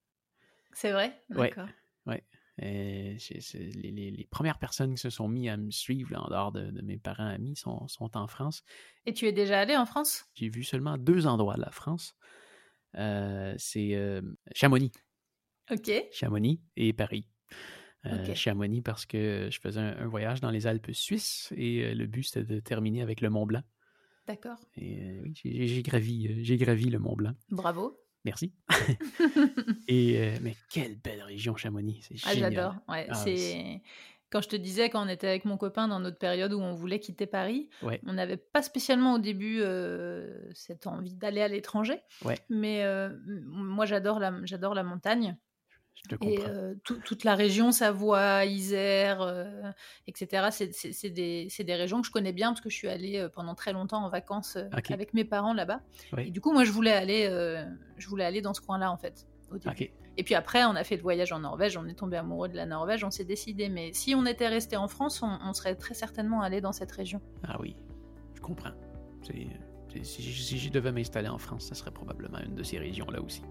C'est 0.74 0.91
vrai? 0.91 1.22
D'accord. 1.30 1.68
Ouais. 2.05 2.24
Les, 2.57 3.18
les, 3.32 4.28
premières 4.30 4.60
personnes 4.60 4.93
qui 4.95 5.01
se 5.01 5.10
sont 5.10 5.30
mis 5.30 5.47
à 5.47 5.55
me 5.55 5.72
suivre 5.72 6.14
en 6.18 6.28
dehors 6.28 6.51
de, 6.51 6.82
mes 6.82 6.97
parents 6.97 7.28
amis 7.28 7.55
sont, 7.55 7.88
sont, 7.88 8.18
en 8.18 8.28
France. 8.28 8.64
Et 9.05 9.14
tu 9.14 9.28
es 9.28 9.32
déjà 9.32 9.62
allé 9.62 9.78
en 9.78 9.86
France? 9.86 10.26
J'ai 10.34 10.49
vu 10.49 10.66
seulement 10.66 10.97
deux 10.97 11.26
endroits 11.26 11.55
de 11.55 11.62
la 11.62 11.72
France. 11.72 12.16
c'est 12.93 14.22
Chamonix. 14.53 14.91
OK. 15.72 15.91
Chamonix 16.11 16.61
et 16.76 16.93
Paris. 16.93 17.26
Euh, 18.05 18.34
Chamonix 18.34 18.82
parce 18.82 19.05
que 19.05 19.49
je 19.51 19.59
faisais 19.59 19.82
un, 19.82 20.07
voyage 20.07 20.39
dans 20.39 20.51
les 20.51 20.67
Alpes 20.67 20.91
suisses 20.93 21.51
et 21.55 21.84
euh, 21.84 21.93
le 21.93 22.05
but 22.05 22.24
c'était 22.24 22.45
de 22.45 22.59
terminer 22.61 23.01
avec 23.01 23.20
le 23.20 23.30
Mont 23.30 23.45
Blanc. 23.45 23.61
D'accord. 24.26 24.57
Et 24.78 25.20
oui, 25.22 25.34
j'ai 25.43 25.82
gravi, 25.82 26.43
j'ai 26.45 26.55
gravi 26.55 26.86
le 26.86 26.99
Mont 26.99 27.15
Blanc. 27.15 27.34
Bravo. 27.49 27.99
Merci. 28.24 28.53
et 29.88 30.32
mais 30.41 30.55
quelle 30.70 30.97
belle 30.97 31.24
région 31.24 31.55
Chamonix, 31.55 32.01
c'est 32.01 32.15
ah, 32.26 32.36
J'adore. 32.36 32.76
Ouais, 32.88 33.07
ah, 33.09 33.15
c'est 33.15 33.82
quand 34.30 34.41
je 34.41 34.49
te 34.49 34.55
disais, 34.55 34.89
quand 34.89 35.03
on 35.03 35.09
était 35.09 35.28
avec 35.28 35.45
mon 35.45 35.57
copain 35.57 35.88
dans 35.88 35.99
notre 35.99 36.20
période 36.20 36.53
où 36.53 36.59
on 36.59 36.74
voulait 36.76 36.99
quitter 36.99 37.26
Paris, 37.26 37.70
on 38.05 38.13
n'avait 38.13 38.38
pas 38.38 38.61
spécialement 38.61 39.15
au 39.15 39.20
début 39.20 39.63
cette 40.53 40.86
envie 40.86 41.15
d'aller 41.15 41.41
à 41.41 41.47
l'étranger. 41.47 41.99
Mais 42.49 42.86
moi, 43.47 43.86
j'adore 43.86 44.20
la, 44.20 44.34
j'adore 44.43 44.76
la 44.76 44.84
montagne. 44.84 45.36
Et 46.22 46.39
toute 46.84 47.24
la 47.24 47.36
région, 47.36 47.72
Savoie, 47.72 48.45
Isère, 48.45 49.47
etc., 50.08 50.47
c'est 50.52 51.10
des, 51.10 51.47
des, 51.60 51.76
régions 51.76 52.02
que 52.02 52.08
je 52.08 52.12
connais 52.12 52.34
bien 52.34 52.50
parce 52.50 52.62
que 52.62 52.70
je 52.70 52.76
suis 52.76 52.88
allée 52.88 53.28
pendant 53.34 53.54
très 53.54 53.74
longtemps 53.74 54.04
en 54.04 54.10
vacances 54.10 54.58
avec 54.89 55.14
mes 55.14 55.26
parents 55.26 55.54
là-bas. 55.54 55.82
Et 56.18 56.32
du 56.32 56.41
coup, 56.41 56.52
moi, 56.52 56.64
je 56.64 56.72
voulais 56.72 56.93
aller, 56.93 57.28
je 57.97 58.08
voulais 58.08 58.26
aller 58.26 58.41
dans 58.41 58.54
ce 58.54 58.62
coin-là, 58.62 58.91
en 58.91 58.97
fait. 58.97 59.28
Et 60.18 60.24
puis 60.24 60.36
après, 60.36 60.66
on 60.66 60.76
a 60.76 60.84
fait 60.84 60.97
le 60.97 61.02
voyage 61.02 61.32
en 61.32 61.39
Norvège, 61.39 61.78
on 61.78 61.88
est 61.88 61.93
tombé 61.93 62.18
amoureux 62.18 62.50
de 62.50 62.56
la 62.56 62.66
Norvège, 62.66 63.04
on 63.04 63.12
s'est 63.12 63.24
décidé. 63.24 63.70
Mais 63.70 63.93
si 63.93 64.16
on 64.16 64.26
était 64.26 64.47
resté 64.47 64.76
en 64.76 64.88
France, 64.88 65.24
on, 65.24 65.54
serait 65.54 65.76
très 65.76 65.93
certainement 65.93 66.41
allé 66.41 66.60
dans 66.62 66.74
cette 66.74 66.91
région. 66.91 67.22
Ah 67.47 67.58
oui, 67.60 67.76
je 68.36 68.41
comprends. 68.41 68.72
si, 69.24 69.47
si 70.04 70.58
je 70.60 70.72
devais 70.72 70.91
m'installer 70.91 71.30
en 71.30 71.38
France, 71.38 71.68
ça 71.68 71.76
serait 71.76 71.91
probablement 71.91 72.39
une 72.39 72.56
de 72.56 72.64
ces 72.64 72.80
régions-là 72.80 73.22
aussi 73.22 73.43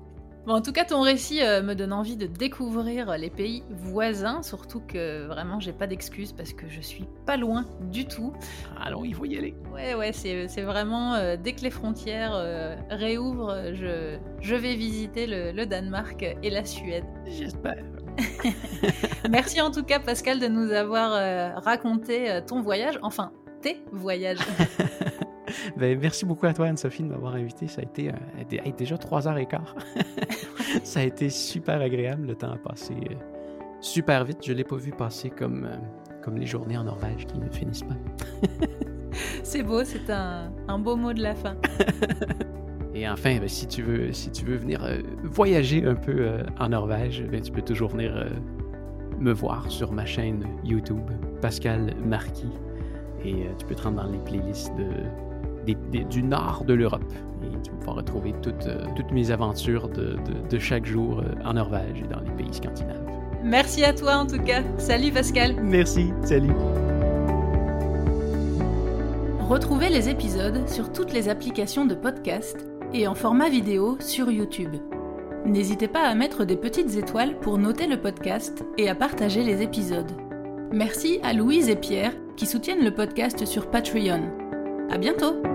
en 0.55 0.63
tout 0.63 0.73
cas, 0.73 0.85
ton 0.85 1.03
récit 1.03 1.43
euh, 1.43 1.63
me 1.63 1.75
donne 1.75 1.93
envie 1.93 2.17
de 2.17 2.27
découvrir 2.27 3.17
les 3.19 3.31
pays 3.31 3.65
voisins, 3.69 4.43
surtout 4.43 4.81
que 4.81 5.27
vraiment, 5.27 5.61
j'ai 5.61 5.73
pas 5.73 5.87
d'excuses 5.87 6.33
parce 6.33 6.53
que 6.53 6.69
je 6.69 6.81
suis 6.81 7.07
pas 7.27 7.37
loin 7.37 7.67
du 7.91 8.07
tout. 8.07 8.33
Allons, 8.81 9.05
il 9.05 9.15
faut 9.15 9.25
y 9.25 9.37
aller. 9.37 9.55
Ouais, 9.73 9.95
ouais, 9.95 10.13
c'est 10.13 10.63
vraiment 10.63 11.15
euh, 11.15 11.37
dès 11.37 11.53
que 11.53 11.63
les 11.63 11.71
frontières 11.71 12.33
euh, 12.35 12.77
réouvrent, 12.91 13.73
je, 13.75 14.17
je, 14.41 14.55
vais 14.55 14.75
visiter 14.75 15.27
le, 15.27 15.53
le 15.53 15.67
Danemark 15.67 16.23
et 16.43 16.51
la 16.51 16.65
Suède. 16.65 17.05
J'espère. 17.27 17.85
Merci 19.31 19.61
en 19.61 19.71
tout 19.71 19.85
cas, 19.85 20.01
Pascal, 20.01 20.41
de 20.41 20.49
nous 20.49 20.73
avoir 20.73 21.63
raconté 21.63 22.41
ton 22.47 22.63
voyage, 22.63 22.99
enfin 23.03 23.33
tes 23.61 23.83
voyages. 23.93 24.39
Ben, 25.77 25.99
merci 26.01 26.25
beaucoup 26.25 26.47
à 26.47 26.55
toi, 26.55 26.67
Anne-Sophie, 26.67 27.03
de 27.03 27.09
m'avoir 27.09 27.35
invité. 27.35 27.69
Ça 27.69 27.83
a 27.83 27.85
été 27.85 28.11
euh, 28.11 28.73
déjà 28.77 28.99
trois 28.99 29.29
heures 29.29 29.39
et 29.39 29.47
quart. 29.47 29.75
ça 30.83 31.01
a 31.01 31.03
été 31.03 31.31
super 31.31 31.81
agréable. 31.81 32.27
Le 32.27 32.35
temps 32.35 32.53
a 32.53 32.57
passé 32.57 32.95
euh, 32.95 33.15
super 33.81 34.25
vite. 34.25 34.39
Je 34.45 34.53
ne 34.53 34.59
l'ai 34.59 34.65
pas 34.65 34.77
vu 34.77 34.93
passer 34.93 35.31
comme, 35.31 35.65
euh, 35.65 35.77
comme 36.23 36.37
les 36.37 36.47
journées 36.47 36.77
en 36.77 36.85
Norvège 36.85 37.27
qui 37.27 37.39
ne 37.39 37.49
finissent 37.51 37.85
pas. 37.85 37.97
c'est 39.43 39.63
beau, 39.63 39.85
c'est 39.85 40.11
un, 40.11 40.53
un, 40.69 40.79
beau 40.79 40.97
mot 40.97 41.13
de 41.13 41.23
la 41.23 41.35
fin. 41.35 41.57
Et 42.95 43.09
enfin, 43.09 43.39
ben, 43.39 43.49
si, 43.49 43.67
tu 43.69 43.83
veux, 43.83 44.13
si 44.13 44.31
tu 44.31 44.45
veux 44.45 44.57
venir 44.57 44.81
voyager 45.23 45.85
un 45.85 45.95
peu 45.95 46.39
en 46.59 46.71
Norvège, 46.71 47.23
ben, 47.31 47.41
tu 47.41 47.53
peux 47.53 47.63
toujours 47.63 47.91
venir 47.91 48.27
me 49.21 49.33
voir 49.33 49.71
sur 49.71 49.93
ma 49.93 50.05
chaîne 50.05 50.45
YouTube, 50.65 51.11
Pascal 51.41 51.95
Marquis. 52.05 52.51
Et 53.25 53.47
tu 53.59 53.67
peux 53.67 53.75
te 53.77 53.83
rendre 53.83 54.03
dans 54.03 54.11
les 54.11 54.19
playlists 54.19 54.75
de 54.77 54.87
du 55.75 56.23
nord 56.23 56.65
de 56.67 56.75
l'Europe. 56.75 57.13
Et 57.43 57.49
tu 57.63 57.71
vas 57.71 57.77
pouvoir 57.79 57.97
retrouver 57.97 58.35
toutes, 58.43 58.67
euh, 58.67 58.85
toutes 58.97 59.11
mes 59.13 59.31
aventures 59.31 59.89
de, 59.89 60.17
de, 60.51 60.59
chaque 60.59 60.87
jour 60.87 61.21
euh, 61.21 61.45
en 61.45 61.55
Norvège 61.55 62.03
et 62.03 62.09
dans 62.09 62.21
les 62.21 62.31
pays 62.33 62.53
scandinaves. 62.53 63.01
Merci 63.45 63.85
à 63.85 63.93
toi 63.93 64.17
en 64.17 64.27
tout 64.27 64.43
cas. 64.43 64.63
Salut 64.79 65.13
Pascal. 65.13 65.55
Merci, 65.63 66.11
salut. 66.23 66.53
Retrouvez 69.49 69.89
les 69.89 70.09
épisodes 70.09 70.69
sur 70.69 70.93
toutes 70.93 71.13
les 71.13 71.29
applications 71.29 71.87
de 71.87 71.95
podcast 71.95 72.67
et 72.93 73.07
en 73.07 73.15
format 73.15 73.49
vidéo 73.49 73.97
sur 74.01 74.31
YouTube. 74.31 74.75
N'hésitez 75.47 75.89
pas 75.89 76.03
à 76.03 76.15
mettre 76.15 76.45
des 76.45 76.57
petites 76.57 76.97
étoiles 76.97 77.39
pour 77.41 77.57
noter 77.57 77.87
le 77.87 77.99
podcast 77.99 78.65
et 78.77 78.89
à 78.89 78.95
partager 78.95 79.43
les 79.45 79.63
épisodes. 79.63 80.11
Merci 80.73 81.19
à 81.23 81.33
Louise 81.33 81.71
et 81.71 81.77
Pierre 81.77 82.13
qui 82.37 82.47
soutiennent 82.47 82.85
le 82.85 82.93
podcast 82.93 83.47
sur 83.47 83.71
Patreon. 83.71 84.31
À 84.91 84.99
bientôt! 84.99 85.48